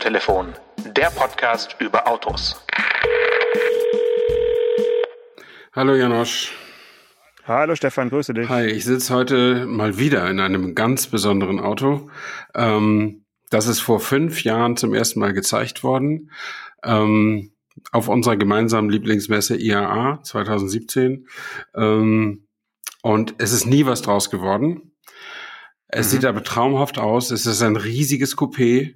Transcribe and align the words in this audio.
Autotelefon, 0.00 0.54
der 0.96 1.10
Podcast 1.10 1.76
über 1.78 2.08
Autos. 2.08 2.58
Hallo 5.74 5.94
Janosch. 5.94 6.54
Hallo 7.44 7.74
Stefan, 7.74 8.08
grüße 8.08 8.32
dich. 8.32 8.48
Hi, 8.48 8.64
ich 8.64 8.86
sitze 8.86 9.14
heute 9.14 9.66
mal 9.66 9.98
wieder 9.98 10.26
in 10.30 10.40
einem 10.40 10.74
ganz 10.74 11.06
besonderen 11.08 11.60
Auto. 11.60 12.08
Ähm, 12.54 13.26
das 13.50 13.66
ist 13.66 13.80
vor 13.80 14.00
fünf 14.00 14.42
Jahren 14.42 14.78
zum 14.78 14.94
ersten 14.94 15.20
Mal 15.20 15.34
gezeigt 15.34 15.84
worden. 15.84 16.30
Ähm, 16.82 17.52
auf 17.92 18.08
unserer 18.08 18.38
gemeinsamen 18.38 18.88
Lieblingsmesse 18.88 19.60
IAA 19.60 20.22
2017. 20.22 21.28
Ähm, 21.74 22.46
und 23.02 23.34
es 23.36 23.52
ist 23.52 23.66
nie 23.66 23.84
was 23.84 24.00
draus 24.00 24.30
geworden. 24.30 24.92
Es 25.88 26.06
mhm. 26.06 26.10
sieht 26.10 26.24
aber 26.24 26.42
traumhaft 26.42 26.98
aus. 26.98 27.30
Es 27.30 27.44
ist 27.44 27.60
ein 27.60 27.76
riesiges 27.76 28.38
Coupé. 28.38 28.94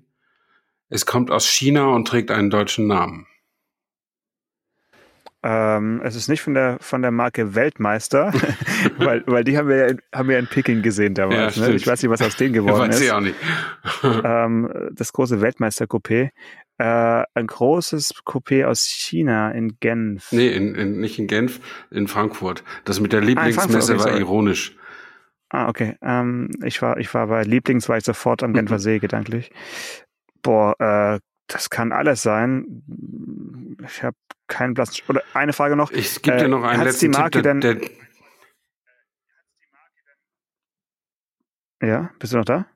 Es 0.88 1.06
kommt 1.06 1.30
aus 1.30 1.46
China 1.46 1.86
und 1.86 2.06
trägt 2.06 2.30
einen 2.30 2.50
deutschen 2.50 2.86
Namen. 2.86 3.26
Ähm, 5.46 6.00
es 6.02 6.16
ist 6.16 6.28
nicht 6.28 6.40
von 6.40 6.54
der 6.54 6.78
von 6.80 7.02
der 7.02 7.10
Marke 7.10 7.54
Weltmeister, 7.54 8.32
weil, 8.96 9.22
weil 9.26 9.44
die 9.44 9.58
haben 9.58 9.68
wir 9.68 9.76
ja 9.76 9.94
haben 10.14 10.30
wir 10.30 10.38
in 10.38 10.46
Peking 10.46 10.80
gesehen 10.80 11.12
damals. 11.12 11.56
Ja, 11.56 11.68
ne? 11.68 11.74
Ich 11.74 11.86
weiß 11.86 12.02
nicht, 12.02 12.10
was 12.10 12.22
aus 12.22 12.36
denen 12.36 12.54
geworden 12.54 12.78
weiß 12.88 12.96
ist. 12.96 13.02
Ich 13.02 13.12
auch 13.12 13.20
nicht. 13.20 13.36
ähm, 14.24 14.70
das 14.92 15.12
große 15.12 15.42
Weltmeister 15.42 15.84
Coupé. 15.84 16.30
Äh, 16.78 17.24
ein 17.34 17.46
großes 17.46 18.14
Coupé 18.24 18.64
aus 18.64 18.84
China 18.84 19.50
in 19.50 19.78
Genf. 19.80 20.32
Nee, 20.32 20.48
in, 20.48 20.74
in, 20.74 20.98
nicht 20.98 21.18
in 21.18 21.26
Genf, 21.26 21.60
in 21.90 22.08
Frankfurt. 22.08 22.64
Das 22.86 22.98
mit 23.00 23.12
der 23.12 23.20
ah, 23.20 23.24
Lieblingsmesse 23.24 23.96
ah, 23.96 23.98
war 23.98 24.16
ironisch. 24.16 24.74
Ah, 25.50 25.68
okay. 25.68 25.96
Ähm, 26.02 26.50
ich 26.64 26.80
war 26.80 26.96
ich 26.96 27.12
war 27.12 27.26
bei 27.26 27.42
Lieblings 27.42 27.88
war 27.90 27.98
ich 27.98 28.04
sofort 28.04 28.42
am 28.42 28.54
Genfer 28.54 28.78
See 28.78 28.98
gedanklich. 28.98 29.52
Boah, 30.44 30.78
äh, 30.78 31.20
das 31.48 31.70
kann 31.70 31.90
alles 31.90 32.22
sein. 32.22 32.84
Ich 33.84 34.02
habe 34.02 34.16
keinen 34.46 34.74
blassen. 34.74 35.02
Oder 35.08 35.22
eine 35.32 35.52
Frage 35.52 35.74
noch. 35.74 35.90
Ich 35.90 36.22
gebe 36.22 36.36
dir 36.36 36.48
noch 36.48 36.62
einen 36.62 36.82
äh, 36.82 36.84
letzten 36.84 37.10
die 37.10 37.18
Marke 37.18 37.42
Tipp. 37.42 37.60
Der, 37.60 37.74
der 37.74 37.90
ja, 41.82 42.10
bist 42.18 42.32
du 42.32 42.36
noch 42.36 42.44
da? 42.44 42.66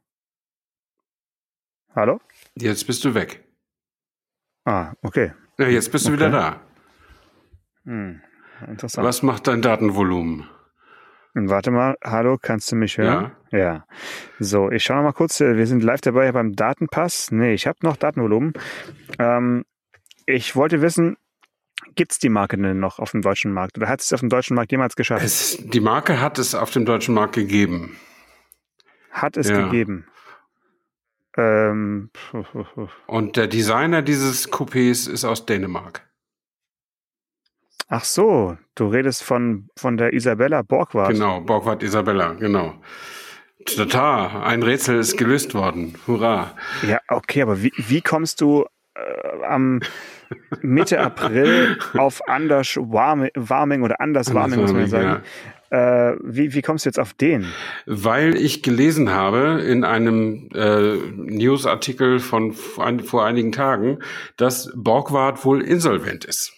Hallo? 1.95 2.21
Jetzt 2.55 2.87
bist 2.87 3.05
du 3.05 3.15
weg. 3.15 3.45
Ah, 4.65 4.95
okay. 5.03 5.33
Ja, 5.59 5.69
jetzt 5.69 5.93
bist 5.93 6.07
du 6.07 6.11
okay. 6.11 6.19
wieder 6.19 6.31
da. 6.31 6.61
Hm, 7.85 8.21
interessant. 8.67 9.07
Was 9.07 9.23
macht 9.23 9.47
dein 9.47 9.63
Datenvolumen? 9.63 10.49
Warte 11.35 11.71
mal, 11.71 11.97
hallo, 12.03 12.39
kannst 12.41 12.73
du 12.73 12.77
mich 12.77 12.99
hören? 12.99 13.33
Ja. 13.51 13.59
ja. 13.59 13.85
So, 14.39 14.71
ich 14.71 14.83
schaue 14.83 15.03
mal 15.03 15.13
kurz, 15.13 15.41
wir 15.41 15.67
sind 15.67 15.83
live 15.83 16.01
dabei 16.01 16.33
beim 16.33 16.55
Datenpass. 16.55 17.31
Nee, 17.31 17.55
ich 17.55 17.67
habe 17.67 17.79
noch 17.83 17.97
Datenvolumen. 17.97 18.55
Ähm, 19.19 19.65
ich 20.27 20.57
wollte 20.57 20.83
wissen, 20.83 21.17
gibt 21.95 22.13
es 22.13 22.19
die 22.19 22.29
Marke 22.29 22.57
denn 22.57 22.81
noch 22.81 22.99
auf 22.99 23.13
dem 23.13 23.23
deutschen 23.23 23.53
Markt 23.53 23.79
oder 23.79 23.89
hat 23.89 24.01
es 24.01 24.13
auf 24.13 24.21
dem 24.21 24.29
deutschen 24.29 24.57
Markt 24.57 24.73
jemals 24.73 24.97
geschafft? 24.97 25.25
Es, 25.25 25.57
die 25.59 25.81
Marke 25.81 26.21
hat 26.21 26.39
es 26.39 26.55
auf 26.55 26.71
dem 26.71 26.85
deutschen 26.85 27.15
Markt 27.15 27.35
gegeben. 27.35 27.97
Hat 29.11 29.37
es 29.37 29.49
ja. 29.49 29.65
gegeben. 29.65 30.07
Ähm, 31.37 32.11
Und 33.07 33.37
der 33.37 33.47
Designer 33.47 34.03
dieses 34.03 34.51
Coupés 34.51 35.09
ist 35.09 35.25
aus 35.25 35.47
Dänemark. 35.47 36.08
Ach 37.89 38.05
so, 38.05 38.57
du 38.75 38.89
redest 38.89 39.23
von, 39.23 39.71
von 39.77 39.97
der 39.97 40.13
Isabella 40.13 40.61
Borgward. 40.63 41.13
Genau, 41.13 41.41
Borgward 41.41 41.83
Isabella, 41.83 42.35
genau. 42.35 42.75
Tata, 43.65 44.43
ein 44.43 44.63
Rätsel 44.63 44.99
ist 44.99 45.17
gelöst 45.17 45.55
worden. 45.55 45.97
Hurra. 46.07 46.55
Ja, 46.87 47.01
okay, 47.09 47.43
aber 47.43 47.63
wie, 47.63 47.73
wie 47.77 48.03
kommst 48.03 48.41
du 48.43 48.67
äh, 48.95 49.45
am 49.47 49.81
Mitte 50.61 51.01
April 51.05 51.79
auf 51.97 52.21
Anders 52.29 52.77
Warming 52.77 53.83
oder 53.83 54.01
Anders 54.01 54.35
Warming, 54.35 54.61
muss 54.61 54.73
man 54.73 54.87
sagen. 54.87 55.23
Ja. 55.71 56.11
Äh, 56.11 56.17
wie, 56.23 56.55
wie 56.55 56.63
kommst 56.63 56.85
du 56.85 56.89
jetzt 56.89 56.99
auf 56.99 57.13
den? 57.15 57.47
Weil 57.87 58.37
ich 58.37 58.63
gelesen 58.63 59.11
habe 59.11 59.63
in 59.63 59.85
einem 59.85 60.49
äh, 60.55 60.97
Newsartikel 61.15 62.21
von 62.21 62.53
vor 62.53 63.25
einigen 63.25 63.53
Tagen, 63.53 63.99
dass 64.37 64.73
Borgward 64.75 65.45
wohl 65.45 65.63
insolvent 65.63 66.25
ist. 66.25 66.55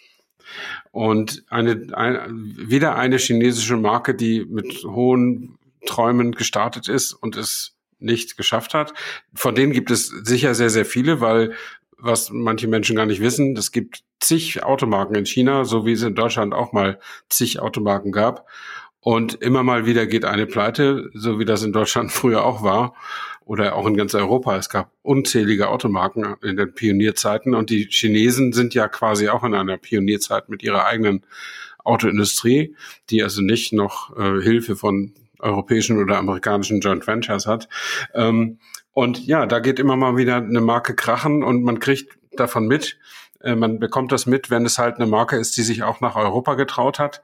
Und 0.92 1.44
eine, 1.48 1.86
ein, 1.92 2.54
wieder 2.56 2.96
eine 2.96 3.18
chinesische 3.18 3.76
Marke, 3.76 4.14
die 4.14 4.44
mit 4.44 4.84
hohen 4.84 5.56
Träumen 5.86 6.32
gestartet 6.32 6.88
ist 6.88 7.12
und 7.12 7.36
es 7.36 7.76
nicht 7.98 8.36
geschafft 8.36 8.74
hat. 8.74 8.92
Von 9.34 9.54
denen 9.54 9.72
gibt 9.72 9.90
es 9.90 10.08
sicher 10.08 10.54
sehr, 10.54 10.70
sehr 10.70 10.84
viele, 10.84 11.20
weil 11.20 11.54
was 11.96 12.30
manche 12.30 12.66
Menschen 12.66 12.96
gar 12.96 13.06
nicht 13.06 13.20
wissen, 13.20 13.56
es 13.56 13.72
gibt 13.72 14.02
zig 14.20 14.62
Automarken 14.64 15.16
in 15.16 15.26
China, 15.26 15.64
so 15.64 15.84
wie 15.84 15.92
es 15.92 16.02
in 16.02 16.14
Deutschland 16.14 16.54
auch 16.54 16.72
mal 16.72 16.98
zig 17.28 17.60
Automarken 17.60 18.10
gab. 18.10 18.46
Und 19.00 19.34
immer 19.34 19.62
mal 19.62 19.86
wieder 19.86 20.06
geht 20.06 20.24
eine 20.24 20.46
pleite, 20.46 21.10
so 21.14 21.38
wie 21.38 21.44
das 21.44 21.62
in 21.62 21.72
Deutschland 21.72 22.10
früher 22.12 22.44
auch 22.44 22.62
war 22.62 22.94
oder 23.44 23.74
auch 23.74 23.86
in 23.86 23.96
ganz 23.96 24.14
Europa. 24.14 24.56
Es 24.56 24.68
gab 24.68 24.92
unzählige 25.02 25.68
Automarken 25.68 26.36
in 26.42 26.56
den 26.56 26.74
Pionierzeiten 26.74 27.54
und 27.54 27.70
die 27.70 27.88
Chinesen 27.90 28.52
sind 28.52 28.74
ja 28.74 28.88
quasi 28.88 29.28
auch 29.28 29.44
in 29.44 29.54
einer 29.54 29.76
Pionierzeit 29.76 30.48
mit 30.48 30.62
ihrer 30.62 30.86
eigenen 30.86 31.24
Autoindustrie, 31.84 32.76
die 33.10 33.22
also 33.22 33.42
nicht 33.42 33.72
noch 33.72 34.16
äh, 34.16 34.40
Hilfe 34.42 34.76
von 34.76 35.14
europäischen 35.38 35.98
oder 35.98 36.18
amerikanischen 36.18 36.80
Joint 36.80 37.06
Ventures 37.06 37.46
hat. 37.46 37.68
Ähm, 38.14 38.58
und 38.92 39.26
ja, 39.26 39.46
da 39.46 39.60
geht 39.60 39.78
immer 39.78 39.96
mal 39.96 40.16
wieder 40.16 40.36
eine 40.36 40.60
Marke 40.60 40.94
krachen 40.94 41.42
und 41.42 41.62
man 41.62 41.80
kriegt 41.80 42.18
davon 42.32 42.66
mit. 42.66 42.98
Äh, 43.40 43.54
man 43.54 43.78
bekommt 43.78 44.12
das 44.12 44.26
mit, 44.26 44.50
wenn 44.50 44.66
es 44.66 44.78
halt 44.78 44.96
eine 44.96 45.06
Marke 45.06 45.36
ist, 45.36 45.56
die 45.56 45.62
sich 45.62 45.82
auch 45.82 46.00
nach 46.00 46.16
Europa 46.16 46.54
getraut 46.54 46.98
hat. 46.98 47.22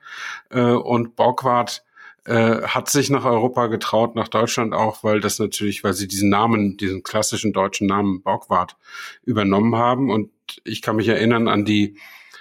Äh, 0.51 0.61
und 0.61 1.17
Borgward 1.17 1.85
äh, 2.27 2.63
hat 2.63 2.89
sich 2.91 3.11
nach 3.11 3.25
Europa 3.25 3.69
getraut, 3.69 4.17
nach 4.17 4.29
Deutschland 4.29 4.75
auch, 4.75 5.05
weil 5.05 5.21
das 5.21 5.39
natürlich, 5.39 5.85
weil 5.85 5.95
sie 5.95 6.09
diesen 6.09 6.29
Namen, 6.29 6.77
diesen 6.77 7.03
klassischen 7.03 7.53
deutschen 7.53 7.87
Namen 7.87 8.23
Borgward 8.23 8.77
übernommen 9.25 9.77
haben. 9.77 10.11
Und 10.11 10.31
ich 10.65 10.83
kann 10.83 10.97
mich 10.97 11.09
erinnern 11.09 11.49
an 11.49 11.65
die 11.65 11.97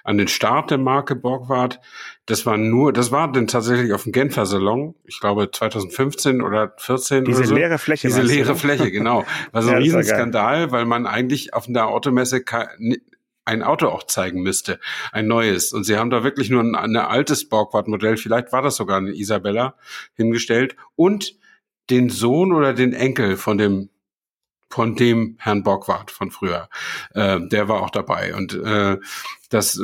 an 0.05 0.19
den 0.19 0.27
Start 0.27 0.69
der 0.69 0.77
Marke 0.77 1.15
Borgward. 1.15 1.81
Das 2.27 2.45
war 2.45 2.57
nur, 2.57 2.93
das 2.93 3.11
war 3.11 3.31
denn 3.31 3.47
tatsächlich 3.47 3.91
auf 3.91 4.03
dem 4.03 4.11
Genfer 4.11 4.45
Salon, 4.45 4.93
ich 5.03 5.19
glaube 5.19 5.49
2015 5.51 6.43
oder 6.43 6.73
14 6.77 7.25
Diese 7.25 7.39
oder 7.39 7.47
so. 7.47 7.55
leere 7.55 7.77
Fläche. 7.79 8.07
Diese 8.07 8.21
leere 8.21 8.53
du? 8.53 8.55
Fläche, 8.55 8.91
genau. 8.91 9.25
War 9.51 9.63
so 9.63 9.69
ein 9.69 9.73
ja, 9.73 9.79
Riesenskandal, 9.79 10.71
weil 10.71 10.85
man 10.85 11.07
eigentlich 11.07 11.55
auf 11.55 11.67
einer 11.67 11.87
Automesse 11.87 12.43
ein 13.45 13.63
Auto 13.63 13.87
auch 13.87 14.03
zeigen 14.03 14.41
müsste, 14.41 14.79
ein 15.11 15.27
neues. 15.27 15.71
Und 15.71 15.83
sie 15.83 15.97
haben 15.97 16.09
da 16.09 16.23
wirklich 16.23 16.49
nur 16.49 16.61
ein, 16.61 16.75
ein 16.75 16.95
altes 16.95 17.47
Borgward-Modell, 17.47 18.17
vielleicht 18.17 18.51
war 18.51 18.61
das 18.61 18.75
sogar 18.75 18.97
eine 18.97 19.11
Isabella, 19.11 19.75
hingestellt 20.15 20.75
und 20.95 21.35
den 21.89 22.09
Sohn 22.09 22.51
oder 22.51 22.73
den 22.73 22.93
Enkel 22.93 23.37
von 23.37 23.57
dem 23.57 23.89
von 24.67 24.95
dem 24.95 25.37
Herrn 25.39 25.63
Borgward 25.63 26.11
von 26.11 26.31
früher. 26.31 26.67
Äh, 27.13 27.39
der 27.47 27.69
war 27.69 27.81
auch 27.81 27.91
dabei. 27.91 28.35
Und 28.35 28.53
äh, 28.55 28.97
das 29.49 29.81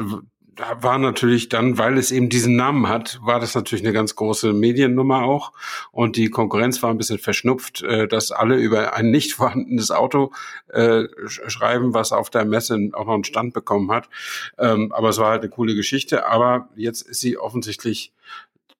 war 0.57 0.97
natürlich 0.97 1.49
dann, 1.49 1.77
weil 1.77 1.97
es 1.97 2.11
eben 2.11 2.29
diesen 2.29 2.55
Namen 2.55 2.89
hat, 2.89 3.19
war 3.23 3.39
das 3.39 3.55
natürlich 3.55 3.85
eine 3.85 3.93
ganz 3.93 4.15
große 4.15 4.53
Mediennummer 4.53 5.23
auch. 5.23 5.53
Und 5.91 6.17
die 6.17 6.29
Konkurrenz 6.29 6.83
war 6.83 6.89
ein 6.89 6.97
bisschen 6.97 7.19
verschnupft, 7.19 7.81
äh, 7.83 8.07
dass 8.07 8.31
alle 8.31 8.57
über 8.57 8.93
ein 8.93 9.11
nicht 9.11 9.33
vorhandenes 9.35 9.91
Auto 9.91 10.31
äh, 10.69 11.03
schreiben, 11.25 11.93
was 11.93 12.11
auf 12.11 12.29
der 12.29 12.45
Messe 12.45 12.89
auch 12.93 13.05
noch 13.05 13.13
einen 13.13 13.23
Stand 13.23 13.53
bekommen 13.53 13.91
hat. 13.91 14.09
Ähm, 14.57 14.91
aber 14.91 15.09
es 15.09 15.17
war 15.17 15.31
halt 15.31 15.41
eine 15.41 15.49
coole 15.49 15.75
Geschichte. 15.75 16.27
Aber 16.27 16.69
jetzt 16.75 17.01
ist 17.01 17.21
sie 17.21 17.37
offensichtlich 17.37 18.13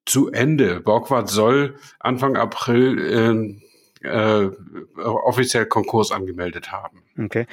zu 0.05 0.29
Ende. 0.29 0.81
Borgward 0.81 1.29
soll 1.29 1.75
Anfang 1.99 2.35
April 2.35 3.61
äh, 4.03 4.07
äh, 4.07 4.49
offiziell 4.97 5.67
Konkurs 5.67 6.11
angemeldet 6.11 6.71
haben. 6.71 7.03
Okay. 7.17 7.45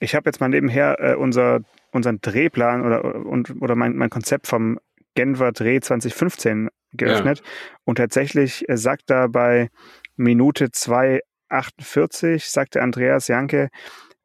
Ich 0.00 0.14
habe 0.14 0.28
jetzt 0.28 0.40
mal 0.40 0.48
nebenher 0.48 1.16
unser, 1.18 1.60
unseren 1.92 2.20
Drehplan 2.20 2.84
oder, 2.84 3.04
und, 3.04 3.62
oder 3.62 3.76
mein, 3.76 3.96
mein 3.96 4.10
Konzept 4.10 4.46
vom 4.46 4.78
Genfer 5.14 5.52
Dreh 5.52 5.80
2015 5.80 6.68
geöffnet. 6.92 7.38
Ja. 7.38 7.44
Und 7.84 7.96
tatsächlich 7.96 8.68
äh, 8.68 8.76
sagt 8.76 9.10
da 9.10 9.26
bei 9.28 9.68
Minute 10.16 10.66
2,48, 10.66 12.50
sagte 12.50 12.82
Andreas 12.82 13.28
Janke, 13.28 13.68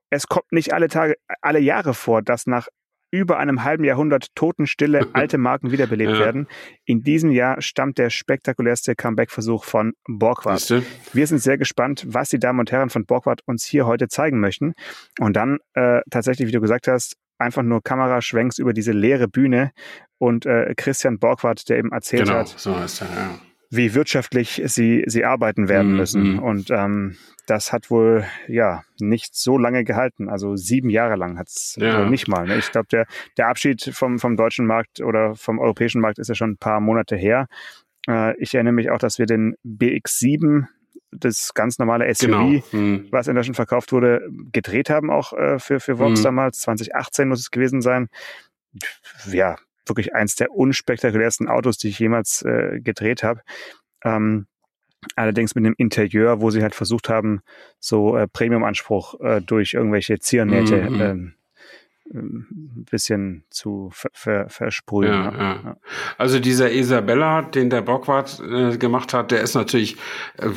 es 0.10 0.28
kommt 0.28 0.52
nicht 0.52 0.74
alle 0.74 0.88
Tage, 0.88 1.16
alle 1.42 1.60
Jahre 1.60 1.94
vor, 1.94 2.22
dass 2.22 2.48
nach 2.48 2.68
über 3.12 3.38
einem 3.38 3.64
halben 3.64 3.84
Jahrhundert 3.84 4.28
Totenstille 4.36 5.08
alte 5.14 5.38
Marken 5.38 5.72
wiederbelebt 5.72 6.14
ja. 6.14 6.20
werden. 6.20 6.48
In 6.86 7.04
diesem 7.04 7.32
Jahr 7.32 7.62
stammt 7.62 7.98
der 7.98 8.10
spektakulärste 8.10 8.96
Comeback-Versuch 8.96 9.64
von 9.64 9.94
Borgward. 10.08 10.84
Wir 11.14 11.28
sind 11.28 11.40
sehr 11.40 11.58
gespannt, 11.58 12.06
was 12.08 12.30
die 12.30 12.40
Damen 12.40 12.60
und 12.60 12.72
Herren 12.72 12.90
von 12.90 13.06
Borgward 13.06 13.42
uns 13.46 13.66
hier 13.66 13.86
heute 13.86 14.08
zeigen 14.08 14.40
möchten. 14.40 14.74
Und 15.20 15.36
dann 15.36 15.60
äh, 15.74 16.02
tatsächlich, 16.10 16.48
wie 16.48 16.54
du 16.54 16.62
gesagt 16.62 16.88
hast, 16.88 17.16
einfach 17.40 17.64
nur 17.64 17.82
Kameraschwenks 17.84 18.58
über 18.58 18.74
diese 18.74 18.92
leere 18.92 19.28
Bühne 19.28 19.72
und 20.18 20.46
äh, 20.46 20.74
Christian 20.76 21.20
Borgward, 21.20 21.70
der 21.70 21.78
eben 21.78 21.92
erzählt 21.92 22.26
genau, 22.26 22.40
hat. 22.40 22.48
So 22.48 22.76
ist 22.78 23.02
er, 23.02 23.08
ja 23.08 23.40
wie 23.70 23.94
wirtschaftlich 23.94 24.62
sie, 24.66 25.04
sie 25.08 25.26
arbeiten 25.26 25.68
werden 25.70 25.92
Mhm. 25.92 25.98
müssen. 25.98 26.40
Und 26.40 26.70
ähm, 26.72 27.18
das 27.48 27.72
hat 27.74 27.90
wohl 27.90 28.26
ja 28.48 28.84
nicht 29.00 29.36
so 29.36 29.58
lange 29.58 29.84
gehalten. 29.84 30.30
Also 30.30 30.56
sieben 30.56 30.90
Jahre 30.90 31.16
lang 31.16 31.38
hat 31.38 31.48
es 31.48 31.78
Ja. 31.80 32.10
nicht 32.10 32.28
mal. 32.28 32.46
Ne? 32.48 32.58
Ich 32.58 32.72
glaube, 32.72 32.88
der, 32.92 33.06
der 33.38 33.48
Abschied 33.50 33.82
vom, 33.94 34.20
vom 34.20 34.36
deutschen 34.38 34.66
Markt 34.66 35.02
oder 35.02 35.36
vom 35.36 35.60
europäischen 35.60 36.02
Markt 36.02 36.20
ist 36.20 36.28
ja 36.30 36.36
schon 36.36 36.52
ein 36.52 36.58
paar 36.58 36.80
Monate 36.80 37.16
her. 37.16 37.48
Äh, 38.10 38.36
ich 38.42 38.54
erinnere 38.56 38.74
mich 38.74 38.90
auch, 38.92 39.00
dass 39.00 39.18
wir 39.20 39.26
den 39.26 39.56
BX7, 39.66 40.66
das 41.12 41.54
ganz 41.54 41.80
normale 41.80 42.06
SUV, 42.14 42.26
Genau. 42.28 42.64
Hm. 42.72 43.08
was 43.12 43.28
in 43.30 43.36
Deutschland 43.36 43.56
verkauft 43.56 43.92
wurde, 43.94 44.28
gedreht 44.52 44.90
haben, 44.90 45.10
auch 45.10 45.32
äh, 45.34 45.58
für, 45.58 45.80
für 45.80 46.00
Vox 46.00 46.20
Mhm. 46.20 46.24
damals. 46.26 46.60
2018 46.60 47.28
muss 47.30 47.40
es 47.40 47.50
gewesen 47.52 47.82
sein. 47.82 48.10
Ja, 49.32 49.56
wirklich 49.90 50.14
eins 50.16 50.36
der 50.36 50.52
unspektakulärsten 50.52 51.48
Autos, 51.48 51.78
die 51.78 51.90
ich 51.90 52.00
jemals 52.00 52.42
äh, 52.44 52.80
gedreht 52.82 53.24
habe. 53.24 53.42
Ähm, 54.04 54.48
allerdings 55.16 55.56
mit 55.56 55.66
einem 55.66 55.76
Interieur, 55.78 56.42
wo 56.42 56.50
sie 56.50 56.62
halt 56.62 56.76
versucht 56.76 57.10
haben, 57.10 57.42
so 57.80 58.18
äh, 58.18 58.28
Premium-Anspruch 58.28 59.20
äh, 59.22 59.42
durch 59.42 59.74
irgendwelche 59.74 60.20
Ziernähte 60.20 60.90
Mhm. 60.90 61.02
ähm, 61.02 61.34
ein 62.14 62.86
bisschen 62.90 63.44
zu 63.50 63.90
ver 63.92 64.10
ver 64.14 64.50
versprühen. 64.50 65.12
Ja, 65.12 65.32
ja. 65.38 65.78
Also 66.18 66.40
dieser 66.40 66.72
Isabella, 66.72 67.42
den 67.42 67.70
der 67.70 67.82
Bockwart 67.82 68.40
äh, 68.40 68.78
gemacht 68.78 69.14
hat, 69.14 69.32
der 69.32 69.42
ist 69.42 69.56
natürlich 69.56 69.98
äh, 70.38 70.48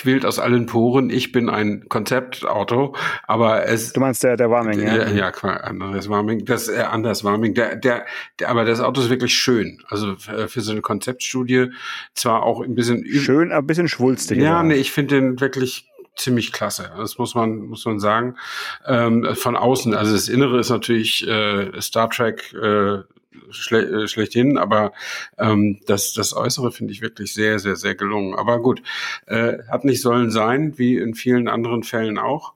quillt 0.00 0.24
aus 0.24 0.38
allen 0.38 0.64
Poren. 0.64 1.10
Ich 1.10 1.30
bin 1.30 1.50
ein 1.50 1.88
Konzeptauto, 1.88 2.96
aber 3.26 3.66
es 3.66 3.92
Du 3.92 4.00
meinst 4.00 4.22
der, 4.22 4.36
der 4.36 4.50
Warming, 4.50 4.80
ja? 4.80 4.96
ja, 4.96 5.10
ja, 5.10 5.28
anderes 5.30 6.08
Warming, 6.08 6.46
das 6.46 6.68
äh, 6.68 6.80
anders 6.80 7.22
Warming, 7.22 7.52
der, 7.52 7.76
der, 7.76 8.06
der, 8.38 8.48
aber 8.48 8.64
das 8.64 8.80
Auto 8.80 9.02
ist 9.02 9.10
wirklich 9.10 9.34
schön. 9.34 9.82
Also 9.88 10.12
äh, 10.34 10.48
für 10.48 10.62
so 10.62 10.72
eine 10.72 10.80
Konzeptstudie 10.80 11.70
zwar 12.14 12.42
auch 12.44 12.62
ein 12.62 12.74
bisschen 12.74 13.06
Schön, 13.06 13.52
aber 13.52 13.62
ein 13.62 13.66
bisschen 13.66 13.88
schwulstig. 13.88 14.38
ja, 14.38 14.62
nee, 14.62 14.74
ich 14.74 14.90
finde 14.90 15.16
den 15.16 15.40
wirklich 15.40 15.86
ziemlich 16.16 16.52
klasse. 16.52 16.90
Das 16.96 17.18
muss 17.18 17.34
man 17.34 17.58
muss 17.58 17.84
man 17.84 18.00
sagen. 18.00 18.36
Ähm, 18.86 19.34
von 19.34 19.56
außen, 19.56 19.94
also 19.94 20.12
das 20.12 20.28
Innere 20.28 20.60
ist 20.60 20.70
natürlich 20.70 21.26
äh, 21.28 21.78
Star 21.80 22.08
Trek 22.08 22.54
äh, 22.54 23.00
schle 23.50 24.04
äh, 24.04 24.08
schlechthin, 24.08 24.58
aber 24.58 24.92
ähm, 25.38 25.80
das 25.86 26.12
das 26.12 26.36
Äußere 26.36 26.72
finde 26.72 26.92
ich 26.92 27.02
wirklich 27.02 27.34
sehr 27.34 27.58
sehr 27.58 27.76
sehr 27.76 27.94
gelungen. 27.94 28.34
Aber 28.34 28.60
gut, 28.60 28.82
äh, 29.26 29.58
hat 29.70 29.84
nicht 29.84 30.02
sollen 30.02 30.30
sein, 30.30 30.78
wie 30.78 30.96
in 30.96 31.14
vielen 31.14 31.48
anderen 31.48 31.82
Fällen 31.82 32.18
auch. 32.18 32.54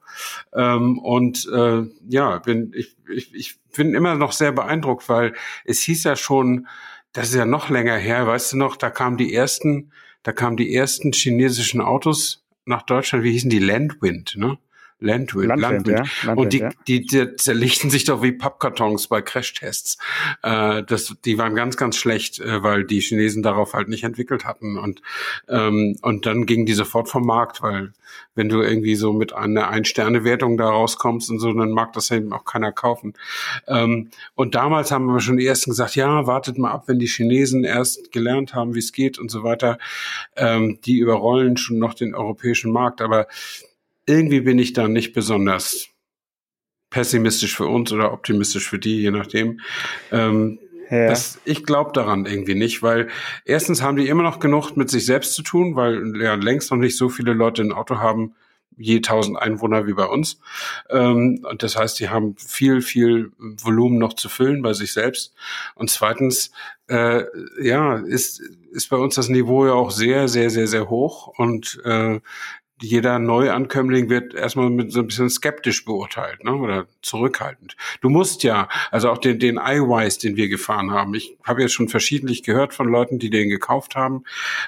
Ähm, 0.53 0.99
und 0.99 1.49
äh, 1.53 1.83
ja, 2.09 2.39
bin 2.39 2.73
ich, 2.75 2.97
ich 3.09 3.35
ich 3.35 3.59
bin 3.75 3.95
immer 3.95 4.15
noch 4.15 4.33
sehr 4.33 4.53
beeindruckt, 4.53 5.09
weil 5.09 5.35
es 5.65 5.81
hieß 5.81 6.05
ja 6.05 6.17
schon, 6.17 6.69
das 7.13 7.29
ist 7.29 7.35
ja 7.35 7.47
noch 7.47 7.71
länger 7.71 7.97
her, 7.97 8.27
weißt 8.27 8.53
du 8.53 8.57
noch, 8.57 8.77
da 8.77 8.91
kamen 8.91 9.17
die 9.17 9.35
ersten, 9.35 9.93
da 10.23 10.33
kamen 10.33 10.57
die 10.57 10.75
ersten 10.75 11.13
chinesischen 11.13 11.81
Autos 11.81 12.45
nach 12.67 12.83
Deutschland, 12.83 13.25
wie 13.25 13.33
hießen 13.33 13.51
die? 13.51 13.59
Landwind, 13.59 14.37
ne? 14.37 14.59
Landwind, 15.00 15.49
Landwind, 15.61 15.88
ja. 15.88 16.05
Landwind, 16.25 16.38
und 16.38 16.52
die, 16.52 16.58
ja. 16.58 16.70
die, 16.87 17.06
die 17.06 17.37
zerlegten 17.37 17.91
sich 17.91 18.05
doch 18.05 18.23
wie 18.23 18.32
Pappkartons 18.32 19.08
bei 19.08 19.23
Crashtests. 19.23 19.99
Äh, 20.43 20.82
das, 20.85 21.14
die 21.25 21.37
waren 21.37 21.55
ganz, 21.55 21.76
ganz 21.76 21.96
schlecht, 21.96 22.38
äh, 22.41 22.62
weil 22.62 22.85
die 22.85 23.00
Chinesen 23.00 23.43
darauf 23.43 23.75
halt 23.75 23.88
nicht 23.88 24.05
entwickelt 24.05 24.44
hatten. 24.44 24.79
Und, 24.79 25.02
ähm, 25.49 25.96
und 26.02 26.26
dann 26.26 26.46
gingen 26.46 26.64
die 26.64 26.75
sofort 26.75 27.08
vom 27.08 27.26
Markt, 27.26 27.62
weil 27.62 27.93
wenn 28.35 28.49
du 28.49 28.62
irgendwie 28.62 28.94
so 28.94 29.12
mit 29.12 29.32
einer 29.32 29.69
Ein-Sterne-Wertung 29.69 30.56
da 30.56 30.69
rauskommst 30.69 31.31
und 31.31 31.38
so, 31.38 31.52
dann 31.52 31.70
mag 31.70 31.93
das 31.93 32.11
eben 32.11 32.32
auch 32.32 32.44
keiner 32.44 32.73
kaufen. 32.73 33.14
Ähm, 33.67 34.11
und 34.35 34.55
damals 34.55 34.90
haben 34.90 35.06
wir 35.06 35.20
schon 35.20 35.37
die 35.37 35.47
ersten 35.47 35.70
gesagt, 35.70 35.97
ja, 35.97 36.26
wartet 36.26 36.58
mal 36.58 36.70
ab, 36.70 36.85
wenn 36.87 36.99
die 36.99 37.06
Chinesen 37.06 37.64
erst 37.64 38.12
gelernt 38.12 38.55
haben, 38.55 38.75
wie 38.75 38.81
es 38.81 38.93
geht 38.93 39.19
und 39.19 39.31
so 39.31 39.43
weiter. 39.43 39.79
Ähm, 40.37 40.79
die 40.85 40.99
überrollen 40.99 41.56
schon 41.56 41.79
noch 41.79 41.94
den 41.94 42.14
europäischen 42.14 42.73
Markt, 42.73 43.00
aber 43.00 43.26
irgendwie 44.06 44.41
bin 44.41 44.59
ich 44.59 44.73
da 44.73 44.89
nicht 44.89 45.12
besonders 45.12 45.89
pessimistisch 46.91 47.56
für 47.56 47.67
uns 47.67 47.93
oder 47.93 48.12
optimistisch 48.12 48.69
für 48.69 48.79
die, 48.79 49.01
je 49.01 49.11
nachdem. 49.11 49.61
Ähm, 50.12 50.59
Ja. 50.91 51.09
das, 51.09 51.41
ich 51.45 51.65
glaube 51.65 51.93
daran 51.95 52.27
irgendwie 52.27 52.55
nicht, 52.55 52.83
weil 52.83 53.09
erstens 53.45 53.81
haben 53.83 53.97
die 53.97 54.06
immer 54.06 54.23
noch 54.23 54.39
genug 54.39 54.77
mit 54.77 54.91
sich 54.91 55.06
selbst 55.06 55.35
zu 55.35 55.43
tun, 55.43 55.77
weil 55.77 56.21
ja 56.21 56.35
längst 56.35 56.71
noch 56.71 56.79
nicht 56.79 56.97
so 56.97 57.09
viele 57.09 57.33
Leute 57.33 57.62
ein 57.62 57.73
Auto 57.73 57.99
haben, 57.99 58.35
je 58.77 58.97
1000 58.97 59.39
Einwohner 59.39 59.87
wie 59.87 59.95
bei 59.95 60.05
uns. 60.07 60.41
Ähm, 60.91 61.45
und 61.50 61.62
das 61.62 61.77
heißt, 61.77 61.99
die 62.00 62.11
haben 62.11 62.37
viel, 62.37 62.83
viel 62.83 63.33
Volumen 63.39 63.99
noch 63.99 64.12
zu 64.15 64.29
füllen 64.29 64.62
bei 64.62 64.73
sich 64.75 64.93
selbst. 64.93 65.33
Und 65.75 65.91
zweitens, 65.91 66.50
äh, 66.89 67.23
ja, 67.61 67.97
ist, 67.97 68.41
ist 68.73 68.91
bei 68.91 68.97
uns 68.97 69.15
das 69.15 69.29
Niveau 69.29 69.67
ja 69.67 69.73
auch 69.73 69.91
sehr, 69.91 70.29
sehr, 70.29 70.50
sehr, 70.50 70.67
sehr 70.67 70.91
hoch. 70.91 71.29
Und 71.39 71.81
äh, 71.85 72.21
jeder 72.81 73.19
Neuankömmling 73.19 74.11
wird 74.11 74.35
erstmal 74.35 74.69
mit 74.69 74.93
so 74.93 75.00
ein 75.00 75.06
bisschen 75.06 75.31
skeptisch 75.31 75.85
beurteilt, 75.85 76.43
ne? 76.44 76.55
Oder 76.55 76.87
zurückhaltend. 77.03 77.76
Du 78.00 78.09
musst 78.09 78.43
ja, 78.43 78.69
also 78.91 79.11
auch 79.11 79.19
den, 79.19 79.38
den 79.38 79.56
iWise, 79.56 80.19
den 80.19 80.37
wir 80.37 80.49
gefahren 80.49 80.91
haben. 80.91 81.15
Ich 81.15 81.37
habe 81.44 81.62
jetzt 81.62 81.73
schon 81.73 81.88
verschiedentlich 81.88 82.43
gehört 82.43 82.75
von 82.75 82.88
Leuten, 82.88 83.19
die 83.19 83.31
den 83.31 83.49
gekauft 83.49 83.94
haben. 83.94 84.25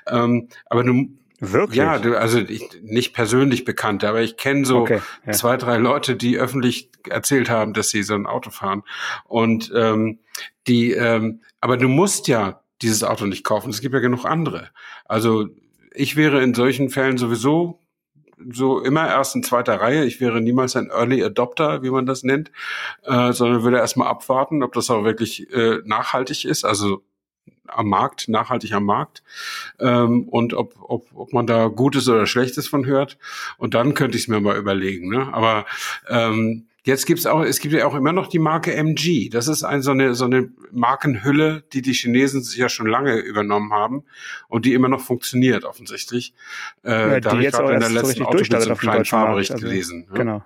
Ähm, 0.06 0.48
aber 0.66 0.84
du, 0.84 1.08
Wirklich? 1.40 1.76
ja, 1.76 1.98
du, 1.98 2.16
also 2.16 2.38
ich, 2.38 2.62
nicht 2.82 3.12
persönlich 3.12 3.64
Bekannte, 3.64 4.08
aber 4.08 4.22
ich 4.22 4.36
kenne 4.36 4.64
so 4.64 4.78
Okay, 4.82 5.00
ja. 5.26 5.32
zwei, 5.32 5.56
drei 5.56 5.76
Leute, 5.76 6.16
die 6.16 6.38
öffentlich 6.38 6.90
erzählt 7.08 7.50
haben, 7.50 7.72
dass 7.72 7.90
sie 7.90 8.02
so 8.02 8.14
ein 8.14 8.26
Auto 8.26 8.50
fahren. 8.50 8.84
Und 9.24 9.72
ähm, 9.74 10.20
die, 10.66 10.92
ähm, 10.92 11.40
aber 11.60 11.76
du 11.76 11.88
musst 11.88 12.28
ja 12.28 12.60
dieses 12.82 13.02
Auto 13.02 13.26
nicht 13.26 13.44
kaufen. 13.44 13.70
Es 13.70 13.80
gibt 13.80 13.94
ja 13.94 14.00
genug 14.00 14.24
andere. 14.24 14.70
Also 15.06 15.48
ich 15.92 16.16
wäre 16.16 16.42
in 16.42 16.54
solchen 16.54 16.90
Fällen 16.90 17.18
sowieso 17.18 17.80
so 18.50 18.80
immer 18.80 19.06
erst 19.06 19.34
in 19.34 19.42
zweiter 19.42 19.80
Reihe. 19.80 20.04
Ich 20.04 20.20
wäre 20.20 20.40
niemals 20.40 20.76
ein 20.76 20.90
Early 20.90 21.22
Adopter, 21.22 21.82
wie 21.82 21.90
man 21.90 22.06
das 22.06 22.22
nennt, 22.22 22.50
äh, 23.04 23.32
sondern 23.32 23.62
würde 23.62 23.78
erstmal 23.78 24.08
abwarten, 24.08 24.62
ob 24.62 24.72
das 24.74 24.90
auch 24.90 25.04
wirklich 25.04 25.52
äh, 25.52 25.78
nachhaltig 25.84 26.44
ist, 26.44 26.64
also 26.64 27.02
am 27.68 27.88
Markt, 27.88 28.28
nachhaltig 28.28 28.72
am 28.72 28.84
Markt 28.84 29.22
ähm, 29.80 30.28
und 30.28 30.54
ob, 30.54 30.74
ob, 30.80 31.06
ob 31.14 31.32
man 31.32 31.46
da 31.46 31.66
Gutes 31.68 32.08
oder 32.08 32.26
Schlechtes 32.26 32.68
von 32.68 32.86
hört. 32.86 33.18
Und 33.58 33.74
dann 33.74 33.94
könnte 33.94 34.16
ich 34.16 34.24
es 34.24 34.28
mir 34.28 34.40
mal 34.40 34.56
überlegen. 34.56 35.08
Ne? 35.08 35.32
Aber 35.32 35.66
ähm, 36.08 36.66
jetzt 36.86 37.04
gibt's 37.04 37.26
auch, 37.26 37.42
es 37.42 37.58
gibt 37.58 37.74
ja 37.74 37.84
auch 37.86 37.94
immer 37.94 38.12
noch 38.12 38.28
die 38.28 38.38
Marke 38.38 38.72
MG. 38.74 39.28
Das 39.28 39.48
ist 39.48 39.64
ein, 39.64 39.82
so, 39.82 39.90
eine, 39.90 40.14
so 40.14 40.24
eine 40.24 40.50
Markenhülle, 40.70 41.64
die 41.72 41.82
die 41.82 41.92
Chinesen 41.92 42.42
sich 42.42 42.56
ja 42.56 42.68
schon 42.68 42.86
lange 42.86 43.16
übernommen 43.16 43.72
haben 43.72 44.04
und 44.48 44.64
die 44.64 44.72
immer 44.72 44.88
noch 44.88 45.00
funktioniert 45.00 45.64
offensichtlich. 45.64 46.32
Äh, 46.84 46.90
Ja, 46.90 47.20
da 47.20 47.30
habe 47.32 47.44
ich 47.44 47.52
gerade 47.52 47.74
in 47.74 47.80
der 47.80 47.88
so 47.88 47.94
letzten 47.94 48.08
richtig 48.08 48.26
Autobild 48.26 48.62
so 48.62 48.68
einen 48.70 48.78
kleinen. 48.78 49.04
Fahrbericht 49.04 49.50
Also, 49.50 49.66
gelesen. 49.66 50.06
Ne? 50.10 50.18
Genau. 50.18 50.44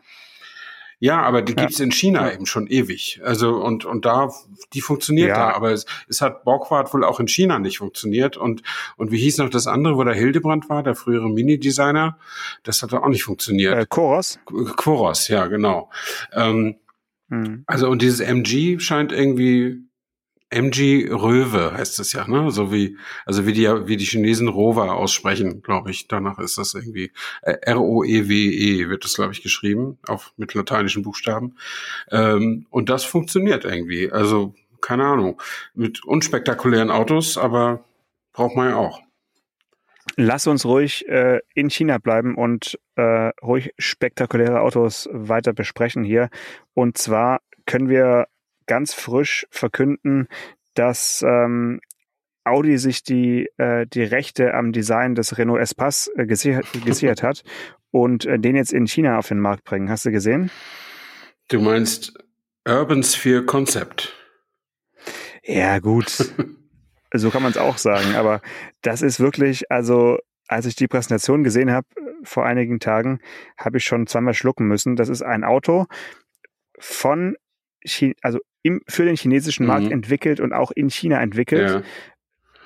Ja, 1.03 1.23
aber 1.23 1.41
die 1.43 1.55
Ja. 1.55 1.63
gibt's 1.63 1.81
in 1.81 1.91
China 1.93 2.29
Ja. 2.29 2.35
eben 2.35 2.45
schon 2.47 2.67
ewig. 2.67 3.21
Also 3.25 3.57
und 3.57 3.85
und 3.87 4.05
da 4.05 4.31
die 4.75 4.83
funktioniert 4.83 5.31
Ja. 5.31 5.37
da, 5.49 5.55
aber 5.57 5.73
es, 5.73 5.87
es 6.09 6.21
hat 6.21 6.45
Borgward 6.45 6.93
wohl 6.93 7.05
auch 7.05 7.19
in 7.21 7.27
China 7.27 7.59
nicht 7.59 7.79
funktioniert 7.79 8.37
und 8.37 8.63
und 8.97 9.11
wie 9.11 9.19
hieß 9.19 9.39
noch 9.39 9.49
das 9.49 9.67
andere, 9.67 9.97
wo 9.97 10.05
der 10.05 10.15
Hildebrand 10.15 10.69
war, 10.69 10.83
der 10.83 10.95
frühere 10.95 11.29
Mini-Designer, 11.31 12.19
das 12.65 12.83
hat 12.83 12.93
auch 12.93 13.09
nicht 13.09 13.25
funktioniert. 13.25 13.75
Äh, 13.77 13.87
Koros? 13.89 14.39
Quoros, 14.77 15.29
ja 15.29 15.47
genau. 15.47 15.91
Ähm, 16.33 16.77
Hm. 17.31 17.65
also 17.67 17.89
und 17.89 18.03
dieses 18.03 18.21
MG 18.21 18.79
scheint 18.81 19.11
irgendwie 19.13 19.79
MG 20.51 21.09
Röwe 21.11 21.73
heißt 21.73 22.01
es 22.01 22.13
ja, 22.13 22.27
ne? 22.27 22.51
So 22.51 22.73
wie 22.73 22.99
also 23.25 23.47
wie 23.47 23.53
die 23.53 23.69
wie 23.87 23.97
die 23.97 24.05
Chinesen 24.05 24.49
Rover 24.49 24.95
aussprechen, 24.95 25.63
glaube 25.63 25.91
ich. 25.91 26.09
Danach 26.09 26.39
ist 26.39 26.59
das 26.59 26.75
irgendwie 26.75 27.13
äh, 27.43 27.55
R 27.63 27.81
O 27.81 28.05
E 28.05 28.29
W 28.29 28.35
E 28.35 28.89
wird 28.89 29.05
das 29.05 29.15
glaube 29.15 29.33
ich 29.33 29.43
geschrieben 29.43 29.99
auf 30.07 30.33
mit 30.37 30.55
lateinischen 30.55 31.03
Buchstaben. 31.03 31.57
Ähm, 32.11 32.67
und 32.71 32.89
das 32.89 33.05
funktioniert 33.05 33.65
irgendwie. 33.65 34.11
Also 34.11 34.55
keine 34.81 35.05
Ahnung 35.05 35.41
mit 35.75 36.05
unspektakulären 36.05 36.91
Autos, 36.91 37.39
aber 37.39 37.85
braucht 38.33 38.57
man 38.57 38.71
ja 38.71 38.77
auch. 38.77 39.03
Lass 40.17 40.47
uns 40.47 40.65
ruhig 40.65 41.07
äh, 41.09 41.41
in 41.55 41.71
China 41.71 41.99
bleiben 41.99 42.35
und 42.35 42.79
äh, 42.97 43.31
ruhig 43.43 43.73
spektakuläre 43.79 44.61
Autos 44.61 45.09
weiter 45.13 45.53
besprechen 45.53 46.03
hier. 46.03 46.31
Und 46.75 46.99
zwar 46.99 47.41
können 47.67 47.89
wir 47.89 48.27
ganz 48.71 48.95
frisch 48.95 49.49
verkünden, 49.51 50.29
dass 50.75 51.25
ähm, 51.27 51.81
Audi 52.45 52.79
sich 52.79 53.03
die, 53.03 53.51
äh, 53.57 53.85
die 53.85 54.05
Rechte 54.05 54.55
am 54.55 54.71
Design 54.71 55.17
des 55.17 55.37
Renault 55.37 55.61
Espace 55.61 56.09
äh, 56.15 56.25
gesichert, 56.25 56.67
gesichert 56.85 57.25
hat 57.25 57.43
und 57.91 58.27
äh, 58.27 58.39
den 58.39 58.55
jetzt 58.55 58.73
in 58.73 58.87
China 58.87 59.19
auf 59.19 59.27
den 59.27 59.41
Markt 59.41 59.65
bringen. 59.65 59.91
Hast 59.91 60.07
du 60.07 60.13
gesehen? 60.13 60.53
Du 61.49 61.61
meinst 61.61 62.15
Urban 62.65 63.03
Sphere 63.03 63.45
Concept. 63.45 64.15
Ja, 65.43 65.81
gut. 65.81 66.33
so 67.13 67.31
kann 67.31 67.43
man 67.43 67.51
es 67.51 67.59
auch 67.59 67.77
sagen. 67.77 68.15
Aber 68.15 68.41
das 68.83 69.03
ist 69.03 69.19
wirklich, 69.19 69.69
also 69.69 70.19
als 70.47 70.65
ich 70.67 70.77
die 70.77 70.87
Präsentation 70.87 71.43
gesehen 71.43 71.73
habe 71.73 71.89
äh, 71.97 72.03
vor 72.23 72.47
einigen 72.47 72.79
Tagen, 72.79 73.19
habe 73.59 73.79
ich 73.79 73.85
schon 73.85 74.07
zweimal 74.07 74.35
schlucken 74.35 74.69
müssen. 74.69 74.95
Das 74.95 75.09
ist 75.09 75.23
ein 75.23 75.43
Auto 75.43 75.87
von, 76.79 77.35
Chi 77.85 78.15
also 78.23 78.39
im, 78.63 78.81
für 78.89 79.05
den 79.05 79.17
chinesischen 79.17 79.67
Markt 79.67 79.87
Mhm. 79.87 79.93
entwickelt 79.93 80.41
und 80.41 80.53
auch 80.53 80.71
in 80.71 80.91
China 80.91 81.21
entwickelt. 81.21 81.71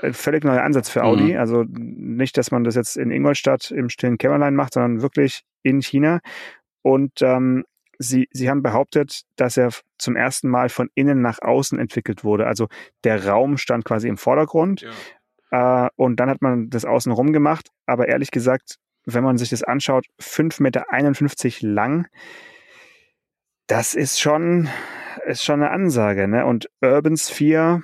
ein 0.02 0.12
völlig 0.12 0.44
neuer 0.44 0.62
Ansatz 0.62 0.90
für 0.90 1.02
Audi. 1.02 1.32
Mhm. 1.32 1.38
Also 1.38 1.64
nicht, 1.68 2.36
dass 2.36 2.50
man 2.50 2.64
das 2.64 2.74
jetzt 2.74 2.96
in 2.96 3.10
Ingolstadt 3.10 3.70
im 3.70 3.88
stillen 3.88 4.18
Kämmerlein 4.18 4.54
macht, 4.54 4.74
sondern 4.74 5.00
wirklich 5.02 5.42
in 5.62 5.80
China. 5.80 6.20
Und 6.82 7.22
ähm, 7.22 7.64
sie, 7.98 8.28
sie 8.32 8.50
haben 8.50 8.62
behauptet, 8.62 9.22
dass 9.36 9.56
er 9.56 9.70
zum 9.96 10.16
ersten 10.16 10.48
Mal 10.50 10.68
von 10.68 10.90
innen 10.94 11.22
nach 11.22 11.40
außen 11.40 11.78
entwickelt 11.78 12.22
wurde. 12.24 12.46
Also 12.46 12.66
der 13.04 13.26
Raum 13.26 13.56
stand 13.56 13.84
quasi 13.86 14.08
im 14.08 14.18
Vordergrund. 14.18 14.84
Ja. 15.50 15.86
Äh, 15.86 15.90
und 15.96 16.16
dann 16.20 16.28
hat 16.28 16.42
man 16.42 16.68
das 16.68 16.84
außenrum 16.84 17.32
gemacht. 17.32 17.68
Aber 17.86 18.08
ehrlich 18.08 18.30
gesagt, 18.30 18.76
wenn 19.06 19.24
man 19.24 19.38
sich 19.38 19.50
das 19.50 19.62
anschaut, 19.62 20.04
5,51 20.20 20.62
Meter 20.62 21.72
lang, 21.72 22.06
das 23.68 23.94
ist 23.94 24.20
schon, 24.20 24.68
ist 25.26 25.44
schon 25.44 25.62
eine 25.62 25.70
Ansage. 25.70 26.28
Ne? 26.28 26.44
Und 26.46 26.68
Urban 26.80 27.16
Sphere, 27.16 27.82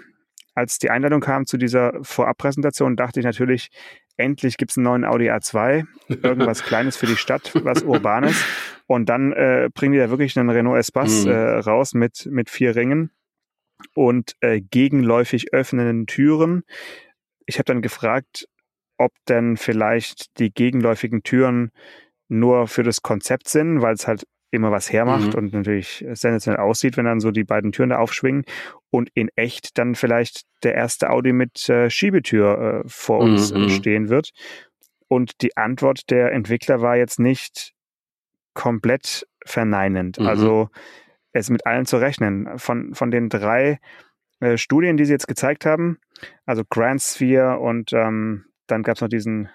als 0.54 0.78
die 0.78 0.90
Einladung 0.90 1.20
kam 1.20 1.46
zu 1.46 1.56
dieser 1.56 1.92
Vorabpräsentation, 2.02 2.96
dachte 2.96 3.20
ich 3.20 3.26
natürlich, 3.26 3.70
endlich 4.16 4.56
gibt 4.56 4.72
es 4.72 4.76
einen 4.76 4.84
neuen 4.84 5.04
Audi 5.04 5.30
A2, 5.30 5.84
irgendwas 6.08 6.62
Kleines 6.62 6.96
für 6.96 7.06
die 7.06 7.16
Stadt, 7.16 7.52
was 7.64 7.82
Urbanes. 7.82 8.44
Und 8.86 9.08
dann 9.08 9.32
äh, 9.32 9.68
bringen 9.72 9.92
die 9.92 9.98
da 9.98 10.10
wirklich 10.10 10.38
einen 10.38 10.50
Renault 10.50 10.78
Espace 10.78 11.24
mhm. 11.24 11.30
äh, 11.30 11.58
raus 11.58 11.94
mit, 11.94 12.26
mit 12.26 12.50
vier 12.50 12.76
Ringen 12.76 13.10
und 13.94 14.34
äh, 14.40 14.60
gegenläufig 14.60 15.52
öffnenden 15.52 16.06
Türen. 16.06 16.64
Ich 17.46 17.56
habe 17.56 17.64
dann 17.64 17.82
gefragt, 17.82 18.46
ob 18.98 19.12
denn 19.28 19.56
vielleicht 19.56 20.38
die 20.38 20.52
gegenläufigen 20.52 21.22
Türen 21.22 21.70
nur 22.28 22.68
für 22.68 22.82
das 22.82 23.02
Konzept 23.02 23.48
sind, 23.48 23.80
weil 23.80 23.94
es 23.94 24.06
halt 24.06 24.26
immer 24.50 24.70
was 24.70 24.92
hermacht 24.92 25.28
mhm. 25.28 25.34
und 25.34 25.52
natürlich 25.52 26.04
sensationell 26.12 26.60
aussieht, 26.60 26.96
wenn 26.96 27.04
dann 27.04 27.20
so 27.20 27.30
die 27.30 27.44
beiden 27.44 27.72
Türen 27.72 27.90
da 27.90 27.98
aufschwingen 27.98 28.44
und 28.90 29.10
in 29.14 29.28
echt 29.36 29.78
dann 29.78 29.94
vielleicht 29.94 30.42
der 30.62 30.74
erste 30.74 31.10
Audi 31.10 31.32
mit 31.32 31.68
äh, 31.68 31.88
Schiebetür 31.88 32.82
äh, 32.84 32.88
vor 32.88 33.18
uns 33.18 33.52
mhm. 33.52 33.68
stehen 33.68 34.08
wird. 34.08 34.30
Und 35.08 35.42
die 35.42 35.56
Antwort 35.56 36.10
der 36.10 36.32
Entwickler 36.32 36.80
war 36.80 36.96
jetzt 36.96 37.18
nicht 37.18 37.72
komplett 38.54 39.26
verneinend. 39.44 40.18
Mhm. 40.18 40.26
Also 40.26 40.68
es 41.32 41.50
mit 41.50 41.66
allen 41.66 41.86
zu 41.86 41.96
rechnen. 41.96 42.58
Von, 42.58 42.94
von 42.94 43.10
den 43.10 43.28
drei 43.28 43.78
äh, 44.40 44.56
Studien, 44.56 44.96
die 44.96 45.04
sie 45.04 45.12
jetzt 45.12 45.28
gezeigt 45.28 45.66
haben, 45.66 45.98
also 46.46 46.62
Grand 46.68 47.00
Sphere 47.00 47.58
und 47.58 47.92
ähm, 47.92 48.46
dann 48.66 48.82
gab 48.82 48.96
es 48.96 49.00
noch 49.00 49.08
diesen, 49.08 49.48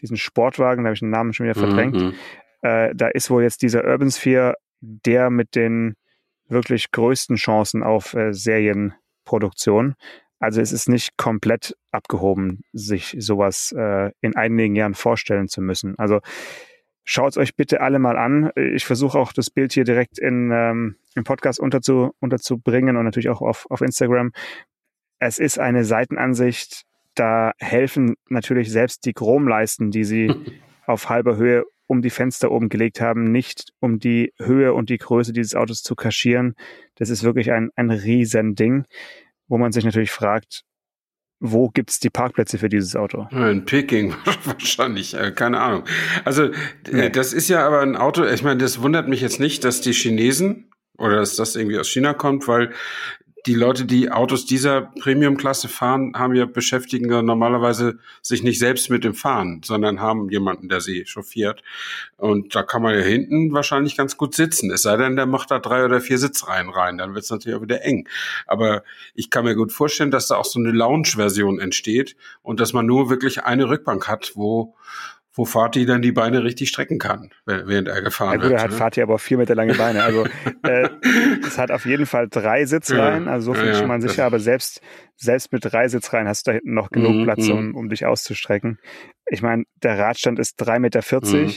diesen 0.00 0.16
Sportwagen, 0.16 0.84
da 0.84 0.88
habe 0.88 0.94
ich 0.94 1.00
den 1.00 1.10
Namen 1.10 1.32
schon 1.32 1.44
wieder 1.44 1.58
verdrängt. 1.58 1.96
Mhm. 1.96 2.14
Äh, 2.62 2.94
da 2.94 3.08
ist 3.08 3.30
wohl 3.30 3.42
jetzt 3.42 3.62
dieser 3.62 3.84
Urban 3.84 4.10
Sphere 4.10 4.54
der 4.80 5.30
mit 5.30 5.54
den 5.54 5.94
wirklich 6.48 6.90
größten 6.90 7.36
Chancen 7.36 7.82
auf 7.82 8.14
äh, 8.14 8.32
Serienproduktion. 8.32 9.94
Also 10.38 10.60
es 10.60 10.72
ist 10.72 10.88
nicht 10.88 11.16
komplett 11.16 11.76
abgehoben, 11.90 12.62
sich 12.72 13.16
sowas 13.18 13.72
äh, 13.76 14.10
in 14.20 14.36
einigen 14.36 14.76
Jahren 14.76 14.94
vorstellen 14.94 15.48
zu 15.48 15.62
müssen. 15.62 15.98
Also 15.98 16.20
schaut 17.04 17.30
es 17.30 17.38
euch 17.38 17.56
bitte 17.56 17.80
alle 17.80 17.98
mal 17.98 18.18
an. 18.18 18.50
Ich 18.54 18.84
versuche 18.84 19.18
auch 19.18 19.32
das 19.32 19.50
Bild 19.50 19.72
hier 19.72 19.84
direkt 19.84 20.18
in, 20.18 20.50
ähm, 20.52 20.96
im 21.14 21.24
Podcast 21.24 21.58
unterzu, 21.58 22.12
unterzubringen 22.20 22.96
und 22.96 23.04
natürlich 23.04 23.30
auch 23.30 23.40
auf, 23.40 23.66
auf 23.70 23.80
Instagram. 23.80 24.32
Es 25.18 25.38
ist 25.38 25.58
eine 25.58 25.84
Seitenansicht, 25.84 26.82
da 27.14 27.52
helfen 27.58 28.16
natürlich 28.28 28.70
selbst 28.70 29.06
die 29.06 29.14
Chromleisten, 29.14 29.90
die 29.90 30.04
sie 30.04 30.34
auf 30.86 31.08
halber 31.08 31.36
Höhe 31.36 31.64
um 31.86 32.02
die 32.02 32.10
Fenster 32.10 32.50
oben 32.50 32.68
gelegt 32.68 33.00
haben, 33.00 33.30
nicht 33.30 33.72
um 33.80 33.98
die 33.98 34.32
Höhe 34.38 34.74
und 34.74 34.90
die 34.90 34.98
Größe 34.98 35.32
dieses 35.32 35.54
Autos 35.54 35.82
zu 35.82 35.94
kaschieren. 35.94 36.54
Das 36.96 37.10
ist 37.10 37.22
wirklich 37.22 37.52
ein, 37.52 37.70
ein 37.76 37.90
Riesending, 37.90 38.84
wo 39.48 39.58
man 39.58 39.72
sich 39.72 39.84
natürlich 39.84 40.10
fragt, 40.10 40.64
wo 41.38 41.68
gibt's 41.68 42.00
die 42.00 42.10
Parkplätze 42.10 42.58
für 42.58 42.68
dieses 42.68 42.96
Auto? 42.96 43.26
In 43.30 43.64
Peking 43.64 44.14
wahrscheinlich, 44.44 45.14
äh, 45.14 45.32
keine 45.32 45.60
Ahnung. 45.60 45.84
Also 46.24 46.50
nee. 46.90 47.10
das 47.10 47.32
ist 47.32 47.48
ja 47.48 47.66
aber 47.66 47.80
ein 47.80 47.96
Auto, 47.96 48.24
ich 48.24 48.42
meine, 48.42 48.58
das 48.58 48.80
wundert 48.80 49.08
mich 49.08 49.20
jetzt 49.20 49.38
nicht, 49.38 49.64
dass 49.64 49.80
die 49.80 49.92
Chinesen 49.92 50.70
oder 50.98 51.16
dass 51.16 51.36
das 51.36 51.56
irgendwie 51.56 51.78
aus 51.78 51.88
China 51.88 52.14
kommt, 52.14 52.48
weil 52.48 52.72
die 53.46 53.54
Leute, 53.54 53.84
die 53.84 54.10
Autos 54.10 54.44
dieser 54.44 54.82
Premium-Klasse 55.00 55.68
fahren, 55.68 56.12
haben 56.16 56.34
ja 56.34 56.46
beschäftigen 56.46 57.06
normalerweise 57.24 57.98
sich 58.20 58.42
nicht 58.42 58.58
selbst 58.58 58.90
mit 58.90 59.04
dem 59.04 59.14
Fahren, 59.14 59.60
sondern 59.64 60.00
haben 60.00 60.28
jemanden, 60.30 60.68
der 60.68 60.80
sie 60.80 61.04
chauffiert. 61.06 61.62
Und 62.16 62.54
da 62.54 62.62
kann 62.64 62.82
man 62.82 62.94
ja 62.94 63.02
hinten 63.02 63.52
wahrscheinlich 63.52 63.96
ganz 63.96 64.16
gut 64.16 64.34
sitzen. 64.34 64.70
Es 64.72 64.82
sei 64.82 64.96
denn, 64.96 65.16
der 65.16 65.26
macht 65.26 65.50
da 65.50 65.60
drei 65.60 65.84
oder 65.84 66.00
vier 66.00 66.18
Sitzreihen 66.18 66.70
rein, 66.70 66.98
dann 66.98 67.14
wird 67.14 67.24
es 67.24 67.30
natürlich 67.30 67.56
auch 67.58 67.62
wieder 67.62 67.82
eng. 67.82 68.08
Aber 68.46 68.82
ich 69.14 69.30
kann 69.30 69.44
mir 69.44 69.54
gut 69.54 69.72
vorstellen, 69.72 70.10
dass 70.10 70.26
da 70.26 70.36
auch 70.36 70.44
so 70.44 70.58
eine 70.58 70.72
Lounge-Version 70.72 71.60
entsteht 71.60 72.16
und 72.42 72.58
dass 72.58 72.72
man 72.72 72.86
nur 72.86 73.10
wirklich 73.10 73.44
eine 73.44 73.68
Rückbank 73.68 74.08
hat, 74.08 74.32
wo 74.34 74.74
wo 75.36 75.44
Fatih 75.44 75.84
dann 75.84 76.00
die 76.00 76.12
Beine 76.12 76.42
richtig 76.42 76.70
strecken 76.70 76.98
kann, 76.98 77.30
während 77.44 77.88
er 77.88 78.00
gefahren 78.00 78.32
ja, 78.32 78.36
gut, 78.40 78.50
wird. 78.50 78.60
Hat 78.62 78.70
ne? 78.70 78.76
Fatih 78.76 79.02
aber 79.02 79.18
vier 79.18 79.36
Meter 79.36 79.54
lange 79.54 79.74
Beine. 79.74 80.02
Also 80.02 80.24
äh, 80.62 80.88
es 81.46 81.58
hat 81.58 81.70
auf 81.70 81.84
jeden 81.84 82.06
Fall 82.06 82.28
drei 82.28 82.64
Sitzreihen, 82.64 83.26
ja, 83.26 83.32
also 83.32 83.52
so 83.52 83.54
viel 83.54 83.68
ja, 83.68 83.74
schon 83.74 83.88
mal 83.88 84.00
sicher, 84.00 84.24
aber 84.24 84.40
selbst, 84.40 84.80
selbst 85.16 85.52
mit 85.52 85.64
drei 85.64 85.88
Sitzreihen 85.88 86.26
hast 86.26 86.46
du 86.46 86.50
da 86.50 86.54
hinten 86.54 86.72
noch 86.72 86.90
genug 86.90 87.14
mhm, 87.14 87.24
Platz, 87.24 87.48
um, 87.48 87.68
mhm. 87.68 87.76
um 87.76 87.88
dich 87.90 88.06
auszustrecken. 88.06 88.78
Ich 89.26 89.42
meine, 89.42 89.64
der 89.82 89.98
Radstand 89.98 90.38
ist 90.38 90.58
3,40 90.60 90.78
Meter. 90.78 91.02
Mhm. 91.02 91.52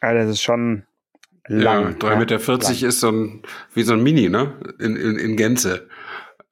Also 0.00 0.18
das 0.18 0.30
ist 0.30 0.42
schon 0.42 0.84
lang. 1.48 1.96
Ja, 2.00 2.08
3,40 2.10 2.18
Meter 2.18 2.38
lang. 2.38 2.88
ist 2.88 3.00
so 3.00 3.10
ein, 3.10 3.42
wie 3.74 3.82
so 3.82 3.94
ein 3.94 4.02
Mini, 4.02 4.28
ne? 4.28 4.54
In, 4.78 4.94
in, 4.94 5.16
in 5.18 5.36
Gänze. 5.36 5.88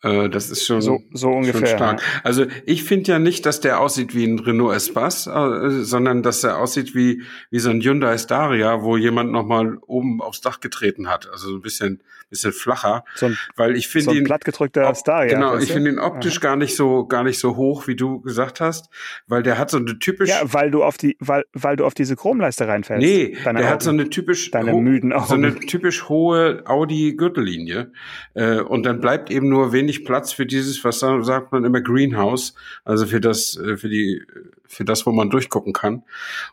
Äh, 0.02 0.28
das 0.30 0.50
ist 0.50 0.66
schon 0.66 0.80
so, 0.80 1.02
so 1.12 1.30
ungefähr. 1.30 1.66
Schon 1.66 1.76
stark. 1.76 2.02
Also 2.24 2.46
ich 2.66 2.84
finde 2.84 3.12
ja 3.12 3.18
nicht, 3.18 3.44
dass 3.46 3.60
der 3.60 3.80
aussieht 3.80 4.14
wie 4.14 4.24
ein 4.24 4.38
Renault 4.38 4.74
Espace, 4.74 5.26
äh, 5.26 5.82
sondern 5.82 6.22
dass 6.22 6.42
er 6.44 6.58
aussieht 6.58 6.94
wie 6.94 7.22
wie 7.50 7.58
so 7.58 7.70
ein 7.70 7.80
Hyundai 7.80 8.16
Staria, 8.18 8.82
wo 8.82 8.96
jemand 8.96 9.30
noch 9.30 9.44
mal 9.44 9.76
oben 9.86 10.20
aufs 10.22 10.40
Dach 10.40 10.60
getreten 10.60 11.08
hat. 11.08 11.28
Also 11.30 11.54
ein 11.54 11.62
bisschen 11.62 12.02
bisschen 12.30 12.52
flacher, 12.52 13.04
so 13.14 13.26
ein, 13.26 13.38
weil 13.56 13.76
ich 13.76 13.88
finde 13.88 14.12
so 14.12 14.16
ihn 14.16 14.24
plattgedrückter 14.24 14.88
ob, 14.88 14.96
Staria. 14.96 15.34
Genau, 15.34 15.58
ich 15.58 15.72
finde 15.72 15.90
ihn 15.90 15.98
optisch 15.98 16.36
ja. 16.36 16.40
gar 16.40 16.56
nicht 16.56 16.76
so 16.76 17.06
gar 17.06 17.24
nicht 17.24 17.38
so 17.38 17.56
hoch, 17.56 17.86
wie 17.86 17.96
du 17.96 18.20
gesagt 18.20 18.60
hast, 18.60 18.88
weil 19.26 19.42
der 19.42 19.58
hat 19.58 19.70
so 19.70 19.76
eine 19.76 19.98
typisch 19.98 20.30
Ja, 20.30 20.40
weil 20.44 20.70
du 20.70 20.82
auf 20.82 20.96
die 20.96 21.16
weil 21.20 21.44
weil 21.52 21.76
du 21.76 21.84
auf 21.84 21.94
diese 21.94 22.16
Chromleiste 22.16 22.66
reinfällst. 22.66 23.06
Nee, 23.06 23.36
der 23.44 23.54
Augen, 23.54 23.68
hat 23.68 23.82
so 23.82 23.90
eine 23.90 24.08
typisch 24.08 24.50
deine 24.50 24.72
müden 24.72 25.12
Augen. 25.12 25.26
so 25.26 25.34
eine 25.34 25.54
typisch 25.54 26.08
hohe 26.08 26.62
Audi 26.66 27.16
Gürtellinie 27.16 27.92
äh, 28.34 28.60
und 28.60 28.84
dann 28.84 29.00
bleibt 29.00 29.30
eben 29.30 29.48
nur 29.48 29.72
wenig 29.72 29.90
wenig 29.90 30.04
Platz 30.04 30.32
für 30.32 30.46
dieses, 30.46 30.84
was 30.84 31.00
sagt 31.00 31.52
man 31.52 31.64
immer 31.64 31.80
Greenhouse, 31.80 32.54
also 32.84 33.06
für 33.06 33.20
das, 33.20 33.56
äh, 33.56 33.76
für 33.76 33.88
die, 33.88 34.22
für 34.66 34.84
das, 34.84 35.06
wo 35.06 35.12
man 35.12 35.30
durchgucken 35.30 35.72
kann. 35.72 36.04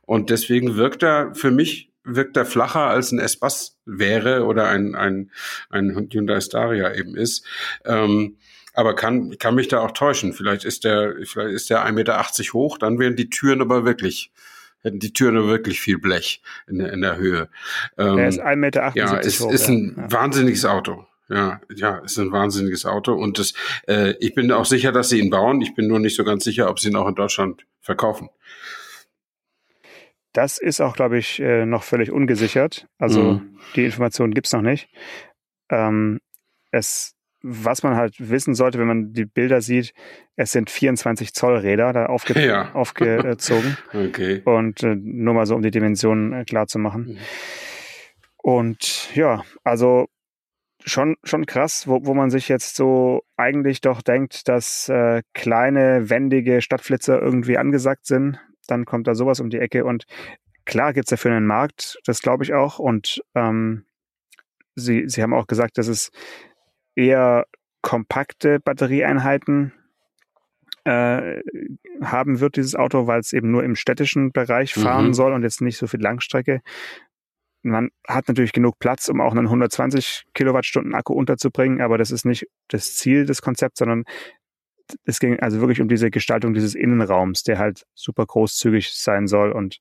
Und 0.06 0.30
deswegen 0.30 0.76
wirkt 0.76 1.04
er 1.04 1.34
für 1.36 1.52
mich 1.52 1.92
wirkt 2.08 2.38
er 2.38 2.46
flacher 2.46 2.88
als 2.88 3.12
ein 3.12 3.20
S-Bass 3.20 3.78
wäre 3.86 4.46
oder 4.46 4.68
ein, 4.68 4.96
ein, 4.96 5.32
ein 5.70 5.96
Hyundai 5.96 6.42
Staria 6.42 6.94
eben 6.94 7.16
ist. 7.16 7.46
Ähm, 7.86 8.38
aber 8.74 8.96
kann, 8.96 9.38
kann 9.40 9.56
mich 9.56 9.68
da 9.68 9.80
auch 9.80 9.92
täuschen. 9.92 10.34
Vielleicht 10.34 10.64
ist 10.64 10.84
der, 10.84 11.16
vielleicht 11.24 11.54
ist 11.54 11.70
der 11.70 11.86
1,80 11.86 11.92
Meter 11.94 12.24
hoch, 12.54 12.78
dann 12.78 13.00
wären 13.00 13.16
die 13.16 13.30
Türen 13.30 13.62
aber 13.62 13.86
wirklich, 13.86 14.32
hätten 14.82 15.00
die 15.00 15.14
Türen 15.14 15.38
aber 15.38 15.48
wirklich 15.48 15.82
viel 15.82 15.98
Blech 15.98 16.42
in 16.68 16.78
der, 16.78 16.94
in 16.94 17.02
der 17.02 17.18
Höhe. 17.18 17.50
Ähm, 17.98 18.18
der 18.18 18.28
ist 18.28 18.40
1,78 18.40 18.56
Meter 18.56 18.92
ja, 18.96 19.18
ist, 19.18 19.40
hoch. 19.40 19.52
Ist 19.52 19.68
ein 19.68 19.96
ja. 19.98 20.12
wahnsinniges 20.12 20.66
Auto. 20.66 21.08
Ja, 21.30 21.60
ja, 21.76 21.98
ist 21.98 22.18
ein 22.20 22.32
wahnsinniges 22.32 22.86
Auto 22.86 23.14
und 23.14 23.38
das, 23.38 23.54
äh, 23.86 24.14
ich 24.20 24.34
bin 24.34 24.50
auch 24.54 24.64
sicher, 24.64 24.94
dass 24.94 25.10
sie 25.10 25.20
ihn 25.20 25.30
bauen. 25.30 25.60
Ich 25.60 25.76
bin 25.76 25.88
nur 25.88 26.00
nicht 26.00 26.16
so 26.16 26.24
ganz 26.24 26.46
sicher, 26.46 26.70
ob 26.70 26.80
sie 26.80 26.88
ihn 26.88 26.96
auch 26.96 27.08
in 27.08 27.16
Deutschland 27.16 27.66
verkaufen. 27.82 28.30
Das 30.38 30.60
ist 30.60 30.82
auch, 30.82 30.96
glaube 30.96 31.18
ich, 31.18 31.40
äh, 31.40 31.66
noch 31.66 31.82
völlig 31.82 32.12
ungesichert. 32.12 32.88
Also 33.00 33.24
mhm. 33.24 33.58
die 33.76 33.86
Information 33.86 34.36
gibt's 34.36 34.54
noch 34.54 34.62
nicht. 34.62 34.88
Ähm, 35.72 36.20
es, 36.70 37.16
was 37.42 37.82
man 37.82 37.96
halt 37.96 38.14
wissen 38.20 38.54
sollte, 38.54 38.78
wenn 38.78 38.86
man 38.86 39.14
die 39.14 39.26
Bilder 39.26 39.62
sieht, 39.62 39.96
es 40.36 40.52
sind 40.52 40.70
24 40.70 41.34
Zoll 41.34 41.58
Räder 41.58 41.92
da 41.92 42.06
aufge 42.06 42.40
ja. 42.40 42.72
aufgezogen. 42.76 43.80
okay. 43.94 44.44
Und 44.46 44.84
äh, 44.84 44.96
nur 44.96 45.34
mal 45.34 45.48
so, 45.48 45.56
um 45.56 45.64
die 45.64 45.72
Dimensionen 45.72 46.34
äh, 46.34 46.46
klar 46.46 46.68
zu 46.68 46.78
machen. 46.78 47.08
Mhm. 47.08 47.18
Und 48.38 49.10
ja, 49.16 49.44
also 49.64 50.06
schon, 50.86 51.16
schon 51.24 51.48
krass, 51.48 51.88
wo, 51.88 52.06
wo 52.06 52.14
man 52.14 52.30
sich 52.30 52.48
jetzt 52.48 52.76
so 52.76 53.24
eigentlich 53.38 53.82
doch 53.82 54.04
denkt, 54.04 54.48
dass 54.48 54.88
äh, 54.88 55.24
kleine, 55.34 56.12
wendige 56.12 56.62
Stadtflitzer 56.62 57.20
irgendwie 57.20 57.58
angesagt 57.58 58.06
sind. 58.06 58.40
Dann 58.68 58.86
kommt 58.86 59.08
da 59.08 59.16
sowas 59.16 59.40
um 59.40 59.50
die 59.50 59.60
Ecke 59.60 59.86
und 59.86 60.06
klar 60.66 60.94
gibt's 60.94 61.10
dafür 61.10 61.32
einen 61.32 61.48
Markt, 61.48 61.98
das 62.06 62.22
glaube 62.22 62.44
ich 62.44 62.54
auch. 62.54 62.80
Und 62.80 63.24
ähm, 63.36 63.86
Sie, 64.76 65.08
Sie 65.08 65.24
haben 65.24 65.34
auch 65.34 65.48
gesagt, 65.48 65.78
dass 65.78 65.88
es 65.88 66.12
eher 66.96 67.48
kompakte 67.82 68.60
Batterieeinheiten 68.60 69.74
äh, 70.84 71.42
haben 72.02 72.40
wird, 72.40 72.58
dieses 72.58 72.76
Auto, 72.76 73.08
weil 73.08 73.20
es 73.20 73.34
eben 73.34 73.50
nur 73.50 73.64
im 73.64 73.76
städtischen 73.76 74.32
Bereich 74.32 74.74
fahren 74.74 75.08
mhm. 75.08 75.14
soll 75.14 75.34
und 75.34 75.44
jetzt 75.44 75.62
nicht 75.62 75.78
so 75.78 75.88
viel 75.88 76.02
Langstrecke 76.02 76.62
man 77.68 77.90
hat 78.08 78.28
natürlich 78.28 78.54
genug 78.54 78.80
Platz, 78.80 79.10
um 79.10 79.22
auch 79.22 79.32
einen 79.32 79.46
120 79.46 80.26
Kilowattstunden 80.34 80.96
Akku 80.96 81.14
unterzubringen, 81.14 81.82
aber 81.82 81.98
das 81.98 82.12
ist 82.12 82.26
nicht 82.26 82.48
das 82.70 82.96
Ziel 82.96 83.26
des 83.26 83.42
Konzepts, 83.42 83.80
sondern 83.80 84.06
es 85.06 85.20
ging 85.20 85.40
also 85.40 85.60
wirklich 85.60 85.82
um 85.82 85.88
diese 85.88 86.12
Gestaltung 86.12 86.54
dieses 86.54 86.76
Innenraums, 86.76 87.44
der 87.44 87.58
halt 87.58 87.86
super 87.94 88.26
großzügig 88.26 88.94
sein 88.94 89.28
soll 89.28 89.52
und 89.52 89.80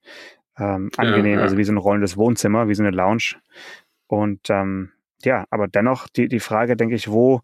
ähm, 0.59 0.91
angenehm, 0.97 1.35
ja, 1.35 1.39
ja. 1.39 1.43
also 1.43 1.57
wie 1.59 1.65
so 1.65 1.73
ein 1.73 1.79
rollendes 1.79 2.17
Wohnzimmer, 2.17 2.69
wie 2.69 2.75
so 2.75 2.83
eine 2.83 2.95
Lounge. 2.95 3.37
Und 4.07 4.49
ähm, 4.49 4.93
ja, 5.23 5.45
aber 5.51 5.69
dennoch 5.69 6.09
die, 6.09 6.29
die 6.29 6.41
Frage, 6.41 6.77
denke 6.77 6.95
ich, 6.95 7.09
wo, 7.09 7.41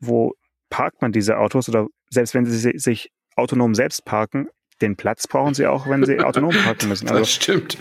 wo 0.00 0.34
parkt 0.70 1.02
man 1.02 1.12
diese 1.12 1.38
Autos 1.38 1.68
oder 1.68 1.86
selbst 2.10 2.34
wenn 2.34 2.46
sie 2.46 2.78
sich 2.78 3.12
autonom 3.36 3.74
selbst 3.74 4.04
parken, 4.04 4.48
den 4.80 4.96
Platz 4.96 5.26
brauchen 5.26 5.54
sie 5.54 5.66
auch, 5.66 5.88
wenn 5.88 6.04
sie 6.04 6.20
autonom 6.24 6.52
parken 6.52 6.88
müssen. 6.88 7.08
Also, 7.08 7.20
das 7.20 7.32
stimmt. 7.32 7.78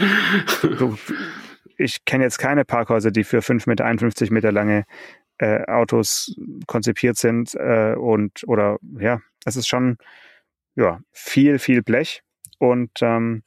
ich 1.77 2.05
kenne 2.05 2.23
jetzt 2.23 2.37
keine 2.37 2.65
Parkhäuser, 2.65 3.11
die 3.11 3.23
für 3.23 3.41
5 3.41 3.67
Meter, 3.67 3.85
51 3.85 4.31
Meter 4.31 4.51
lange 4.51 4.85
äh, 5.37 5.65
Autos 5.65 6.35
konzipiert 6.67 7.17
sind 7.17 7.55
äh, 7.55 7.95
und 7.95 8.43
oder 8.47 8.77
ja, 8.99 9.19
es 9.45 9.55
ist 9.55 9.67
schon 9.67 9.97
ja 10.75 10.99
viel, 11.11 11.59
viel 11.59 11.81
Blech 11.81 12.21
und 12.59 12.91
ähm, 13.01 13.43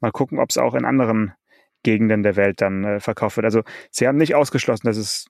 mal 0.00 0.12
gucken, 0.12 0.38
ob 0.38 0.50
es 0.50 0.58
auch 0.58 0.74
in 0.74 0.84
anderen 0.84 1.32
Gegenden 1.82 2.22
der 2.22 2.36
Welt 2.36 2.60
dann 2.60 2.84
äh, 2.84 3.00
verkauft 3.00 3.36
wird. 3.36 3.44
Also 3.44 3.62
sie 3.90 4.06
haben 4.06 4.16
nicht 4.16 4.34
ausgeschlossen, 4.34 4.86
dass 4.86 4.96
es 4.96 5.26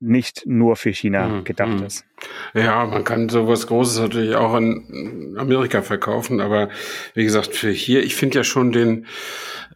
nicht 0.00 0.44
nur 0.46 0.76
für 0.76 0.90
China 0.90 1.28
mhm. 1.28 1.44
gedacht 1.44 1.80
mhm. 1.80 1.86
ist. 1.86 2.04
Ja, 2.54 2.84
man 2.86 3.04
kann 3.04 3.28
sowas 3.28 3.66
Großes 3.66 4.00
natürlich 4.00 4.34
auch 4.34 4.56
in 4.56 5.36
Amerika 5.38 5.82
verkaufen, 5.82 6.40
aber 6.40 6.68
wie 7.14 7.24
gesagt, 7.24 7.54
für 7.54 7.70
hier, 7.70 8.02
ich 8.02 8.16
finde 8.16 8.38
ja 8.38 8.44
schon 8.44 8.72
den, 8.72 9.06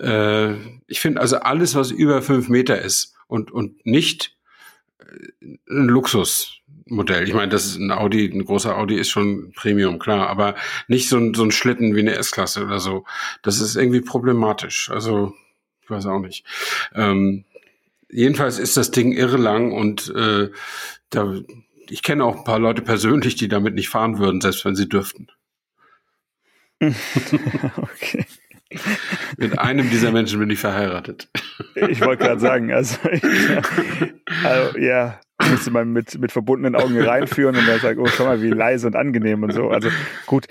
äh, 0.00 0.54
ich 0.86 1.00
finde 1.00 1.20
also 1.20 1.38
alles, 1.38 1.74
was 1.74 1.90
über 1.90 2.22
fünf 2.22 2.48
Meter 2.48 2.80
ist 2.80 3.14
und, 3.26 3.52
und 3.52 3.86
nicht 3.86 4.36
ein 5.68 5.88
Luxusmodell. 5.88 7.26
Ich 7.28 7.34
meine, 7.34 7.50
das 7.50 7.66
ist 7.66 7.78
ein 7.78 7.90
Audi, 7.90 8.26
ein 8.26 8.44
großer 8.44 8.76
Audi 8.76 8.96
ist 8.96 9.10
schon 9.10 9.52
Premium, 9.52 9.98
klar, 9.98 10.28
aber 10.28 10.54
nicht 10.88 11.08
so 11.08 11.16
ein, 11.18 11.34
so 11.34 11.44
ein 11.44 11.52
Schlitten 11.52 11.94
wie 11.94 12.00
eine 12.00 12.14
S-Klasse 12.14 12.64
oder 12.64 12.80
so. 12.80 13.04
Das 13.42 13.60
ist 13.60 13.76
irgendwie 13.76 14.00
problematisch. 14.00 14.90
Also, 14.90 15.34
ich 15.82 15.90
weiß 15.90 16.06
auch 16.06 16.20
nicht. 16.20 16.44
Ähm, 16.94 17.44
jedenfalls 18.10 18.58
ist 18.58 18.76
das 18.76 18.90
Ding 18.90 19.12
irre 19.12 19.38
lang 19.38 19.72
und 19.72 20.12
äh, 20.14 20.50
da, 21.10 21.34
ich 21.88 22.02
kenne 22.02 22.24
auch 22.24 22.38
ein 22.38 22.44
paar 22.44 22.58
Leute 22.58 22.82
persönlich, 22.82 23.34
die 23.34 23.48
damit 23.48 23.74
nicht 23.74 23.88
fahren 23.88 24.18
würden, 24.18 24.40
selbst 24.40 24.64
wenn 24.64 24.76
sie 24.76 24.88
dürften. 24.88 25.28
okay. 26.80 28.26
Mit 29.36 29.58
einem 29.58 29.90
dieser 29.90 30.12
Menschen 30.12 30.38
bin 30.38 30.50
ich 30.50 30.58
verheiratet. 30.58 31.28
Ich 31.74 32.00
wollte 32.00 32.24
gerade 32.24 32.40
sagen, 32.40 32.72
also, 32.72 32.96
also 34.44 34.78
ja, 34.78 35.20
müsste 35.50 35.70
man 35.70 35.92
mit, 35.92 36.18
mit 36.18 36.32
verbundenen 36.32 36.74
Augen 36.74 37.00
reinführen 37.00 37.56
und 37.56 37.66
dann 37.66 37.80
sagen, 37.80 38.00
oh, 38.00 38.06
schau 38.06 38.24
mal, 38.24 38.42
wie 38.42 38.50
leise 38.50 38.86
und 38.86 38.96
angenehm 38.96 39.42
und 39.42 39.52
so. 39.52 39.70
Also 39.70 39.88
gut, 40.26 40.46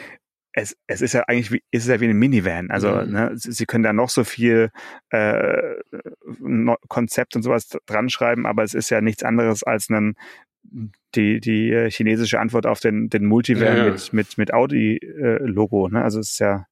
es, 0.54 0.76
es 0.88 1.02
ist 1.02 1.14
ja 1.14 1.24
eigentlich 1.28 1.52
wie, 1.52 1.64
ist 1.72 1.84
es 1.84 1.90
ja 1.90 2.00
wie 2.00 2.06
eine 2.06 2.14
Minivan. 2.14 2.72
Also 2.72 2.90
mhm. 2.90 3.12
ne, 3.12 3.32
sie 3.34 3.66
können 3.66 3.84
da 3.84 3.94
noch 3.94 4.10
so 4.10 4.24
viel 4.24 4.70
äh, 5.10 5.76
Konzept 6.88 7.36
und 7.36 7.44
sowas 7.44 7.70
dran 7.86 8.10
schreiben, 8.10 8.46
aber 8.46 8.64
es 8.64 8.74
ist 8.74 8.90
ja 8.90 9.02
nichts 9.02 9.24
anderes 9.24 9.64
als 9.64 9.90
ein 9.90 10.16
die, 11.16 11.40
die 11.40 11.72
äh, 11.72 11.90
chinesische 11.90 12.40
Antwort 12.40 12.66
auf 12.66 12.80
den, 12.80 13.10
den 13.10 13.26
Multivan 13.26 13.64
ja, 13.64 13.78
ja. 13.78 13.92
mit, 13.92 14.14
mit, 14.14 14.38
mit 14.38 14.54
Audi-Logo. 14.54 15.88
Äh, 15.88 15.92
ne? 15.92 16.04
Also 16.04 16.20
es 16.20 16.32
ist 16.32 16.40
ja 16.40 16.66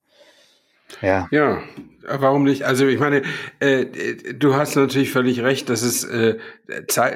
ja. 1.02 1.28
Ja, 1.32 1.62
warum 2.08 2.44
nicht? 2.44 2.64
Also 2.64 2.88
ich 2.88 3.00
meine, 3.00 3.22
äh, 3.60 3.86
du 4.34 4.56
hast 4.56 4.76
natürlich 4.76 5.12
völlig 5.12 5.42
recht, 5.42 5.70
dass 5.70 5.82
es 5.82 6.04
äh, 6.04 6.38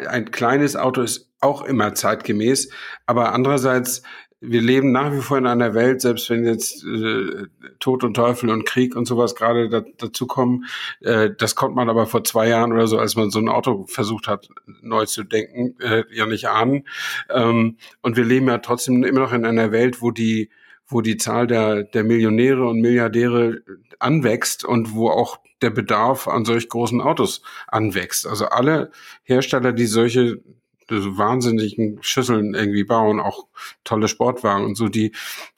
ein 0.07 0.31
kleines 0.31 0.75
Auto 0.75 1.01
ist 1.01 1.29
auch 1.39 1.63
immer 1.63 1.93
zeitgemäß, 1.93 2.69
aber 3.05 3.33
andererseits 3.33 4.03
wir 4.45 4.61
leben 4.61 4.91
nach 4.91 5.13
wie 5.13 5.21
vor 5.21 5.37
in 5.37 5.47
einer 5.47 5.73
Welt, 5.73 6.01
selbst 6.01 6.29
wenn 6.29 6.43
jetzt 6.43 6.83
äh, 6.83 7.47
Tod 7.79 8.03
und 8.03 8.13
Teufel 8.13 8.49
und 8.49 8.65
Krieg 8.65 8.95
und 8.95 9.05
sowas 9.05 9.35
gerade 9.35 9.69
da, 9.69 9.83
dazu 9.97 10.27
kommen, 10.27 10.65
äh, 10.99 11.29
das 11.37 11.55
konnte 11.55 11.75
man 11.75 11.89
aber 11.89 12.07
vor 12.07 12.25
zwei 12.25 12.49
Jahren 12.49 12.73
oder 12.73 12.87
so, 12.87 12.99
als 12.99 13.15
man 13.15 13.29
so 13.29 13.39
ein 13.39 13.47
Auto 13.47 13.85
versucht 13.87 14.27
hat, 14.27 14.49
neu 14.81 15.05
zu 15.05 15.23
denken, 15.23 15.75
äh, 15.79 16.03
ja 16.11 16.25
nicht 16.25 16.49
ahnen. 16.49 16.85
Ähm, 17.29 17.77
und 18.01 18.17
wir 18.17 18.25
leben 18.25 18.47
ja 18.47 18.57
trotzdem 18.57 19.03
immer 19.03 19.21
noch 19.21 19.31
in 19.31 19.45
einer 19.45 19.71
Welt, 19.71 20.01
wo 20.01 20.11
die 20.11 20.49
wo 20.87 21.01
die 21.01 21.17
Zahl 21.17 21.47
der, 21.47 21.83
der 21.83 22.03
Millionäre 22.03 22.67
und 22.67 22.81
Milliardäre 22.81 23.61
anwächst 23.99 24.63
und 24.65 24.93
wo 24.93 25.09
auch 25.09 25.39
der 25.61 25.69
Bedarf 25.69 26.27
an 26.27 26.45
solch 26.45 26.69
großen 26.69 27.01
Autos 27.01 27.41
anwächst. 27.67 28.27
Also 28.27 28.45
alle 28.45 28.91
Hersteller, 29.23 29.71
die 29.71 29.85
solche 29.85 30.41
so 30.89 31.17
wahnsinnigen 31.17 31.97
Schüsseln 32.01 32.53
irgendwie 32.53 32.83
bauen, 32.83 33.19
auch 33.19 33.47
tolle 33.83 34.07
Sportwagen 34.07 34.65
und 34.65 34.75
so, 34.75 34.89
die, 34.89 35.13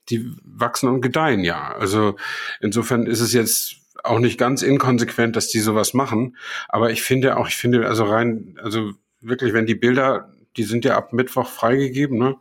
die 0.09 0.31
wachsen 0.43 0.87
und 0.89 1.01
gedeihen 1.01 1.43
ja. 1.43 1.73
Also 1.73 2.15
insofern 2.61 3.07
ist 3.07 3.21
es 3.21 3.33
jetzt 3.33 3.77
auch 4.03 4.19
nicht 4.19 4.37
ganz 4.37 4.61
inkonsequent, 4.61 5.35
dass 5.35 5.47
die 5.47 5.59
sowas 5.59 5.93
machen. 5.93 6.37
Aber 6.69 6.91
ich 6.91 7.01
finde 7.01 7.37
auch, 7.37 7.47
ich 7.47 7.55
finde 7.55 7.87
also 7.87 8.05
rein, 8.05 8.57
also 8.61 8.91
wirklich, 9.21 9.53
wenn 9.53 9.65
die 9.65 9.75
Bilder, 9.75 10.31
die 10.57 10.63
sind 10.63 10.85
ja 10.85 10.95
ab 10.95 11.13
Mittwoch 11.13 11.49
freigegeben, 11.49 12.17
ne? 12.17 12.35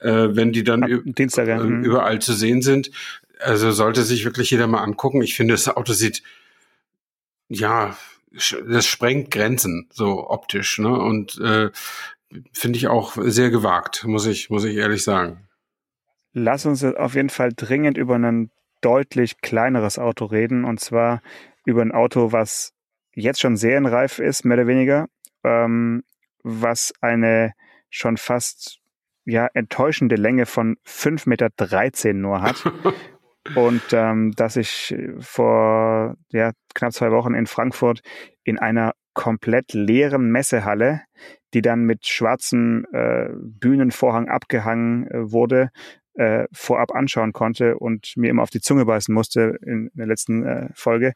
Äh, 0.00 0.36
wenn 0.36 0.52
die 0.52 0.64
dann 0.64 1.02
Dienstag. 1.04 1.48
Äh, 1.48 1.58
mhm. 1.58 1.84
überall 1.84 2.20
zu 2.20 2.32
sehen 2.32 2.62
sind, 2.62 2.90
also 3.40 3.70
sollte 3.70 4.02
sich 4.02 4.24
wirklich 4.24 4.50
jeder 4.50 4.66
mal 4.66 4.82
angucken. 4.82 5.22
Ich 5.22 5.34
finde, 5.34 5.54
das 5.54 5.68
Auto 5.68 5.92
sieht 5.92 6.22
ja 7.48 7.96
das 8.66 8.86
sprengt 8.86 9.30
Grenzen 9.30 9.88
so 9.90 10.28
optisch, 10.28 10.78
ne? 10.78 10.90
Und 10.90 11.38
äh, 11.40 11.70
finde 12.52 12.78
ich 12.78 12.88
auch 12.88 13.16
sehr 13.18 13.50
gewagt, 13.50 14.04
muss 14.04 14.26
ich, 14.26 14.50
muss 14.50 14.64
ich 14.64 14.76
ehrlich 14.76 15.02
sagen. 15.02 15.48
Lass 16.32 16.66
uns 16.66 16.84
auf 16.84 17.14
jeden 17.14 17.30
Fall 17.30 17.52
dringend 17.54 17.96
über 17.96 18.16
ein 18.16 18.50
deutlich 18.80 19.40
kleineres 19.40 19.98
Auto 19.98 20.26
reden 20.26 20.64
und 20.64 20.78
zwar 20.78 21.22
über 21.64 21.82
ein 21.82 21.92
Auto, 21.92 22.32
was 22.32 22.74
jetzt 23.14 23.40
schon 23.40 23.56
serienreif 23.56 24.18
ist, 24.18 24.44
mehr 24.44 24.58
oder 24.58 24.66
weniger, 24.66 25.08
ähm, 25.42 26.04
was 26.48 26.92
eine 27.00 27.52
schon 27.90 28.16
fast 28.16 28.78
ja 29.24 29.48
enttäuschende 29.54 30.16
Länge 30.16 30.46
von 30.46 30.76
5,13 30.86 31.28
Meter 31.28 32.14
nur 32.14 32.42
hat. 32.42 32.64
und 33.54 33.82
ähm, 33.92 34.32
dass 34.32 34.56
ich 34.56 34.94
vor 35.20 36.16
ja, 36.30 36.52
knapp 36.74 36.92
zwei 36.92 37.10
Wochen 37.10 37.34
in 37.34 37.46
Frankfurt 37.46 38.00
in 38.44 38.58
einer 38.58 38.92
komplett 39.14 39.72
leeren 39.72 40.30
Messehalle 40.30 41.02
die 41.54 41.62
dann 41.62 41.84
mit 41.84 42.06
schwarzem 42.06 42.86
äh, 42.92 43.28
Bühnenvorhang 43.34 44.28
abgehangen 44.28 45.06
äh, 45.08 45.32
wurde, 45.32 45.70
äh, 46.14 46.46
vorab 46.52 46.94
anschauen 46.94 47.32
konnte 47.32 47.78
und 47.78 48.12
mir 48.16 48.30
immer 48.30 48.42
auf 48.42 48.50
die 48.50 48.60
Zunge 48.60 48.84
beißen 48.84 49.14
musste 49.14 49.58
in 49.64 49.90
der 49.94 50.06
letzten 50.06 50.44
äh, 50.44 50.68
Folge. 50.74 51.12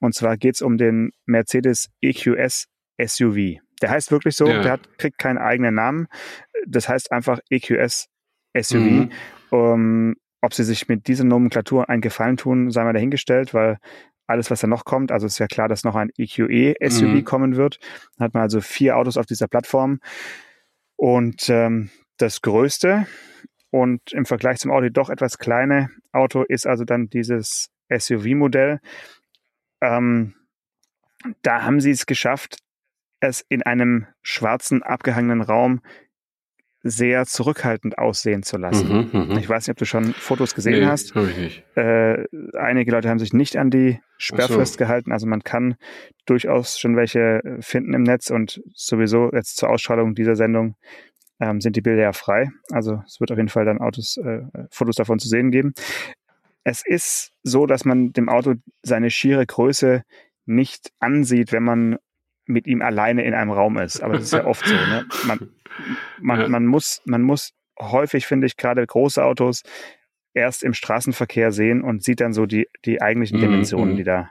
Und 0.00 0.14
zwar 0.14 0.36
geht's 0.36 0.62
um 0.62 0.78
den 0.78 1.10
Mercedes 1.26 1.90
EQS 2.00 2.66
SUV. 3.04 3.63
Der 3.82 3.90
heißt 3.90 4.10
wirklich 4.10 4.36
so, 4.36 4.46
ja. 4.46 4.62
der 4.62 4.72
hat, 4.72 4.98
kriegt 4.98 5.18
keinen 5.18 5.38
eigenen 5.38 5.74
Namen. 5.74 6.06
Das 6.66 6.88
heißt 6.88 7.12
einfach 7.12 7.40
EQS 7.50 8.08
SUV. 8.56 8.80
Mhm. 8.80 9.12
Um, 9.50 10.14
ob 10.40 10.52
sie 10.52 10.64
sich 10.64 10.88
mit 10.88 11.06
dieser 11.06 11.24
Nomenklatur 11.24 11.88
einen 11.88 12.02
Gefallen 12.02 12.36
tun, 12.36 12.70
sei 12.70 12.84
mal 12.84 12.92
dahingestellt, 12.92 13.54
weil 13.54 13.78
alles, 14.26 14.50
was 14.50 14.60
da 14.60 14.66
noch 14.66 14.84
kommt. 14.84 15.12
Also 15.12 15.26
ist 15.26 15.38
ja 15.38 15.46
klar, 15.46 15.68
dass 15.68 15.84
noch 15.84 15.96
ein 15.96 16.10
EQE-SUV 16.16 17.08
mhm. 17.08 17.24
kommen 17.24 17.56
wird. 17.56 17.78
Dann 18.16 18.26
hat 18.26 18.34
man 18.34 18.42
also 18.42 18.60
vier 18.60 18.96
Autos 18.96 19.16
auf 19.16 19.26
dieser 19.26 19.48
Plattform. 19.48 20.00
Und 20.96 21.48
ähm, 21.48 21.90
das 22.18 22.42
größte 22.42 23.06
und 23.70 24.00
im 24.12 24.24
Vergleich 24.24 24.58
zum 24.58 24.70
Audi 24.70 24.92
doch 24.92 25.10
etwas 25.10 25.38
kleine 25.38 25.90
Auto 26.12 26.42
ist 26.42 26.66
also 26.66 26.84
dann 26.84 27.08
dieses 27.08 27.70
SUV-Modell. 27.90 28.80
Ähm, 29.80 30.34
da 31.42 31.62
haben 31.62 31.80
sie 31.80 31.90
es 31.90 32.06
geschafft, 32.06 32.58
es 33.28 33.44
in 33.48 33.62
einem 33.62 34.06
schwarzen, 34.22 34.82
abgehangenen 34.82 35.42
Raum 35.42 35.80
sehr 36.86 37.24
zurückhaltend 37.24 37.96
aussehen 37.96 38.42
zu 38.42 38.58
lassen. 38.58 39.08
Mhm, 39.10 39.28
mh. 39.30 39.38
Ich 39.38 39.48
weiß 39.48 39.66
nicht, 39.66 39.72
ob 39.72 39.78
du 39.78 39.86
schon 39.86 40.12
Fotos 40.12 40.54
gesehen 40.54 40.80
nee, 40.80 40.86
hast. 40.86 41.16
Ich 41.16 41.38
nicht. 41.38 41.64
Äh, 41.76 42.26
einige 42.58 42.90
Leute 42.90 43.08
haben 43.08 43.18
sich 43.18 43.32
nicht 43.32 43.56
an 43.56 43.70
die 43.70 44.00
Sperrfrist 44.18 44.74
so. 44.74 44.78
gehalten. 44.78 45.10
Also 45.10 45.26
man 45.26 45.42
kann 45.42 45.76
durchaus 46.26 46.78
schon 46.78 46.94
welche 46.94 47.40
finden 47.60 47.94
im 47.94 48.02
Netz 48.02 48.28
und 48.28 48.60
sowieso 48.74 49.30
jetzt 49.32 49.56
zur 49.56 49.70
Ausstrahlung 49.70 50.14
dieser 50.14 50.36
Sendung 50.36 50.76
ähm, 51.40 51.62
sind 51.62 51.74
die 51.74 51.80
Bilder 51.80 52.02
ja 52.02 52.12
frei. 52.12 52.50
Also 52.70 53.02
es 53.06 53.18
wird 53.18 53.32
auf 53.32 53.38
jeden 53.38 53.48
Fall 53.48 53.64
dann 53.64 53.78
Autos, 53.78 54.18
äh, 54.18 54.42
Fotos 54.70 54.96
davon 54.96 55.18
zu 55.18 55.28
sehen 55.28 55.50
geben. 55.50 55.72
Es 56.64 56.82
ist 56.84 57.32
so, 57.42 57.66
dass 57.66 57.86
man 57.86 58.12
dem 58.12 58.28
Auto 58.28 58.54
seine 58.82 59.10
schiere 59.10 59.46
Größe 59.46 60.02
nicht 60.44 60.92
ansieht, 60.98 61.52
wenn 61.52 61.62
man 61.62 61.96
mit 62.46 62.66
ihm 62.66 62.82
alleine 62.82 63.24
in 63.24 63.34
einem 63.34 63.50
Raum 63.50 63.78
ist. 63.78 64.02
Aber 64.02 64.14
das 64.14 64.24
ist 64.24 64.32
ja 64.32 64.44
oft 64.46 64.66
so. 64.66 64.74
Ne? 64.74 65.06
Man, 65.26 65.50
man, 66.20 66.40
ja. 66.40 66.48
man, 66.48 66.66
muss, 66.66 67.02
man 67.04 67.22
muss 67.22 67.52
häufig, 67.78 68.26
finde 68.26 68.46
ich, 68.46 68.56
gerade 68.56 68.86
große 68.86 69.22
Autos 69.24 69.62
erst 70.34 70.62
im 70.62 70.74
Straßenverkehr 70.74 71.52
sehen 71.52 71.82
und 71.82 72.02
sieht 72.02 72.20
dann 72.20 72.32
so 72.32 72.46
die, 72.46 72.68
die 72.84 73.00
eigentlichen 73.00 73.38
mhm, 73.38 73.42
Dimensionen, 73.42 73.94
mhm. 73.94 73.96
die 73.96 74.04
da, 74.04 74.30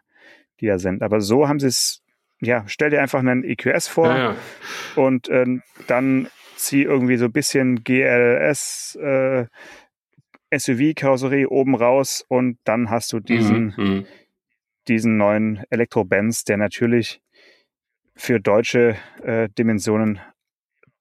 die 0.59 0.67
da 0.67 0.77
sind. 0.77 1.01
Aber 1.01 1.21
so 1.21 1.47
haben 1.47 1.59
sie 1.59 1.67
es, 1.67 2.01
ja, 2.41 2.63
stell 2.67 2.89
dir 2.89 3.01
einfach 3.01 3.19
einen 3.19 3.43
EQS 3.43 3.87
vor 3.87 4.07
ja, 4.07 4.17
ja. 4.17 4.35
und 4.95 5.29
äh, 5.29 5.45
dann 5.87 6.27
zieh 6.55 6.83
irgendwie 6.83 7.17
so 7.17 7.25
ein 7.25 7.31
bisschen 7.31 7.83
GLS 7.83 8.97
äh, 9.01 9.45
SUV-Karosserie 10.55 11.47
oben 11.47 11.75
raus 11.75 12.23
und 12.27 12.59
dann 12.63 12.89
hast 12.89 13.11
du 13.13 13.19
diesen, 13.19 13.73
Mhm, 13.77 13.83
mhm. 13.83 14.05
diesen 14.87 15.17
neuen 15.17 15.63
Elektro-Benz, 15.69 16.43
der 16.43 16.57
natürlich 16.57 17.22
für 18.15 18.39
deutsche 18.39 18.95
äh, 19.23 19.49
Dimensionen 19.57 20.19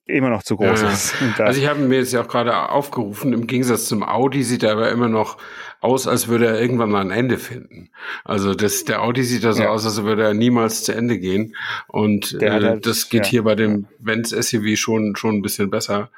immer 0.05 0.31
noch 0.31 0.43
zu 0.43 0.57
groß 0.57 0.83
Ja, 0.83 0.91
ist. 0.91 1.15
Also 1.39 1.61
ich 1.61 1.69
habe 1.69 1.79
mir 1.81 1.99
jetzt 1.99 2.13
ja 2.13 2.23
auch 2.23 2.29
gerade 2.29 2.71
aufgerufen, 2.71 3.33
im 3.33 3.47
Gegensatz 3.47 3.87
zum 3.87 4.03
Audi 4.03 4.43
sieht 4.43 4.65
er 4.65 4.73
aber 4.73 4.91
immer 4.91 5.09
noch 5.09 5.39
aus, 5.81 6.07
als 6.09 6.27
würde 6.29 6.47
er 6.47 6.61
irgendwann 6.61 6.91
mal 6.91 7.01
ein 7.01 7.11
Ende 7.13 7.39
finden. 7.39 7.89
Also 8.25 8.55
das, 8.55 8.85
der 8.85 9.03
Audi 9.03 9.23
sieht 9.23 9.45
da 9.45 9.53
so 9.53 9.63
Ja. 9.63 9.71
aus, 9.71 9.85
als 9.85 10.03
würde 10.03 10.25
er 10.25 10.35
niemals 10.35 10.83
zu 10.83 10.93
Ende 10.93 11.19
gehen. 11.19 11.55
Und 11.87 12.37
äh, 12.43 12.51
halt- 12.51 12.85
das 12.85 13.09
geht 13.11 13.27
ja. 13.27 13.31
hier 13.31 13.43
bei 13.45 13.55
dem 13.55 13.87
Benz 14.01 14.31
SUV 14.31 14.77
schon, 14.77 15.15
schon 15.17 15.37
ein 15.37 15.43
bisschen 15.43 15.71
besser. 15.71 16.11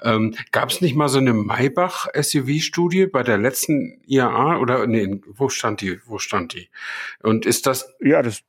Ähm, 0.00 0.34
Gab 0.52 0.70
es 0.70 0.80
nicht 0.80 0.94
mal 0.96 1.08
so 1.08 1.18
eine 1.18 1.34
Maybach 1.34 2.06
SUV-Studie 2.14 3.06
bei 3.06 3.24
der 3.24 3.38
letzten 3.38 4.00
IAA 4.06 4.58
oder 4.58 4.86
nee, 4.86 5.20
wo 5.26 5.48
stand 5.48 5.80
die? 5.80 5.98
Wo 6.06 6.18
stand 6.18 6.54
die? 6.54 6.68
Und 7.22 7.46
ist 7.46 7.66
das, 7.66 7.92
ja, 8.00 8.22
das, 8.22 8.42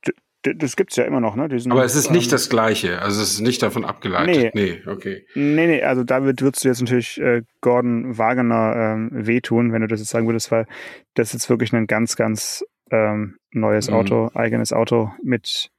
das 0.54 0.76
gibt's 0.76 0.96
ja 0.96 1.04
immer 1.04 1.20
noch, 1.20 1.36
ne? 1.36 1.48
Diesen, 1.48 1.72
aber 1.72 1.84
es 1.84 1.94
ist 1.94 2.10
nicht 2.10 2.26
ähm, 2.26 2.30
das 2.32 2.48
Gleiche. 2.48 3.00
Also 3.02 3.22
es 3.22 3.32
ist 3.34 3.40
nicht 3.40 3.62
davon 3.62 3.84
abgeleitet. 3.84 4.54
Nee, 4.54 4.82
okay. 4.86 5.26
Nee, 5.34 5.66
nee, 5.66 5.82
also 5.82 6.04
damit 6.04 6.40
würdest 6.42 6.64
du 6.64 6.68
jetzt 6.68 6.80
natürlich 6.80 7.20
äh, 7.20 7.42
Gordon 7.60 8.16
Wagener 8.18 8.74
ähm, 8.76 9.10
wehtun, 9.12 9.72
wenn 9.72 9.82
du 9.82 9.88
das 9.88 10.00
jetzt 10.00 10.10
sagen 10.10 10.26
würdest, 10.26 10.50
weil 10.50 10.66
das 11.14 11.28
ist 11.28 11.32
jetzt 11.34 11.50
wirklich 11.50 11.72
ein 11.72 11.86
ganz, 11.86 12.16
ganz 12.16 12.64
ähm, 12.90 13.36
neues 13.50 13.88
Mhm. 13.90 13.96
Auto, 13.96 14.30
eigenes 14.34 14.72
Auto 14.72 15.12
mit 15.22 15.70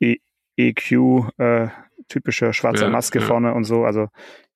e 0.00 0.16
EQ, 0.56 0.92
äh, 1.38 1.68
typischer 2.08 2.52
schwarzer 2.52 2.84
Ja, 2.86 2.90
Maske 2.90 3.20
ja. 3.20 3.24
vorne 3.24 3.54
und 3.54 3.64
so, 3.64 3.84
also 3.84 4.08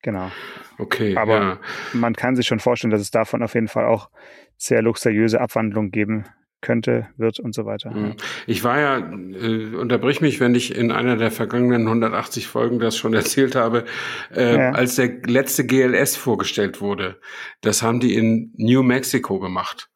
genau. 0.03 0.31
Okay, 0.79 1.17
Aber- 1.17 1.39
ja. 1.39 1.61
Man 1.95 2.15
kann 2.15 2.37
sich 2.37 2.47
schon 2.47 2.61
vorstellen, 2.61 2.91
dass 2.91 3.01
es 3.01 3.11
davon 3.11 3.43
auf 3.43 3.55
jeden 3.55 3.69
Fall 3.69 3.87
auch 3.87 4.11
sehr 4.59 4.83
luxuriöse 4.83 5.41
Abwandlungen 5.41 5.91
geben 5.91 6.25
könnte, 6.63 7.09
wird 7.17 7.39
und 7.39 7.55
so 7.55 7.65
weiter. 7.67 7.91
Mhm. 7.91 8.15
Ich 8.47 8.65
war 8.65 8.81
ja, 8.81 8.99
äh, 8.99 9.75
unterbrich 9.77 10.21
mich, 10.21 10.41
wenn 10.41 10.55
ich 10.55 10.75
in 10.75 10.91
einer 10.91 11.17
der 11.17 11.31
vergangenen 11.31 11.87
180 11.87 12.47
Folgen 12.49 12.79
das 12.79 12.97
schon 12.97 13.15
erzählt 13.41 13.55
habe, 13.55 13.85
äh, 14.35 14.57
Ja. 14.57 14.71
als 14.73 14.97
der 14.97 15.09
letzte 15.27 15.65
GLS 15.67 16.17
vorgestellt 16.17 16.81
wurde. 16.81 17.21
Das 17.61 17.83
haben 17.83 18.01
die 18.01 18.15
in 18.15 18.53
New 18.57 18.83
Mexico 18.83 19.39
gemacht. 19.39 19.89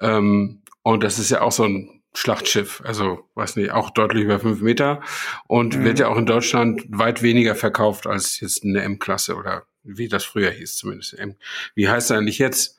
Ähm, 0.00 0.62
und 0.82 1.02
das 1.02 1.18
ist 1.18 1.30
ja 1.30 1.42
auch 1.42 1.52
so 1.52 1.64
ein 1.64 2.00
Schlachtschiff, 2.14 2.82
also 2.84 3.28
weiß 3.34 3.56
nicht, 3.56 3.70
auch 3.70 3.90
deutlich 3.90 4.24
über 4.24 4.40
fünf 4.40 4.60
Meter 4.60 5.02
und 5.46 5.76
Mhm. 5.78 5.84
wird 5.84 5.98
ja 6.00 6.08
auch 6.08 6.16
in 6.16 6.26
Deutschland 6.26 6.82
weit 6.88 7.22
weniger 7.22 7.54
verkauft 7.54 8.06
als 8.06 8.40
jetzt 8.40 8.64
eine 8.64 8.80
M-Klasse 8.82 9.36
oder 9.36 9.64
wie 9.84 10.08
das 10.08 10.24
früher 10.24 10.50
hieß 10.50 10.76
zumindest. 10.76 11.18
M 11.18 11.36
wie 11.74 11.88
heißt 11.88 12.10
er 12.10 12.18
eigentlich 12.18 12.38
jetzt? 12.38 12.77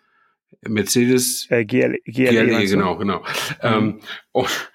Mercedes 0.67 1.47
Äh, 1.49 1.65
GL, 1.65 1.99
GLE, 2.05 2.29
GLE, 2.31 2.65
du? 2.65 2.67
genau, 2.67 2.97
genau. 2.97 3.23
Ähm, 3.61 3.99
und, 4.31 4.71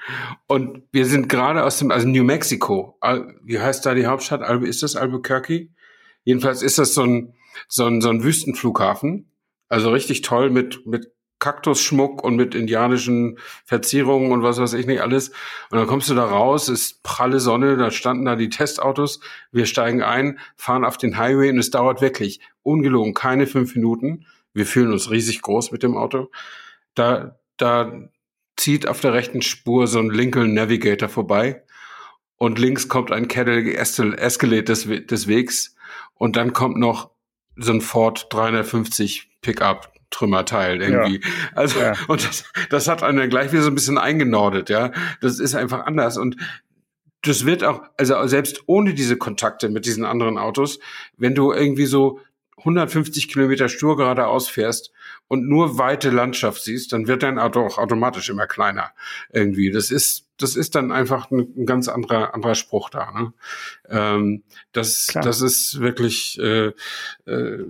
und 0.46 0.82
wir 0.92 1.06
sind 1.06 1.28
gerade 1.28 1.64
aus 1.64 1.78
dem, 1.78 1.90
also 1.90 2.08
New 2.08 2.24
Mexico, 2.24 2.98
wie 3.42 3.58
heißt 3.58 3.84
da 3.84 3.94
die 3.94 4.06
Hauptstadt? 4.06 4.42
Ist 4.62 4.82
das 4.82 4.96
Albuquerque? 4.96 5.68
Jedenfalls 6.24 6.62
ist 6.62 6.78
das 6.78 6.94
so 6.94 7.02
ein, 7.02 7.34
so 7.68 7.86
ein, 7.86 8.00
so 8.00 8.08
ein 8.08 8.22
Wüstenflughafen. 8.22 9.30
Also 9.68 9.90
richtig 9.90 10.22
toll 10.22 10.50
mit, 10.50 10.86
mit 10.86 11.12
Kaktusschmuck 11.38 12.24
und 12.24 12.36
mit 12.36 12.54
indianischen 12.54 13.38
Verzierungen 13.66 14.32
und 14.32 14.42
was 14.42 14.58
weiß 14.58 14.72
ich 14.74 14.86
nicht 14.86 15.02
alles. 15.02 15.28
Und 15.70 15.78
dann 15.78 15.86
kommst 15.86 16.08
du 16.08 16.14
da 16.14 16.24
raus, 16.24 16.70
ist 16.70 17.02
pralle 17.02 17.38
Sonne, 17.40 17.76
da 17.76 17.90
standen 17.90 18.24
da 18.24 18.36
die 18.36 18.48
Testautos. 18.48 19.20
Wir 19.52 19.66
steigen 19.66 20.02
ein, 20.02 20.38
fahren 20.56 20.84
auf 20.84 20.96
den 20.96 21.18
Highway 21.18 21.50
und 21.50 21.58
es 21.58 21.70
dauert 21.70 22.00
wirklich 22.00 22.40
ungelogen 22.62 23.12
keine 23.12 23.46
fünf 23.46 23.74
Minuten. 23.74 24.26
Wir 24.54 24.66
fühlen 24.66 24.92
uns 24.92 25.10
riesig 25.10 25.42
groß 25.42 25.70
mit 25.72 25.82
dem 25.82 25.96
Auto. 25.96 26.30
Da, 26.94 27.38
da 27.56 27.92
zieht 28.56 28.86
auf 28.88 29.00
der 29.00 29.12
rechten 29.12 29.42
Spur 29.42 29.86
so 29.86 29.98
ein 29.98 30.10
Lincoln 30.10 30.54
Navigator 30.54 31.08
vorbei 31.08 31.62
und 32.36 32.58
links 32.58 32.88
kommt 32.88 33.10
ein 33.12 33.28
Cadillac 33.28 33.66
Escal- 33.78 34.14
Escalade 34.16 34.64
des, 34.64 34.86
des 35.06 35.28
Wegs 35.28 35.74
und 36.14 36.36
dann 36.36 36.52
kommt 36.52 36.76
noch 36.78 37.10
so 37.56 37.72
ein 37.72 37.80
Ford 37.80 38.26
350 38.30 39.30
Pickup 39.42 39.92
Trümmerteil 40.10 40.80
irgendwie. 40.80 41.20
Also 41.54 41.80
Ja. 41.80 41.94
und 42.06 42.24
das, 42.24 42.44
das 42.70 42.86
hat 42.86 43.02
einen 43.02 43.18
dann 43.18 43.30
gleich 43.30 43.50
wieder 43.52 43.62
so 43.62 43.70
ein 43.70 43.74
bisschen 43.74 43.98
eingenordet, 43.98 44.70
ja. 44.70 44.92
Das 45.20 45.40
ist 45.40 45.56
einfach 45.56 45.86
anders 45.86 46.16
und 46.16 46.36
das 47.22 47.44
wird 47.46 47.64
auch, 47.64 47.82
also 47.96 48.24
selbst 48.28 48.62
ohne 48.66 48.94
diese 48.94 49.16
Kontakte 49.16 49.68
mit 49.70 49.86
diesen 49.86 50.04
anderen 50.04 50.38
Autos, 50.38 50.78
wenn 51.16 51.34
du 51.34 51.52
irgendwie 51.52 51.86
so 51.86 52.20
150 52.64 53.28
Kilometer 53.28 53.68
stur 53.68 53.96
geradeaus 53.96 54.48
fährst 54.48 54.90
und 55.28 55.46
nur 55.46 55.78
weite 55.78 56.10
Landschaft 56.10 56.62
siehst, 56.62 56.92
dann 56.92 57.06
wird 57.06 57.22
dein 57.22 57.38
Auto 57.38 57.60
auch 57.60 57.78
automatisch 57.78 58.30
immer 58.30 58.46
kleiner 58.46 58.92
irgendwie. 59.30 59.70
Das 59.70 59.90
ist, 59.90 60.28
das 60.38 60.56
ist 60.56 60.74
dann 60.74 60.90
einfach 60.90 61.30
ein, 61.30 61.66
ganz 61.66 61.88
anderer, 61.88 62.34
anderer 62.34 62.54
Spruch 62.54 62.88
da. 62.88 63.10
Ne? 63.12 63.32
Ähm, 63.88 64.42
das, 64.72 65.08
Klar. 65.08 65.24
das 65.24 65.42
ist 65.42 65.80
wirklich, 65.80 66.38
äh, 66.40 66.72
äh, 67.26 67.64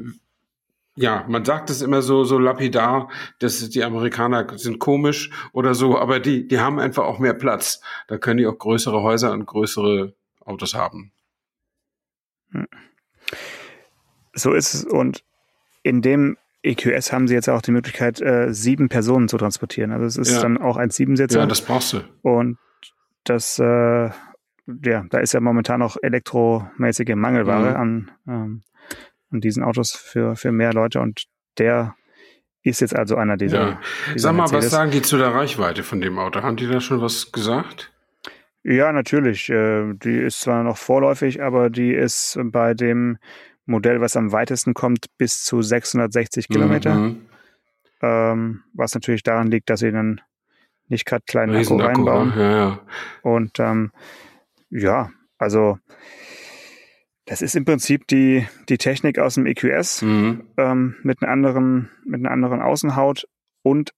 ja, 0.97 1.25
man 1.29 1.45
sagt 1.45 1.71
es 1.71 1.83
immer 1.83 2.03
so, 2.03 2.23
so 2.23 2.39
lapidar, 2.39 3.11
dass 3.41 3.69
die 3.69 3.83
Amerikaner 3.83 4.47
sind 4.57 4.79
komisch 4.79 5.31
oder 5.53 5.75
so, 5.75 5.99
aber 5.99 6.21
die, 6.21 6.47
die 6.47 6.61
haben 6.61 6.79
einfach 6.79 7.05
auch 7.05 7.19
mehr 7.19 7.35
Platz. 7.35 7.81
Da 8.07 8.17
können 8.17 8.39
die 8.39 8.47
auch 8.47 8.59
größere 8.59 9.03
Häuser 9.03 9.33
und 9.33 9.45
größere 9.45 10.15
Autos 10.45 10.75
haben. 10.75 11.11
So 14.35 14.53
ist 14.53 14.75
es. 14.75 14.85
Und 14.85 15.23
in 15.83 16.03
dem 16.03 16.37
EQS 16.63 17.13
haben 17.13 17.29
sie 17.29 17.35
jetzt 17.35 17.49
auch 17.49 17.63
die 17.63 17.73
Möglichkeit, 17.73 18.21
äh, 18.23 18.53
sieben 18.53 18.89
Personen 18.89 19.29
zu 19.29 19.37
transportieren. 19.37 19.93
Also 19.93 20.07
es 20.07 20.17
ist 20.17 20.35
Ja. 20.37 20.43
dann 20.43 20.59
auch 20.59 20.77
ein 20.77 20.91
Siebensitzer. 20.91 21.41
Ja, 21.41 21.47
das 21.47 21.61
brauchst 21.61 21.93
du. 21.93 22.01
und 22.23 22.59
das, 23.25 23.59
äh, 23.59 23.65
ja, 23.65 25.05
da 25.11 25.19
ist 25.19 25.33
ja 25.35 25.41
momentan 25.41 25.81
noch 25.81 25.97
elektromäßige 26.03 27.15
Mangelware 27.17 27.71
Mhm. 27.71 27.77
an, 27.77 28.11
ähm, 28.29 28.63
an 29.31 29.41
diesen 29.41 29.63
Autos 29.63 29.93
für, 29.93 30.37
für 30.37 30.53
mehr 30.53 30.73
Leute 30.73 31.01
und 31.01 31.25
der 31.59 31.95
ist 32.63 32.81
jetzt 32.81 32.97
also 32.97 33.17
einer 33.17 33.37
dieser. 33.37 33.59
Ja. 33.71 33.81
dieser 34.15 34.19
Sag 34.19 34.33
mal, 34.37 34.43
was 34.45 34.53
Mercedes. 34.53 34.73
sagen 34.73 34.91
die 34.91 35.03
zu 35.03 35.19
der 35.19 35.35
Reichweite 35.35 35.83
von 35.83 36.01
dem 36.01 36.19
Auto? 36.19 36.43
Haben 36.43 36.57
die 36.57 36.67
da 36.67 36.81
schon 36.81 37.01
was 37.03 37.31
gesagt? 37.33 37.93
Ja, 38.63 38.91
natürlich. 38.93 39.51
Äh, 39.51 39.93
die 39.95 40.17
ist 40.19 40.41
zwar 40.41 40.63
noch 40.65 40.79
vorläufig, 40.79 41.43
aber 41.43 41.69
die 41.69 41.93
ist 41.93 42.39
bei 42.45 42.73
dem 42.73 43.19
Modell, 43.67 44.01
was 44.01 44.17
am 44.17 44.33
weitesten 44.33 44.75
kommt, 44.75 45.07
bis 45.19 45.43
zu 45.45 45.63
660 45.63 46.49
Kilometer. 46.49 46.95
Mhm. 46.95 47.27
Ähm, 48.03 48.63
was 48.75 48.95
natürlich 48.95 49.23
daran 49.23 49.51
liegt, 49.51 49.71
dass 49.71 49.81
sie 49.81 49.91
dann 49.93 50.21
nicht 50.89 51.07
gerade 51.07 51.25
kleinen 51.27 51.51
Akku 51.53 51.59
Riesenakku, 51.59 51.87
reinbauen. 52.03 52.29
ne? 52.37 52.43
ja, 52.43 52.59
ja. 52.59 52.81
Und 53.23 53.59
ähm, 53.61 53.93
ja, 54.71 55.11
also 55.39 55.79
das 57.25 57.41
ist 57.41 57.57
im 57.57 57.65
Prinzip 57.65 58.07
die, 58.09 58.47
die 58.69 58.77
Technik 58.77 59.19
aus 59.19 59.35
dem 59.37 59.47
EQS 59.47 60.03
Mhm. 60.03 60.47
ähm, 60.59 60.97
mit 61.03 61.23
einer 61.23 61.33
anderen, 61.33 61.91
mit 62.05 62.21
einer 62.21 62.31
anderen 62.31 62.61
Außenhaut 62.61 63.27
und 63.63 63.93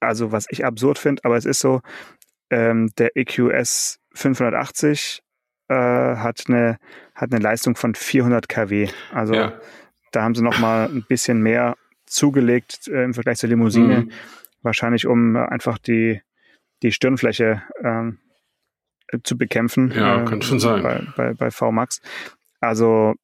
also 0.00 0.30
was 0.30 0.46
ich 0.50 0.64
absurd 0.66 0.98
finde, 0.98 1.24
aber 1.24 1.36
es 1.36 1.46
ist 1.46 1.60
so, 1.60 1.80
ähm, 2.50 2.90
der 2.98 3.16
EQS 3.16 3.98
580 4.12 5.22
äh, 5.68 5.74
hat 5.74 6.44
eine 6.48 6.78
hat 7.14 7.32
eine 7.32 7.42
Leistung 7.42 7.76
von 7.76 7.94
400 7.94 8.48
kW. 8.48 8.88
Also 9.12 9.34
ja. 9.34 9.52
da 10.12 10.22
haben 10.22 10.34
sie 10.34 10.42
noch 10.42 10.58
mal 10.58 10.86
ein 10.88 11.04
bisschen 11.08 11.42
mehr 11.42 11.76
zugelegt 12.06 12.88
äh, 12.88 13.04
im 13.04 13.14
Vergleich 13.14 13.38
zur 13.38 13.48
Limousine, 13.50 14.02
Mhm. 14.02 14.12
wahrscheinlich 14.62 15.06
um 15.06 15.36
äh, 15.36 15.40
einfach 15.40 15.78
die 15.78 16.20
die 16.82 16.92
Stirnfläche 16.92 17.62
ähm, 17.82 18.18
äh, 19.08 19.18
zu 19.24 19.36
bekämpfen. 19.36 19.92
Ja, 19.94 20.22
äh, 20.22 20.24
kann 20.24 20.42
schon 20.42 20.60
sein. 20.60 20.82
Bei, 20.82 21.02
bei, 21.16 21.34
bei 21.34 21.50
VMAX. 21.50 22.00
Also 22.60 23.14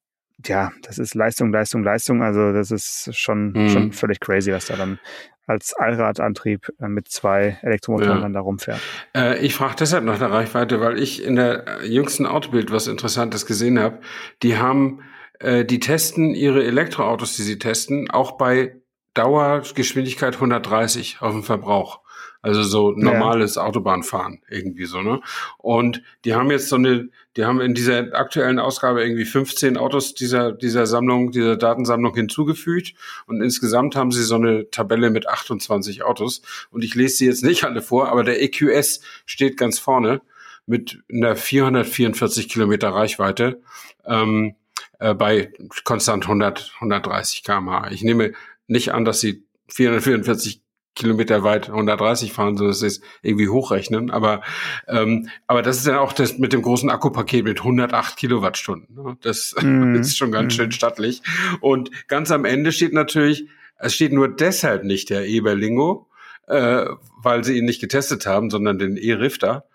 ja, 0.45 0.71
das 0.83 0.99
ist 0.99 1.15
Leistung, 1.15 1.51
Leistung, 1.53 1.83
Leistung. 1.83 2.21
Also 2.21 2.51
das 2.51 2.69
ist 2.71 3.17
schon, 3.17 3.53
Mhm. 3.53 3.69
schon 3.69 3.91
völlig 3.93 4.19
crazy, 4.19 4.51
was 4.51 4.65
da 4.67 4.75
dann 4.75 4.99
als 5.47 5.73
Allradantrieb 5.73 6.69
äh, 6.79 6.87
mit 6.87 7.07
zwei 7.09 7.57
Elektromotoren 7.61 8.17
Ja. 8.17 8.21
dann 8.21 8.33
da 8.33 8.39
rumfährt. 8.39 8.79
Äh, 9.15 9.39
ich 9.45 9.53
frage 9.55 9.75
deshalb 9.79 10.03
nach 10.03 10.19
der 10.19 10.31
Reichweite, 10.31 10.81
weil 10.81 10.99
ich 10.99 11.23
in 11.23 11.35
der 11.35 11.81
äh, 11.81 11.87
jüngsten 11.87 12.25
Autobild 12.25 12.71
was 12.71 12.87
Interessantes 12.87 13.45
gesehen 13.45 13.79
habe. 13.79 13.99
Die 14.43 14.57
haben, 14.57 15.01
äh, 15.39 15.65
die 15.65 15.79
testen 15.79 16.33
ihre 16.33 16.63
Elektroautos, 16.63 17.35
die 17.35 17.43
sie 17.43 17.59
testen, 17.59 18.09
auch 18.09 18.33
bei 18.33 18.75
Dauergeschwindigkeit 19.13 20.35
130 20.35 21.17
auf 21.21 21.31
dem 21.33 21.43
Verbrauch. 21.43 22.01
Also 22.41 22.61
so 22.61 22.91
normales 22.91 23.57
Autobahnfahren 23.57 24.41
irgendwie 24.49 24.85
so, 24.85 25.01
ne? 25.01 25.19
Und 25.57 26.03
die 26.25 26.35
haben 26.35 26.51
jetzt 26.51 26.69
so 26.69 26.75
eine, 26.75 27.09
die 27.35 27.45
haben 27.45 27.59
in 27.59 27.73
dieser 27.73 28.13
aktuellen 28.13 28.59
Ausgabe 28.59 29.03
irgendwie 29.03 29.25
15 29.25 29.77
Autos 29.77 30.13
dieser, 30.13 30.51
dieser 30.51 30.85
Sammlung, 30.87 31.31
dieser 31.31 31.57
Datensammlung 31.57 32.15
hinzugefügt. 32.15 32.93
Und 33.27 33.41
insgesamt 33.41 33.95
haben 33.95 34.11
sie 34.11 34.23
so 34.23 34.35
eine 34.35 34.69
Tabelle 34.69 35.09
mit 35.09 35.27
28 35.27 36.03
Autos. 36.03 36.41
Und 36.71 36.83
ich 36.83 36.95
lese 36.95 37.17
sie 37.17 37.25
jetzt 37.25 37.43
nicht 37.43 37.65
alle 37.65 37.81
vor, 37.81 38.09
aber 38.09 38.23
der 38.23 38.41
EQS 38.41 39.01
steht 39.25 39.57
ganz 39.57 39.79
vorne 39.79 40.21
mit 40.65 41.03
einer 41.11 41.35
444 41.35 42.49
Kilometer 42.49 42.89
Reichweite 42.89 43.61
ähm, 44.05 44.55
äh, 44.99 45.13
bei 45.13 45.51
konstant 45.83 46.23
100, 46.23 46.71
130 46.75 47.43
km/h. 47.43 47.91
Ich 47.91 48.01
nehme 48.01 48.33
nicht 48.67 48.93
an, 48.93 49.05
dass 49.05 49.19
sie 49.19 49.43
444 49.67 50.61
Kilometer 50.95 51.43
weit 51.43 51.69
130 51.69 52.33
fahren, 52.33 52.57
so 52.57 52.71
sie 52.71 52.87
es 52.87 53.01
irgendwie 53.21 53.49
hochrechnen. 53.49 54.09
Aber, 54.09 54.41
ähm, 54.87 55.29
aber 55.45 55.61
das 55.61 55.77
ist 55.77 55.87
dann 55.87 55.97
auch 55.97 56.13
das 56.13 56.37
mit 56.37 56.53
dem 56.53 56.61
großen 56.61 56.89
Akkupaket 56.89 57.43
mit 57.43 57.59
108 57.59 58.17
Kilowattstunden. 58.17 58.95
Ne? 58.95 59.17
Das 59.21 59.53
mm. 59.61 59.95
ist 59.99 60.17
schon 60.17 60.31
ganz 60.31 60.53
mm. 60.53 60.55
schön 60.55 60.71
stattlich. 60.71 61.21
Und 61.61 61.91
ganz 62.07 62.31
am 62.31 62.45
Ende 62.45 62.71
steht 62.71 62.93
natürlich, 62.93 63.47
es 63.77 63.93
steht 63.93 64.13
nur 64.13 64.33
deshalb 64.33 64.83
nicht 64.83 65.09
der 65.09 65.27
Eberlingo, 65.27 66.07
äh, 66.47 66.85
weil 67.21 67.43
sie 67.43 67.57
ihn 67.57 67.65
nicht 67.65 67.81
getestet 67.81 68.25
haben, 68.25 68.49
sondern 68.49 68.79
den 68.79 68.97
E-Rifter. 68.97 69.65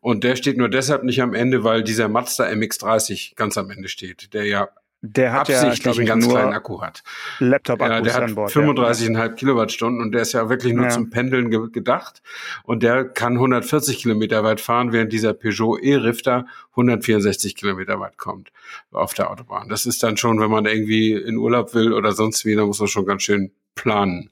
Und 0.00 0.24
der 0.24 0.36
steht 0.36 0.58
nur 0.58 0.68
deshalb 0.68 1.02
nicht 1.02 1.22
am 1.22 1.34
Ende, 1.34 1.64
weil 1.64 1.82
dieser 1.82 2.08
Mazda 2.08 2.44
MX-30 2.44 3.36
ganz 3.36 3.56
am 3.56 3.70
Ende 3.70 3.88
steht, 3.88 4.34
der 4.34 4.44
ja 4.44 4.68
der 5.00 5.32
hat 5.32 5.48
absichtlich 5.48 5.96
ja, 5.96 6.00
einen 6.00 6.06
ganz 6.06 6.28
kleinen 6.28 6.52
Akku 6.52 6.80
hat. 6.80 7.02
Laptop-Akkus 7.38 7.96
ja, 7.96 8.02
der 8.02 8.14
hat 8.14 8.30
35,5 8.30 9.16
ja. 9.16 9.28
Kilowattstunden 9.28 10.02
und 10.02 10.12
der 10.12 10.22
ist 10.22 10.32
ja 10.32 10.48
wirklich 10.48 10.72
nur 10.74 10.86
ja. 10.86 10.90
zum 10.90 11.10
Pendeln 11.10 11.50
ge 11.50 11.70
gedacht. 11.70 12.20
Und 12.64 12.82
der 12.82 13.04
kann 13.04 13.34
140 13.34 13.98
Kilometer 13.98 14.42
weit 14.42 14.60
fahren, 14.60 14.92
während 14.92 15.12
dieser 15.12 15.34
Peugeot 15.34 15.78
E-Rifter 15.78 16.46
164 16.70 17.54
Kilometer 17.54 18.00
weit 18.00 18.18
kommt 18.18 18.50
auf 18.90 19.14
der 19.14 19.30
Autobahn. 19.30 19.68
Das 19.68 19.86
ist 19.86 20.02
dann 20.02 20.16
schon, 20.16 20.40
wenn 20.40 20.50
man 20.50 20.66
irgendwie 20.66 21.12
in 21.12 21.36
Urlaub 21.36 21.74
will 21.74 21.92
oder 21.92 22.12
sonst 22.12 22.44
wie, 22.44 22.56
da 22.56 22.66
muss 22.66 22.80
man 22.80 22.88
schon 22.88 23.06
ganz 23.06 23.22
schön 23.22 23.52
planen. 23.76 24.30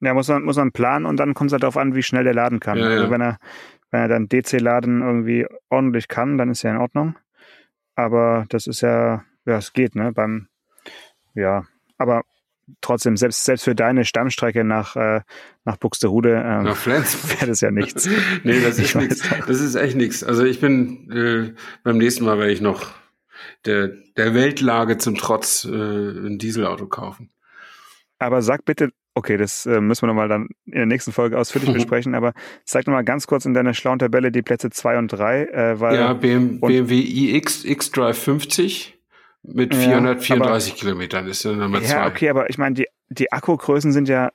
Ja, 0.00 0.14
muss 0.14 0.28
man, 0.28 0.42
muss 0.42 0.56
man 0.56 0.72
planen 0.72 1.06
und 1.06 1.18
dann 1.18 1.34
kommt 1.34 1.50
es 1.50 1.52
halt 1.52 1.62
darauf 1.62 1.76
an, 1.76 1.94
wie 1.94 2.02
schnell 2.02 2.24
der 2.24 2.34
laden 2.34 2.58
kann. 2.58 2.78
Ja, 2.78 2.86
also 2.86 3.10
wenn 3.10 3.20
er, 3.20 3.38
wenn 3.90 4.00
er 4.00 4.08
dann 4.08 4.28
DC-Laden 4.28 5.02
irgendwie 5.02 5.46
ordentlich 5.70 6.08
kann, 6.08 6.36
dann 6.36 6.50
ist 6.50 6.62
ja 6.62 6.70
in 6.70 6.76
Ordnung. 6.78 7.16
Aber 7.98 8.46
das 8.48 8.68
ist 8.68 8.82
ja, 8.82 9.24
ja, 9.44 9.56
es 9.56 9.72
geht, 9.72 9.96
ne? 9.96 10.12
Beim, 10.12 10.46
ja, 11.34 11.66
aber 11.96 12.22
trotzdem, 12.80 13.16
selbst, 13.16 13.44
selbst 13.44 13.64
für 13.64 13.74
deine 13.74 14.04
Stammstrecke 14.04 14.62
nach, 14.62 14.94
äh, 14.94 15.22
nach 15.64 15.78
Buxtehude 15.78 16.34
ähm, 16.34 16.64
wäre 16.84 17.46
das 17.48 17.60
ja 17.60 17.72
nichts. 17.72 18.08
nee, 18.44 18.60
das 18.60 18.78
ist 18.78 18.94
nichts. 18.94 19.28
Das 19.48 19.60
ist 19.60 19.74
echt 19.74 19.96
nichts. 19.96 20.22
Also 20.22 20.44
ich 20.44 20.60
bin 20.60 21.10
äh, 21.10 21.60
beim 21.82 21.98
nächsten 21.98 22.24
Mal 22.24 22.38
werde 22.38 22.52
ich 22.52 22.60
noch 22.60 22.92
der, 23.64 23.88
der 24.16 24.32
Weltlage 24.32 24.98
zum 24.98 25.16
Trotz 25.16 25.64
äh, 25.64 25.68
ein 25.68 26.38
Dieselauto 26.38 26.86
kaufen. 26.86 27.32
Aber 28.20 28.42
sag 28.42 28.64
bitte, 28.64 28.90
okay, 29.18 29.36
das 29.36 29.66
äh, 29.66 29.80
müssen 29.80 30.02
wir 30.02 30.06
nochmal 30.06 30.28
dann 30.28 30.48
in 30.66 30.72
der 30.72 30.86
nächsten 30.86 31.12
Folge 31.12 31.38
ausführlich 31.38 31.72
besprechen, 31.74 32.14
aber 32.14 32.32
sag 32.64 32.86
nochmal 32.86 33.04
ganz 33.04 33.26
kurz 33.26 33.44
in 33.44 33.54
deiner 33.54 33.74
schlauen 33.74 33.98
Tabelle 33.98 34.32
die 34.32 34.42
Plätze 34.42 34.70
2 34.70 34.98
und 34.98 35.08
3. 35.08 35.44
Äh, 35.44 35.80
weil 35.80 35.96
ja, 35.96 36.12
BM, 36.14 36.60
BMW 36.60 37.00
iX 37.00 37.64
X-Drive 37.64 38.18
50 38.18 38.98
mit 39.42 39.74
434 39.74 40.72
ja, 40.72 40.78
Kilometern 40.78 41.26
ist 41.26 41.44
ja 41.44 41.52
Nummer 41.52 41.82
2. 41.82 41.92
Ja, 41.92 42.06
okay, 42.06 42.30
aber 42.30 42.48
ich 42.48 42.58
meine, 42.58 42.74
die, 42.74 42.86
die 43.08 43.32
Akkugrößen 43.32 43.92
sind 43.92 44.08
ja 44.08 44.30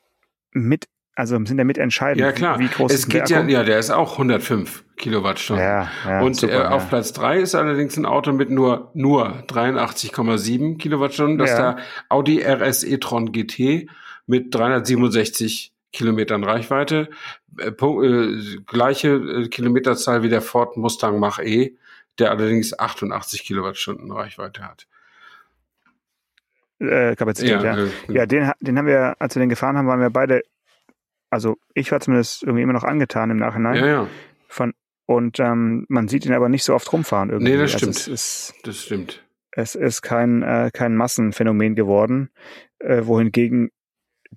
mit 0.52 0.88
also 1.16 1.38
sind 1.46 1.58
ja 1.58 1.64
mitentscheidend. 1.64 2.20
Ja, 2.20 2.32
klar. 2.32 2.60
Wie 2.60 2.68
groß 2.68 2.92
es 2.92 3.02
ist 3.02 3.10
geht 3.10 3.30
der 3.30 3.40
Akku? 3.40 3.50
ja, 3.52 3.60
ja, 3.60 3.64
der 3.64 3.80
ist 3.80 3.92
auch 3.92 4.14
105 4.14 4.84
Kilowattstunden. 4.98 5.64
Ja, 5.64 5.88
ja, 6.08 6.22
und 6.22 6.36
super, 6.36 6.54
äh, 6.54 6.68
auf 6.68 6.84
ja. 6.84 6.90
Platz 6.90 7.14
drei 7.14 7.38
ist 7.38 7.54
allerdings 7.54 7.98
ein 7.98 8.06
Auto 8.06 8.32
mit 8.32 8.50
nur, 8.50 8.90
nur 8.96 9.44
83,7 9.48 10.78
Kilowattstunden. 10.78 11.38
Das 11.38 11.52
ja. 11.52 11.72
ist 11.72 11.78
der 11.78 11.86
Audi 12.10 12.42
RS 12.42 12.84
e-tron 12.84 13.32
GT 13.32 13.90
mit 14.26 14.54
367 14.54 15.74
Kilometern 15.92 16.44
Reichweite. 16.44 17.10
Äh, 17.58 17.68
äh, 17.68 18.58
gleiche 18.66 19.10
äh, 19.10 19.48
Kilometerzahl 19.48 20.24
wie 20.24 20.30
der 20.30 20.42
Ford 20.42 20.78
Mustang 20.78 21.20
Mach-E, 21.20 21.76
der 22.20 22.32
allerdings 22.32 22.78
88 22.78 23.44
Kilowattstunden 23.44 24.12
Reichweite 24.12 24.64
hat. 24.68 24.88
Äh, 26.80 27.16
Kapazität, 27.16 27.62
ja. 27.62 27.78
Ja, 27.78 27.84
äh, 27.84 27.90
ja 28.10 28.26
den, 28.26 28.52
den 28.60 28.78
haben 28.78 28.88
wir, 28.88 29.16
als 29.20 29.36
wir 29.36 29.40
den 29.40 29.50
gefahren 29.50 29.78
haben, 29.78 29.88
waren 29.88 30.02
wir 30.02 30.10
beide 30.10 30.44
also 31.34 31.58
ich 31.74 31.92
war 31.92 32.00
zumindest 32.00 32.44
irgendwie 32.44 32.62
immer 32.62 32.74
noch 32.74 32.84
angetan 32.84 33.32
im 33.32 33.38
Nachhinein. 33.38 33.76
Ja, 33.76 33.86
ja. 33.88 34.08
Von, 34.48 34.74
und 35.08 35.40
ähm, 35.40 35.86
man 35.90 36.08
sieht 36.08 36.28
ihn 36.28 36.34
aber 36.34 36.48
nicht 36.48 36.64
so 36.64 36.76
oft 36.76 36.94
rumfahren 36.94 37.32
irgendwie. 37.32 37.54
Nee, 37.54 37.58
das 37.58 37.74
also 37.74 37.78
stimmt. 37.78 37.96
Also 37.96 38.12
ist, 38.12 38.54
das 38.64 38.84
stimmt. 38.84 39.24
Es 39.52 39.74
ist 39.74 40.04
kein, 40.04 40.44
äh, 40.44 40.70
kein 40.72 40.96
Massenphänomen 40.96 41.74
geworden, 41.74 42.30
äh, 42.78 43.06
wohingegen 43.06 43.72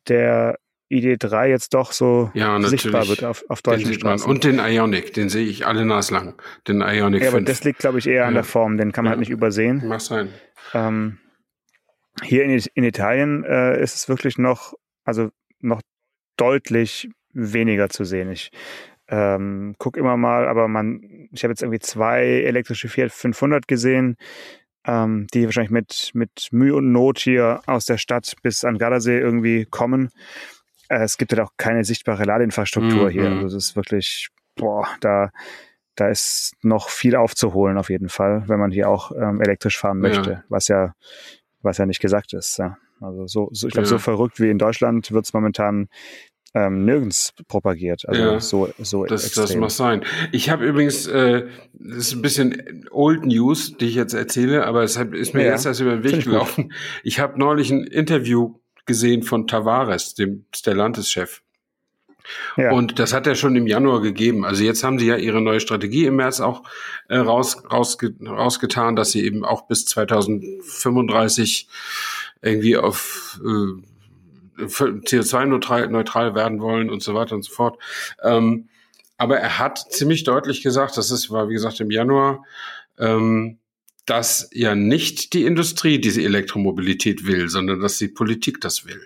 der 0.08 0.58
ID3 0.90 1.46
jetzt 1.46 1.74
doch 1.74 1.92
so 1.92 2.30
ja, 2.34 2.60
sichtbar 2.62 3.08
wird 3.08 3.24
auf, 3.24 3.44
auf 3.48 3.60
deutschen 3.62 3.92
Straßen. 3.92 4.28
Und 4.28 4.44
den 4.44 4.58
Ionic, 4.58 5.12
den 5.14 5.28
sehe 5.28 5.46
ich 5.46 5.66
alle 5.66 5.84
naslang. 5.84 6.34
Den 6.68 6.80
Ionic 6.80 7.22
ja, 7.22 7.30
5. 7.30 7.34
aber 7.34 7.44
das 7.44 7.64
liegt, 7.64 7.80
glaube 7.80 7.98
ich, 7.98 8.06
eher 8.06 8.22
ja. 8.22 8.26
an 8.26 8.34
der 8.34 8.44
Form. 8.44 8.76
Den 8.76 8.92
kann 8.92 9.04
man 9.04 9.10
ja. 9.10 9.12
halt 9.12 9.20
nicht 9.20 9.30
übersehen. 9.30 9.82
Mag 9.86 10.00
sein. 10.00 10.28
Ähm, 10.74 11.18
hier 12.22 12.44
in, 12.44 12.62
in 12.74 12.84
Italien 12.84 13.44
äh, 13.44 13.80
ist 13.82 13.96
es 13.96 14.08
wirklich 14.08 14.38
noch, 14.38 14.74
also 15.04 15.30
noch 15.60 15.82
deutlich 16.36 17.10
weniger 17.32 17.88
zu 17.88 18.04
sehen. 18.04 18.30
Ich 18.30 18.50
ähm, 19.08 19.74
gucke 19.78 19.98
immer 19.98 20.16
mal, 20.16 20.46
aber 20.46 20.68
man, 20.68 21.28
ich 21.32 21.42
habe 21.44 21.52
jetzt 21.52 21.62
irgendwie 21.62 21.80
zwei 21.80 22.24
elektrische 22.24 22.88
Fiat 22.88 23.12
500 23.12 23.68
gesehen, 23.68 24.16
ähm, 24.86 25.26
die 25.34 25.44
wahrscheinlich 25.44 25.70
mit, 25.70 26.10
mit 26.14 26.48
Mühe 26.52 26.74
und 26.74 26.92
Not 26.92 27.18
hier 27.18 27.60
aus 27.66 27.86
der 27.86 27.98
Stadt 27.98 28.34
bis 28.42 28.64
an 28.64 28.78
Gardasee 28.78 29.18
irgendwie 29.18 29.64
kommen. 29.64 30.10
Äh, 30.88 31.02
es 31.02 31.18
gibt 31.18 31.32
halt 31.32 31.40
auch 31.40 31.52
keine 31.56 31.84
sichtbare 31.84 32.24
Ladeinfrastruktur 32.24 33.06
mhm. 33.06 33.10
hier. 33.10 33.30
Also 33.30 33.56
es 33.56 33.70
ist 33.70 33.76
wirklich, 33.76 34.28
boah, 34.54 34.86
da, 35.00 35.30
da 35.96 36.08
ist 36.08 36.54
noch 36.62 36.88
viel 36.88 37.16
aufzuholen 37.16 37.78
auf 37.78 37.90
jeden 37.90 38.08
Fall, 38.08 38.44
wenn 38.46 38.60
man 38.60 38.70
hier 38.70 38.88
auch 38.88 39.10
ähm, 39.12 39.40
elektrisch 39.40 39.78
fahren 39.78 39.98
möchte, 39.98 40.30
ja. 40.30 40.44
was 40.48 40.68
ja, 40.68 40.94
was 41.62 41.78
ja 41.78 41.86
nicht 41.86 42.00
gesagt 42.00 42.32
ist. 42.32 42.58
Ja. 42.58 42.78
Also 43.00 43.26
so, 43.26 43.48
so 43.52 43.66
ich 43.66 43.72
glaube, 43.72 43.86
ja. 43.86 43.90
so 43.90 43.98
verrückt 43.98 44.40
wie 44.40 44.50
in 44.50 44.58
Deutschland 44.58 45.10
wird 45.12 45.24
es 45.24 45.32
momentan 45.32 45.88
ähm, 46.56 46.86
nirgends 46.86 47.34
propagiert. 47.48 48.08
Also 48.08 48.22
ja, 48.22 48.40
so, 48.40 48.70
so 48.78 49.04
das, 49.04 49.26
extrem. 49.26 49.42
das 49.42 49.56
muss 49.56 49.76
sein. 49.76 50.04
Ich 50.32 50.48
habe 50.48 50.64
übrigens, 50.64 51.06
äh, 51.06 51.46
das 51.74 51.98
ist 51.98 52.12
ein 52.14 52.22
bisschen 52.22 52.88
Old 52.90 53.26
News, 53.26 53.76
die 53.76 53.86
ich 53.86 53.94
jetzt 53.94 54.14
erzähle, 54.14 54.64
aber 54.64 54.82
es 54.82 54.96
ist 54.96 55.34
mir 55.34 55.44
ja, 55.44 55.52
jetzt 55.52 55.66
erst 55.66 55.80
über 55.80 55.96
den 55.96 56.04
Weg 56.04 56.24
gelaufen. 56.24 56.72
Ich 57.02 57.20
habe 57.20 57.38
neulich 57.38 57.70
ein 57.70 57.84
Interview 57.84 58.54
gesehen 58.86 59.22
von 59.22 59.46
Tavares, 59.46 60.14
dem 60.14 60.46
Stellantis-Chef. 60.54 61.42
Ja. 62.56 62.72
Und 62.72 62.98
das 62.98 63.12
hat 63.12 63.26
er 63.26 63.34
schon 63.34 63.54
im 63.54 63.66
Januar 63.66 64.00
gegeben. 64.00 64.46
Also 64.46 64.64
jetzt 64.64 64.82
haben 64.82 64.98
sie 64.98 65.06
ja 65.06 65.16
ihre 65.16 65.42
neue 65.42 65.60
Strategie 65.60 66.06
im 66.06 66.16
März 66.16 66.40
auch 66.40 66.62
äh, 67.08 67.18
raus, 67.18 67.62
rausge, 67.70 68.14
rausgetan, 68.26 68.96
dass 68.96 69.12
sie 69.12 69.24
eben 69.24 69.44
auch 69.44 69.68
bis 69.68 69.84
2035 69.84 71.68
irgendwie 72.40 72.76
auf 72.76 73.40
äh, 73.44 73.82
CO2-neutral 74.58 75.88
neutral 75.88 76.34
werden 76.34 76.60
wollen 76.60 76.90
und 76.90 77.02
so 77.02 77.14
weiter 77.14 77.34
und 77.34 77.44
so 77.44 77.52
fort. 77.52 77.78
Ähm, 78.22 78.68
aber 79.18 79.38
er 79.38 79.58
hat 79.58 79.78
ziemlich 79.90 80.24
deutlich 80.24 80.62
gesagt, 80.62 80.96
das 80.96 81.10
ist, 81.10 81.30
war 81.30 81.48
wie 81.48 81.54
gesagt 81.54 81.80
im 81.80 81.90
Januar, 81.90 82.44
ähm, 82.98 83.58
dass 84.04 84.48
ja 84.52 84.74
nicht 84.74 85.32
die 85.32 85.44
Industrie 85.44 85.98
diese 86.00 86.22
Elektromobilität 86.22 87.26
will, 87.26 87.48
sondern 87.48 87.80
dass 87.80 87.98
die 87.98 88.08
Politik 88.08 88.60
das 88.60 88.86
will. 88.86 89.02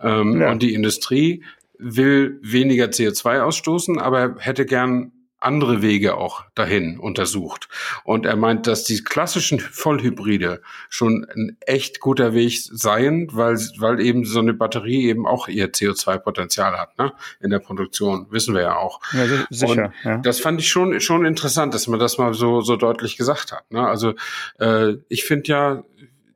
Ähm, 0.00 0.40
ja. 0.40 0.50
Und 0.50 0.62
die 0.62 0.74
Industrie 0.74 1.44
will 1.78 2.38
weniger 2.42 2.86
CO2 2.86 3.40
ausstoßen, 3.40 3.98
aber 3.98 4.36
hätte 4.38 4.64
gern 4.64 5.12
andere 5.44 5.82
Wege 5.82 6.16
auch 6.16 6.44
dahin 6.54 6.98
untersucht. 6.98 7.68
Und 8.04 8.26
er 8.26 8.36
meint, 8.36 8.66
dass 8.66 8.84
die 8.84 9.02
klassischen 9.02 9.60
Vollhybride 9.60 10.62
schon 10.88 11.26
ein 11.34 11.56
echt 11.60 12.00
guter 12.00 12.34
Weg 12.34 12.60
seien, 12.60 13.28
weil, 13.32 13.56
weil 13.78 14.00
eben 14.00 14.24
so 14.24 14.40
eine 14.40 14.54
Batterie 14.54 15.06
eben 15.06 15.26
auch 15.26 15.48
ihr 15.48 15.72
CO2-Potenzial 15.72 16.78
hat, 16.78 16.98
ne? 16.98 17.12
In 17.40 17.50
der 17.50 17.58
Produktion. 17.58 18.26
Wissen 18.30 18.54
wir 18.54 18.62
ja 18.62 18.76
auch. 18.76 19.00
Ja, 19.12 19.26
sicher. 19.50 19.92
Ja. 20.04 20.18
Das 20.18 20.40
fand 20.40 20.60
ich 20.60 20.68
schon, 20.68 21.00
schon 21.00 21.24
interessant, 21.24 21.74
dass 21.74 21.86
man 21.86 21.98
das 21.98 22.18
mal 22.18 22.34
so, 22.34 22.60
so 22.60 22.76
deutlich 22.76 23.16
gesagt 23.16 23.52
hat. 23.52 23.70
Ne? 23.70 23.86
Also 23.86 24.14
äh, 24.58 24.94
ich 25.08 25.24
finde 25.24 25.48
ja, 25.48 25.84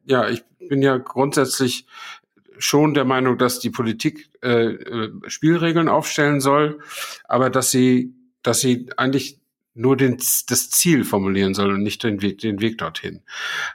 ja, 0.05 0.29
ich 0.29 0.45
bin 0.69 0.83
ja 0.83 0.97
grundsätzlich 0.99 1.87
schon 2.59 2.95
der 2.95 3.05
Meinung, 3.05 3.39
dass 3.39 3.59
die 3.59 3.71
Politik 3.71 4.31
äh, 4.43 4.73
äh 4.73 5.13
Spielregeln 5.27 5.89
aufstellen 5.89 6.41
soll, 6.41 6.79
aber 7.25 7.51
dass 7.51 7.71
sie 7.71 8.15
dass 8.47 8.61
sie 8.61 8.87
eigentlich 8.97 9.41
nur 9.75 9.97
den, 9.97 10.17
das 10.17 10.71
Ziel 10.71 11.05
formulieren 11.05 11.53
soll 11.53 11.71
und 11.75 11.83
nicht 11.83 12.03
den 12.03 12.23
Weg, 12.23 12.39
den 12.39 12.61
Weg 12.61 12.79
dorthin. 12.79 13.21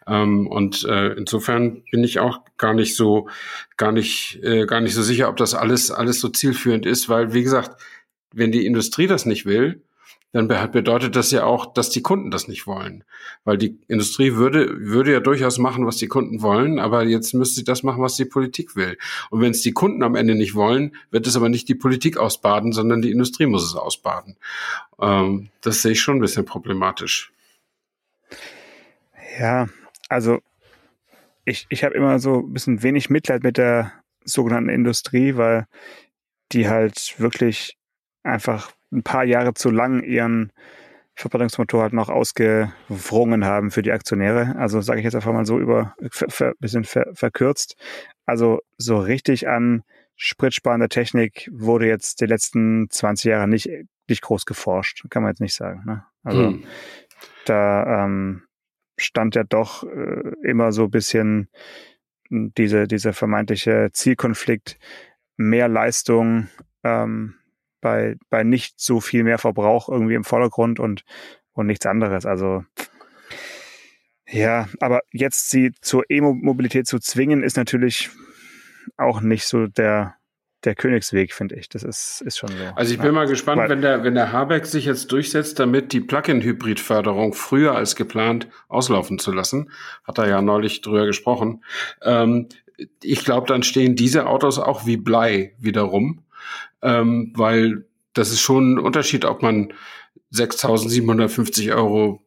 Ähm, 0.08 0.48
und 0.48 0.84
äh, 0.86 1.10
insofern 1.10 1.84
bin 1.92 2.04
ich 2.04 2.20
auch 2.20 2.40
gar 2.58 2.74
nicht 2.74 2.96
so, 2.96 3.30
gar 3.78 3.92
nicht, 3.92 4.40
äh, 4.42 4.66
gar 4.66 4.82
nicht 4.82 4.96
so 4.96 5.04
sicher, 5.04 5.30
ob 5.30 5.38
das 5.38 5.54
alles, 5.54 5.92
alles 5.92 6.20
so 6.20 6.30
zielführend 6.30 6.86
ist, 6.86 7.08
weil, 7.08 7.34
wie 7.34 7.44
gesagt, 7.44 7.80
wenn 8.34 8.52
die 8.52 8.66
Industrie 8.66 9.08
das 9.08 9.26
nicht 9.26 9.46
will, 9.46 9.84
dann 10.34 10.48
bedeutet 10.48 11.16
das 11.16 11.32
ja 11.32 11.44
auch, 11.44 11.74
dass 11.74 11.90
die 11.90 12.02
Kunden 12.02 12.32
das 12.32 12.48
nicht 12.48 12.66
wollen. 12.66 13.04
Weil 13.44 13.58
die 13.58 13.78
Industrie 13.88 14.36
würde, 14.36 14.80
würde 14.80 15.12
ja 15.12 15.20
durchaus 15.20 15.58
machen, 15.58 15.86
was 15.86 15.98
die 15.98 16.08
Kunden 16.08 16.42
wollen, 16.42 16.80
aber 16.80 17.04
jetzt 17.04 17.34
müsste 17.34 17.56
sie 17.56 17.64
das 17.66 17.84
machen, 17.84 18.02
was 18.02 18.16
die 18.16 18.26
Politik 18.26 18.76
will. 18.78 18.98
Und 19.30 19.42
wenn 19.42 19.52
es 19.52 19.62
die 19.62 19.74
Kunden 19.74 20.04
am 20.04 20.16
Ende 20.16 20.36
nicht 20.36 20.56
wollen, 20.56 20.96
wird 21.10 21.28
es 21.28 21.36
aber 21.36 21.50
nicht 21.50 21.68
die 21.68 21.76
Politik 21.76 22.18
ausbaden, 22.18 22.72
sondern 22.72 23.02
die 23.02 23.12
Industrie 23.12 23.46
muss 23.46 23.66
es 23.66 23.76
ausbaden. 23.76 24.38
Ähm, 25.02 25.50
das 25.60 25.82
sehe 25.82 25.92
ich 25.92 26.02
schon 26.02 26.18
ein 26.18 26.22
bisschen 26.22 26.46
problematisch. 26.46 27.34
Ja, 29.38 29.68
also 30.08 30.40
ich, 31.44 31.68
ich 31.70 31.84
habe 31.84 31.96
immer 31.96 32.20
so 32.20 32.40
ein 32.40 32.54
bisschen 32.54 32.84
wenig 32.84 33.10
Mitleid 33.10 33.44
mit 33.44 33.58
der 33.58 33.92
sogenannten 34.24 34.70
Industrie, 34.70 35.36
weil 35.36 35.68
die 36.52 36.70
halt 36.70 37.16
wirklich 37.18 37.78
einfach 38.24 38.72
ein 38.92 39.04
paar 39.04 39.24
Jahre 39.24 39.54
zu 39.54 39.70
lang 39.70 40.04
ihren 40.04 40.52
Verbrennungsmotor 41.16 41.84
halt 41.84 41.94
noch 41.94 42.10
ausgewrungen 42.10 43.46
haben 43.46 43.72
für 43.72 43.82
die 43.82 43.92
Aktionäre. 43.92 44.56
Also 44.58 44.82
sage 44.82 45.00
ich 45.00 45.04
jetzt 45.04 45.16
einfach 45.16 45.34
mal 45.34 45.46
so 45.46 45.60
über 45.60 45.96
ver, 46.10 46.30
ver, 46.30 46.54
bisschen 46.60 46.84
ver, 46.84 47.08
verkürzt. 47.14 47.76
Also 48.26 48.60
so 48.78 49.00
richtig 49.00 49.48
an 49.48 49.84
spritsparender 50.16 50.90
Technik 50.90 51.50
wurde 51.52 51.88
jetzt 51.88 52.22
die 52.22 52.26
letzten 52.26 52.90
20 52.90 53.26
Jahre 53.26 53.48
nicht, 53.48 53.70
nicht 54.08 54.22
groß 54.22 54.46
geforscht, 54.46 55.06
kann 55.10 55.24
man 55.24 55.32
jetzt 55.32 55.42
nicht 55.42 55.56
sagen. 55.56 55.84
Ne? 55.86 56.06
Also 56.24 56.48
hm. 56.48 56.64
da 57.46 58.06
ähm, 58.06 58.44
stand 58.98 59.36
ja 59.36 59.44
doch 59.44 59.84
äh, 59.84 60.32
immer 60.44 60.72
so 60.72 60.86
ein 60.86 60.92
bisschen 60.92 61.50
diese, 62.30 62.88
dieser 62.88 63.14
vermeintliche 63.14 63.90
Zielkonflikt, 63.92 64.78
mehr 65.38 65.68
Leistung 65.68 66.48
ähm, 66.84 67.36
bei, 67.82 68.16
bei 68.30 68.44
nicht 68.44 68.80
so 68.80 69.02
viel 69.02 69.24
mehr 69.24 69.38
Verbrauch 69.38 69.90
irgendwie 69.90 70.16
im 70.16 70.24
Vordergrund 70.24 70.80
und, 70.80 71.04
und 71.54 71.68
nichts 71.68 71.86
anderes. 71.86 72.26
Also 72.26 72.64
ja, 74.32 74.68
aber 74.80 75.02
jetzt 75.12 75.50
sie 75.50 75.72
zur 75.82 76.04
E-Mobilität 76.10 76.88
zu 76.88 77.00
zwingen, 77.00 77.44
ist 77.44 77.58
natürlich 77.58 78.10
auch 78.98 79.20
nicht 79.20 79.46
so 79.46 79.68
der, 79.68 80.16
der 80.64 80.76
Königsweg, 80.76 81.34
finde 81.34 81.56
ich. 81.56 81.68
Das 81.70 81.84
ist, 81.84 82.22
ist 82.22 82.38
schon 82.38 82.50
so. 82.50 82.64
Also 82.76 82.94
ich 82.94 83.00
bin 83.00 83.14
mal 83.14 83.28
gespannt, 83.28 83.60
Weil, 83.62 83.70
wenn 83.70 83.82
der, 83.82 84.04
wenn 84.04 84.16
der 84.16 84.32
Habeck 84.32 84.66
sich 84.66 84.86
jetzt 84.86 85.12
durchsetzt, 85.12 85.60
damit 85.60 85.92
die 85.92 86.00
Plug-in-Hybrid-Förderung 86.00 87.34
früher 87.34 87.76
als 87.76 87.96
geplant 87.96 88.48
auslaufen 88.70 89.20
zu 89.20 89.32
lassen. 89.32 89.72
Hat 90.04 90.18
er 90.18 90.30
ja 90.30 90.42
neulich 90.42 90.82
drüber 90.82 91.06
gesprochen. 91.06 91.64
Ähm, 92.02 92.48
ich 93.04 93.26
glaube, 93.26 93.48
dann 93.48 93.64
stehen 93.64 93.96
diese 93.96 94.28
Autos 94.28 94.60
auch 94.60 94.86
wie 94.86 94.98
Blei 94.98 95.56
wiederum, 95.60 96.24
ähm, 96.82 97.34
weil 97.36 97.86
das 98.14 98.32
ist 98.32 98.42
schon 98.42 98.76
ein 98.76 98.80
Unterschied, 98.80 99.26
ob 99.26 99.42
man 99.42 99.74
6.750 100.34 101.74
Euro 101.76 102.26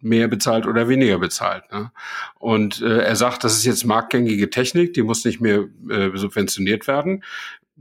mehr 0.00 0.28
bezahlt 0.28 0.66
oder 0.66 0.88
weniger 0.88 1.18
bezahlt. 1.18 1.70
Ne? 1.72 1.90
Und 2.38 2.82
äh, 2.82 2.98
er 2.98 3.16
sagt, 3.16 3.44
das 3.44 3.56
ist 3.56 3.64
jetzt 3.64 3.84
marktgängige 3.84 4.50
Technik, 4.50 4.94
die 4.94 5.02
muss 5.02 5.24
nicht 5.24 5.40
mehr 5.40 5.68
äh, 5.88 6.10
subventioniert 6.14 6.86
werden. 6.86 7.24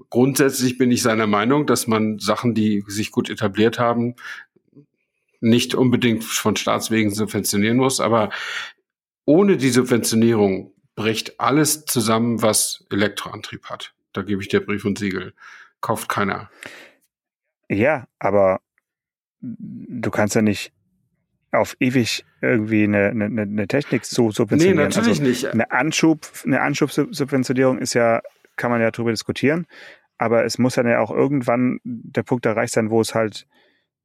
Grundsätzlich 0.10 0.78
bin 0.78 0.92
ich 0.92 1.02
seiner 1.02 1.28
Meinung, 1.28 1.66
dass 1.66 1.88
man 1.88 2.20
Sachen, 2.20 2.54
die 2.54 2.84
sich 2.88 3.12
gut 3.12 3.30
etabliert 3.30 3.80
haben, 3.80 4.16
nicht 5.42 5.76
unbedingt 5.76 6.24
von 6.24 6.56
Staatswegen 6.56 7.14
subventionieren 7.14 7.78
muss, 7.78 8.00
aber 8.00 8.30
ohne 9.26 9.58
die 9.58 9.70
Subventionierung 9.70 10.74
bricht 10.96 11.40
alles 11.40 11.86
zusammen, 11.86 12.42
was 12.42 12.86
Elektroantrieb 12.90 13.66
hat. 13.66 13.94
Da 14.14 14.22
gebe 14.24 14.42
ich 14.42 14.48
dir 14.48 14.66
Brief 14.66 14.86
und 14.86 14.98
Siegel. 14.98 15.34
Kauft 15.82 16.10
keiner. 16.10 16.50
Ja, 17.70 18.08
aber 18.18 18.62
du 19.42 20.12
kannst 20.12 20.36
ja 20.36 20.42
nicht 20.42 20.74
auf 21.52 21.76
ewig 21.80 22.26
irgendwie 22.42 22.84
eine, 22.84 23.10
eine, 23.10 23.26
eine 23.26 23.68
Technik 23.68 24.06
so 24.06 24.32
subventionieren. 24.32 24.78
Nee, 24.78 24.84
natürlich 24.84 25.20
also 25.20 25.24
nicht. 25.24 25.46
Eine 25.48 25.72
Anschub, 25.72 26.28
eine 26.46 26.62
Anschubsubventionierung 26.62 27.80
ist 27.80 27.94
ja, 27.94 28.22
kann 28.56 28.72
man 28.72 28.82
ja 28.82 28.92
darüber 28.92 29.12
diskutieren, 29.12 29.66
aber 30.18 30.46
es 30.46 30.58
muss 30.58 30.76
dann 30.76 30.88
ja 30.88 31.00
auch 31.00 31.12
irgendwann 31.12 31.80
der 31.84 32.24
Punkt 32.24 32.46
erreicht 32.46 32.74
sein, 32.74 32.90
wo 32.90 33.02
es 33.02 33.16
halt, 33.16 33.48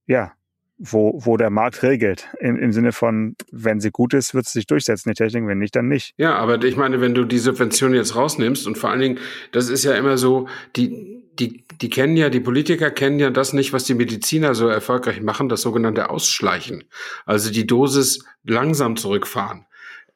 ja, 0.07 0.33
wo, 0.79 1.21
wo 1.25 1.37
der 1.37 1.51
Markt 1.51 1.83
regelt. 1.83 2.29
Im, 2.41 2.57
Im 2.57 2.73
Sinne 2.73 2.93
von, 2.93 3.37
wenn 3.51 3.81
sie 3.81 3.91
gut 3.91 4.15
ist, 4.15 4.35
wird 4.35 4.47
es 4.47 4.53
sich 4.53 4.67
durchsetzen, 4.67 5.11
die 5.11 5.15
Technik, 5.15 5.47
wenn 5.47 5.59
nicht, 5.59 5.77
dann 5.77 5.89
nicht. 5.89 6.15
Ja, 6.17 6.35
aber 6.35 6.63
ich 6.65 6.77
meine, 6.77 7.01
wenn 7.01 7.15
du 7.15 7.25
die 7.25 7.39
Subvention 7.39 7.95
jetzt 7.95 8.17
rausnimmst 8.17 8.67
und 8.67 8.77
vor 8.77 8.91
allen 8.91 9.01
Dingen, 9.01 9.19
das 9.53 9.69
ist 9.69 9.85
ja 9.85 9.95
immer 9.95 10.19
so, 10.19 10.49
die, 10.77 11.23
die, 11.39 11.65
die 11.81 11.91
kennen 11.91 12.17
ja, 12.17 12.29
die 12.29 12.41
Politiker 12.41 12.91
kennen 12.91 13.19
ja 13.19 13.31
das 13.31 13.53
nicht, 13.53 13.73
was 13.73 13.85
die 13.85 13.95
Mediziner 13.95 14.55
so 14.55 14.69
erfolgreich 14.69 15.21
machen, 15.21 15.49
das 15.49 15.63
sogenannte 15.63 16.11
Ausschleichen. 16.11 16.85
Also 17.25 17.51
die 17.51 17.67
Dosis 17.67 18.25
langsam 18.45 18.97
zurückfahren. 18.97 19.67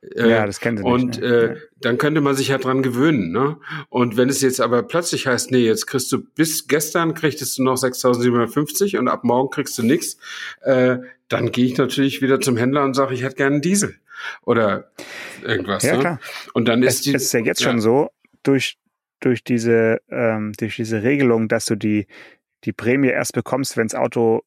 Äh, 0.03 0.31
ja, 0.31 0.47
das 0.47 0.61
kennen 0.61 0.79
sie 0.79 0.85
und, 0.85 1.07
nicht. 1.07 1.23
Und 1.23 1.31
ne? 1.31 1.37
äh, 1.37 1.57
dann 1.81 1.99
könnte 1.99 2.21
man 2.21 2.37
sich 2.37 2.49
ja 2.49 2.59
dran 2.59 2.83
gewöhnen. 2.83 3.33
Ne? 3.33 3.57
Und 3.89 4.17
wenn 4.17 4.29
es 4.29 4.41
jetzt 4.41 4.61
aber 4.61 4.83
plötzlich 4.83 5.27
heißt, 5.27 5.51
nee, 5.51 5.65
jetzt 5.65 5.87
kriegst 5.87 6.11
du 6.13 6.23
bis 6.23 6.69
gestern 6.69 7.15
kriegst 7.15 7.59
du 7.59 7.63
noch 7.63 7.77
6.750 7.77 8.99
und 8.99 9.09
ab 9.09 9.25
morgen 9.25 9.51
kriegst 9.51 9.77
du 9.79 9.83
nichts, 9.83 10.19
äh, 10.63 10.99
dann 11.29 11.51
gehe 11.51 11.67
ich 11.67 11.77
natürlich 11.77 12.23
wieder 12.23 12.41
zum 12.41 12.57
Händler 12.57 12.85
und 12.85 12.95
sage, 12.95 13.15
ich 13.15 13.23
hätte 13.23 13.37
gerne 13.37 13.57
einen 13.57 13.63
Diesel 13.63 13.97
oder 14.43 14.91
irgendwas. 15.43 15.83
Ja, 15.83 15.95
ne? 15.95 16.01
klar. 16.01 16.21
Und 16.55 16.67
dann 16.69 16.83
ist 16.83 16.97
es, 16.97 17.01
die. 17.03 17.15
Es 17.15 17.25
ist 17.25 17.33
ja 17.33 17.41
jetzt 17.41 17.61
ja. 17.61 17.71
schon 17.71 17.81
so, 17.81 18.11
durch 18.43 18.79
durch 19.21 19.43
diese, 19.43 20.01
ähm, 20.11 20.53
durch 20.59 20.77
diese 20.77 21.03
Regelung, 21.03 21.49
dass 21.49 21.65
du 21.67 21.77
die, 21.77 22.07
die 22.65 22.73
Prämie 22.73 23.09
erst 23.09 23.33
bekommst, 23.33 23.77
wenn 23.77 23.87
das 23.87 23.95
Auto 23.95 24.43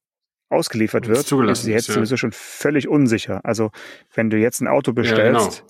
ausgeliefert 0.52 1.08
wird, 1.08 1.20
ist 1.50 1.64
sie 1.64 1.72
jetzt 1.72 1.88
ja. 1.88 1.96
sowieso 1.96 2.18
schon 2.18 2.32
völlig 2.32 2.88
unsicher. 2.88 3.42
Also 3.44 3.72
wenn 4.14 4.30
du 4.30 4.38
jetzt 4.38 4.62
ein 4.62 4.68
Auto 4.68 4.94
bestellst, 4.94 5.64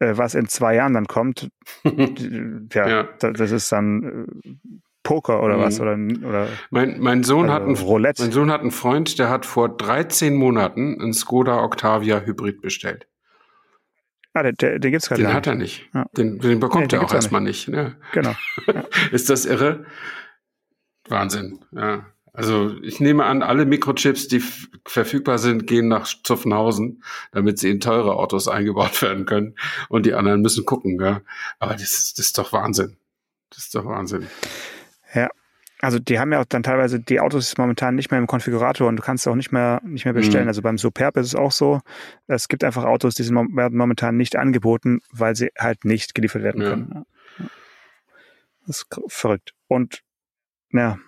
ja, 0.00 0.06
genau. 0.06 0.12
äh, 0.12 0.18
was 0.18 0.34
in 0.34 0.48
zwei 0.48 0.74
Jahren 0.74 0.94
dann 0.94 1.06
kommt, 1.06 1.50
ja, 2.72 2.88
ja. 2.88 3.08
das 3.18 3.50
ist 3.50 3.70
dann 3.72 4.26
äh, 4.44 4.68
Poker 5.02 5.42
oder 5.42 5.56
mhm. 5.56 5.60
was 5.62 5.80
oder 5.80 5.98
oder 6.28 6.48
mein 6.70 7.00
mein 7.00 7.24
Sohn 7.24 7.50
also 7.50 7.54
hat 7.54 7.62
einen 7.62 7.76
Roulette. 7.76 8.22
Mein 8.22 8.32
Sohn 8.32 8.50
hat 8.52 8.60
einen 8.60 8.70
Freund, 8.70 9.18
der 9.18 9.28
hat 9.28 9.44
vor 9.44 9.68
13 9.68 10.34
Monaten 10.34 11.00
einen 11.00 11.12
Skoda 11.12 11.62
Octavia 11.62 12.20
Hybrid 12.20 12.60
bestellt. 12.60 13.08
Ah, 14.34 14.42
den, 14.44 14.80
den, 14.80 14.92
gibt's 14.92 15.08
gerade 15.08 15.20
Den 15.20 15.26
nicht. 15.26 15.36
hat 15.36 15.46
er 15.46 15.54
nicht. 15.56 15.90
Ja. 15.92 16.06
Den, 16.16 16.38
den 16.38 16.58
bekommt 16.58 16.92
nee, 16.92 16.98
er 16.98 17.04
auch 17.04 17.12
erstmal 17.12 17.42
nicht. 17.42 17.68
nicht 17.68 17.76
ne? 17.76 17.96
Genau. 18.12 18.32
Ist 19.12 19.28
das 19.28 19.44
irre? 19.44 19.84
Wahnsinn, 21.08 21.64
ja. 21.72 22.06
Also 22.34 22.74
ich 22.82 22.98
nehme 22.98 23.24
an, 23.24 23.42
alle 23.42 23.66
Mikrochips, 23.66 24.26
die 24.28 24.42
verfügbar 24.86 25.38
sind, 25.38 25.66
gehen 25.66 25.88
nach 25.88 26.06
Zuffenhausen, 26.06 27.02
damit 27.32 27.58
sie 27.58 27.70
in 27.70 27.80
teure 27.80 28.16
Autos 28.16 28.48
eingebaut 28.48 29.02
werden 29.02 29.26
können. 29.26 29.54
Und 29.88 30.06
die 30.06 30.14
anderen 30.14 30.40
müssen 30.40 30.64
gucken. 30.64 30.98
Ja. 31.00 31.20
Aber 31.58 31.72
das 31.74 31.98
ist, 31.98 32.18
das 32.18 32.26
ist 32.26 32.38
doch 32.38 32.52
Wahnsinn. 32.52 32.96
Das 33.50 33.58
ist 33.58 33.74
doch 33.74 33.84
Wahnsinn. 33.84 34.28
Ja, 35.14 35.28
also 35.82 35.98
die 35.98 36.18
haben 36.18 36.32
ja 36.32 36.40
auch 36.40 36.46
dann 36.46 36.62
teilweise 36.62 37.00
die 37.00 37.20
Autos 37.20 37.58
momentan 37.58 37.96
nicht 37.96 38.10
mehr 38.10 38.20
im 38.20 38.28
Konfigurator 38.28 38.88
und 38.88 38.96
du 38.96 39.02
kannst 39.02 39.26
auch 39.28 39.34
nicht 39.34 39.52
mehr 39.52 39.82
nicht 39.84 40.04
mehr 40.04 40.14
bestellen. 40.14 40.44
Mhm. 40.44 40.48
Also 40.48 40.62
beim 40.62 40.78
Superb 40.78 41.16
ist 41.18 41.26
es 41.26 41.34
auch 41.34 41.52
so, 41.52 41.80
es 42.28 42.48
gibt 42.48 42.62
einfach 42.64 42.84
Autos, 42.84 43.16
die 43.16 43.24
sind 43.24 43.34
werden 43.34 43.76
momentan 43.76 44.16
nicht 44.16 44.36
angeboten, 44.36 45.00
weil 45.10 45.34
sie 45.34 45.50
halt 45.58 45.84
nicht 45.84 46.14
geliefert 46.14 46.44
werden 46.44 46.62
ja. 46.62 46.70
können. 46.70 47.04
Das 48.64 48.78
ist 48.78 48.86
verrückt. 49.08 49.54
Und 49.66 50.02
ja, 50.70 50.98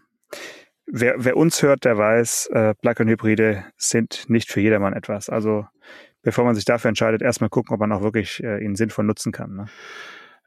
wer, 0.86 1.14
wer 1.18 1.36
uns 1.36 1.62
hört, 1.62 1.84
der 1.84 1.96
weiß, 1.98 2.46
äh, 2.52 2.74
Plug-in-Hybride 2.74 3.64
sind 3.76 4.24
nicht 4.28 4.50
für 4.50 4.60
jedermann 4.60 4.92
etwas. 4.92 5.28
Also 5.28 5.66
bevor 6.22 6.44
man 6.44 6.54
sich 6.54 6.64
dafür 6.64 6.88
entscheidet, 6.88 7.22
erstmal 7.22 7.50
gucken, 7.50 7.74
ob 7.74 7.80
man 7.80 7.92
auch 7.92 8.02
wirklich 8.02 8.42
äh, 8.42 8.64
ihn 8.64 8.76
sinnvoll 8.76 9.04
nutzen 9.04 9.32
kann. 9.32 9.54
Ne? 9.54 9.66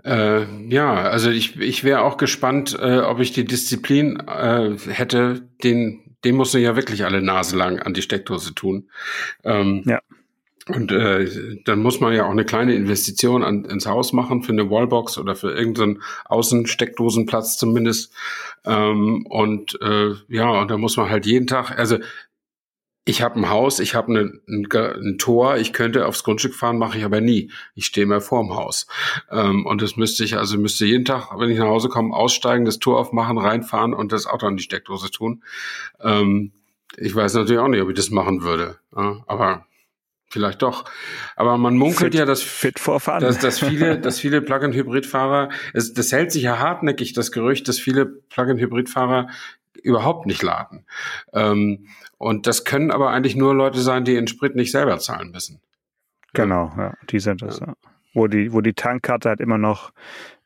Äh, 0.03 0.45
ja, 0.69 0.93
also 0.93 1.29
ich, 1.29 1.59
ich 1.59 1.83
wäre 1.83 2.01
auch 2.01 2.17
gespannt, 2.17 2.77
äh, 2.79 2.99
ob 2.99 3.19
ich 3.19 3.31
die 3.31 3.45
Disziplin 3.45 4.19
äh, 4.27 4.75
hätte, 4.89 5.47
den, 5.63 6.15
den 6.23 6.35
musst 6.35 6.53
du 6.53 6.59
ja 6.59 6.75
wirklich 6.75 7.05
alle 7.05 7.21
Nase 7.21 7.55
lang 7.55 7.79
an 7.79 7.93
die 7.93 8.01
Steckdose 8.01 8.53
tun. 8.53 8.89
Ähm, 9.43 9.83
ja. 9.85 9.99
Und 10.67 10.91
äh, 10.91 11.59
dann 11.65 11.79
muss 11.79 11.99
man 11.99 12.13
ja 12.13 12.25
auch 12.25 12.31
eine 12.31 12.45
kleine 12.45 12.75
Investition 12.75 13.43
an, 13.43 13.65
ins 13.65 13.85
Haus 13.85 14.13
machen 14.13 14.43
für 14.43 14.51
eine 14.51 14.69
Wallbox 14.69 15.17
oder 15.17 15.35
für 15.35 15.51
irgendeinen 15.51 16.01
Außensteckdosenplatz 16.25 17.57
zumindest. 17.57 18.13
Ähm, 18.65 19.25
und 19.27 19.79
äh, 19.81 20.15
ja, 20.27 20.49
und 20.49 20.69
da 20.69 20.77
muss 20.77 20.97
man 20.97 21.09
halt 21.09 21.25
jeden 21.25 21.47
Tag, 21.47 21.77
also 21.77 21.97
ich 23.07 23.21
habe 23.21 23.39
ein 23.39 23.49
Haus, 23.49 23.79
ich 23.79 23.95
habe 23.95 24.11
ein, 24.11 24.41
ein, 24.47 24.67
ein, 24.73 25.17
Tor, 25.17 25.55
ich 25.55 25.71
könnte 25.71 26.05
aufs 26.05 26.25
Grundstück 26.25 26.53
fahren, 26.53 26.77
mache 26.77 26.97
ich 26.97 27.05
aber 27.05 27.21
nie. 27.21 27.51
Ich 27.73 27.85
stehe 27.85 28.05
mehr 28.05 28.19
vorm 28.19 28.53
Haus. 28.53 28.85
Ähm, 29.31 29.65
und 29.65 29.81
das 29.81 29.95
müsste 29.95 30.25
ich, 30.25 30.35
also 30.37 30.57
müsste 30.57 30.85
jeden 30.85 31.05
Tag, 31.05 31.29
wenn 31.37 31.49
ich 31.49 31.57
nach 31.57 31.67
Hause 31.67 31.87
komme, 31.87 32.13
aussteigen, 32.13 32.65
das 32.65 32.79
Tor 32.79 32.99
aufmachen, 32.99 33.37
reinfahren 33.37 33.93
und 33.93 34.11
das 34.11 34.27
Auto 34.27 34.45
an 34.45 34.57
die 34.57 34.63
Steckdose 34.63 35.09
tun. 35.09 35.41
Ähm, 36.01 36.51
ich 36.97 37.15
weiß 37.15 37.35
natürlich 37.35 37.59
auch 37.59 37.69
nicht, 37.69 37.81
ob 37.81 37.89
ich 37.89 37.95
das 37.95 38.09
machen 38.09 38.43
würde. 38.43 38.77
Ja, 38.93 39.23
aber 39.27 39.65
vielleicht 40.29 40.61
doch. 40.61 40.85
Aber 41.35 41.57
man 41.57 41.77
munkelt 41.77 42.13
fit, 42.13 42.19
ja, 42.19 42.25
dass, 42.25 42.41
fit 42.41 42.79
dass, 42.85 43.39
dass 43.39 43.59
viele, 43.59 43.99
dass 44.01 44.19
viele 44.19 44.41
Plug-in-Hybrid-Fahrer, 44.41 45.49
das 45.73 46.11
hält 46.11 46.31
sich 46.31 46.43
ja 46.43 46.59
hartnäckig, 46.59 47.13
das 47.13 47.31
Gerücht, 47.31 47.67
dass 47.67 47.79
viele 47.79 48.05
Plug-in-Hybrid-Fahrer 48.05 49.29
überhaupt 49.83 50.25
nicht 50.25 50.41
laden. 50.41 50.85
Ähm, 51.33 51.87
und 52.17 52.47
das 52.47 52.65
können 52.65 52.91
aber 52.91 53.11
eigentlich 53.11 53.35
nur 53.35 53.53
Leute 53.53 53.79
sein, 53.79 54.03
die 54.03 54.15
den 54.15 54.27
Sprit 54.27 54.55
nicht 54.55 54.71
selber 54.71 54.97
zahlen 54.99 55.31
müssen. 55.31 55.61
Genau, 56.33 56.73
ja, 56.77 56.93
die 57.09 57.19
sind 57.19 57.41
das. 57.41 57.59
Ja. 57.59 57.73
Wo 58.13 58.27
die, 58.27 58.51
wo 58.51 58.61
die 58.61 58.73
Tankkarte 58.73 59.29
halt 59.29 59.39
immer 59.39 59.57
noch 59.57 59.91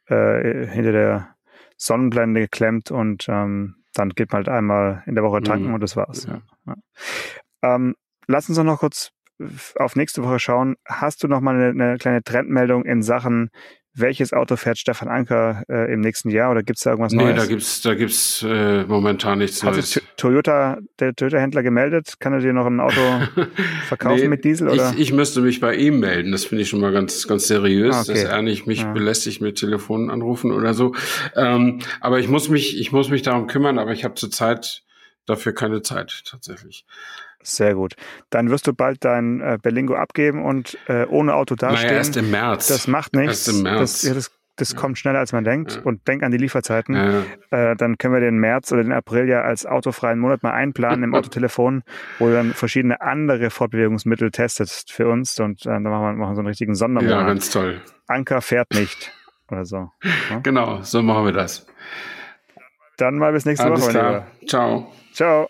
äh, 0.07 0.67
hinter 0.67 0.91
der 0.91 1.35
Sonnenblende 1.77 2.41
geklemmt 2.41 2.91
und 2.91 3.27
ähm, 3.29 3.75
dann 3.93 4.09
geht 4.11 4.31
man 4.31 4.45
halt 4.45 4.49
einmal 4.49 5.03
in 5.05 5.15
der 5.15 5.23
Woche 5.23 5.41
tanken 5.41 5.69
mhm. 5.69 5.73
und 5.75 5.81
das 5.81 5.95
war's. 5.95 6.25
Ja. 6.25 6.41
Ja. 6.67 6.75
Ähm, 7.63 7.95
lass 8.27 8.49
uns 8.49 8.57
noch 8.57 8.79
kurz 8.79 9.11
auf 9.75 9.95
nächste 9.95 10.23
Woche 10.23 10.39
schauen. 10.39 10.75
Hast 10.85 11.23
du 11.23 11.27
noch 11.27 11.41
mal 11.41 11.55
eine, 11.55 11.69
eine 11.69 11.97
kleine 11.97 12.23
Trendmeldung 12.23 12.85
in 12.85 13.01
Sachen 13.01 13.49
welches 13.93 14.31
Auto 14.31 14.55
fährt 14.55 14.77
Stefan 14.77 15.09
Anker 15.09 15.63
äh, 15.69 15.93
im 15.93 15.99
nächsten 15.99 16.29
Jahr 16.29 16.51
oder 16.51 16.63
gibt 16.63 16.77
es 16.77 16.83
da 16.83 16.91
irgendwas 16.91 17.11
nee, 17.11 17.23
Neues? 17.23 17.35
Nee, 17.35 17.41
da 17.41 17.45
gibt's 17.45 17.81
da 17.81 17.93
gibt's 17.93 18.45
äh, 18.47 18.85
momentan 18.85 19.39
nichts 19.39 19.63
Hat 19.63 19.73
Neues. 19.73 19.91
sich 19.91 20.03
Toyota, 20.15 20.79
der 20.99 21.13
Toyota-Händler 21.13 21.61
gemeldet? 21.61 22.15
Kann 22.19 22.33
er 22.33 22.39
dir 22.39 22.53
noch 22.53 22.67
ein 22.67 22.79
Auto 22.79 23.01
verkaufen 23.87 24.21
nee, 24.21 24.27
mit 24.29 24.45
Diesel? 24.45 24.69
Oder? 24.69 24.93
Ich, 24.93 24.99
ich 24.99 25.13
müsste 25.13 25.41
mich 25.41 25.59
bei 25.59 25.75
ihm 25.75 25.99
melden. 25.99 26.31
Das 26.31 26.45
finde 26.45 26.61
ich 26.61 26.69
schon 26.69 26.79
mal 26.79 26.93
ganz, 26.93 27.27
ganz 27.27 27.47
seriös, 27.47 27.95
Ah, 27.95 28.01
okay. 28.01 28.13
dass 28.13 28.23
er 28.23 28.41
nicht 28.41 28.65
mich 28.65 28.81
Ja. 28.81 28.93
belästigt 28.93 29.41
mit 29.41 29.57
Telefonanrufen 29.57 30.51
oder 30.51 30.73
so. 30.73 30.95
Ähm, 31.35 31.79
aber 31.99 32.19
ich 32.19 32.29
muss 32.29 32.47
mich, 32.47 32.79
ich 32.79 32.91
muss 32.91 33.09
mich 33.09 33.23
darum 33.23 33.47
kümmern, 33.47 33.77
aber 33.77 33.91
ich 33.91 34.05
habe 34.05 34.15
zurzeit 34.15 34.83
dafür 35.25 35.53
keine 35.53 35.81
Zeit 35.81 36.23
tatsächlich. 36.25 36.85
Sehr 37.43 37.75
gut. 37.75 37.95
Dann 38.29 38.49
wirst 38.49 38.67
du 38.67 38.73
bald 38.73 39.03
dein 39.03 39.41
äh, 39.41 39.57
Berlingo 39.61 39.95
abgeben 39.95 40.43
und 40.43 40.77
äh, 40.87 41.05
ohne 41.05 41.33
Auto 41.33 41.55
dastehen. 41.55 41.87
Naja, 41.87 41.97
erst 41.97 42.17
im 42.17 42.31
März. 42.31 42.67
das 42.67 42.87
macht 42.87 43.15
nichts. 43.15 43.47
Erst 43.47 43.57
im 43.57 43.63
März. 43.63 43.79
Das, 43.79 44.03
ja, 44.03 44.13
das, 44.13 44.31
das 44.57 44.75
kommt 44.75 44.97
schneller, 44.97 45.19
als 45.19 45.33
man 45.33 45.43
denkt. 45.43 45.75
Ja. 45.75 45.81
Und 45.83 46.07
denk 46.07 46.23
an 46.23 46.31
die 46.31 46.37
Lieferzeiten. 46.37 46.95
Ja. 46.95 47.71
Äh, 47.71 47.75
dann 47.75 47.97
können 47.97 48.13
wir 48.13 48.21
den 48.21 48.37
März 48.37 48.71
oder 48.71 48.83
den 48.83 48.91
April 48.91 49.27
ja 49.27 49.41
als 49.41 49.65
autofreien 49.65 50.19
Monat 50.19 50.43
mal 50.43 50.51
einplanen 50.51 51.03
im 51.03 51.15
Autotelefon, 51.15 51.83
wo 52.19 52.27
du 52.27 52.33
dann 52.33 52.53
verschiedene 52.53 53.01
andere 53.01 53.49
Fortbewegungsmittel 53.49 54.31
testet 54.31 54.69
für 54.87 55.07
uns. 55.09 55.39
Und 55.39 55.65
äh, 55.65 55.69
dann 55.69 55.83
machen 55.83 56.03
wir, 56.03 56.13
machen 56.13 56.35
so 56.35 56.41
einen 56.41 56.47
richtigen 56.47 56.73
ja, 56.73 56.75
Sondermonat. 56.75 57.27
ganz 57.27 57.49
toll. 57.49 57.81
Anker 58.07 58.41
fährt 58.41 58.71
nicht 58.73 59.11
oder 59.49 59.65
so. 59.65 59.91
Genau, 60.43 60.81
so 60.81 61.01
machen 61.01 61.25
wir 61.25 61.33
das. 61.33 61.67
Dann 62.97 63.17
mal 63.17 63.31
bis 63.33 63.45
nächste 63.45 63.65
Alles 63.65 63.81
Woche, 63.81 63.91
klar. 63.91 64.27
Ciao. 64.47 64.91
Ciao. 65.13 65.49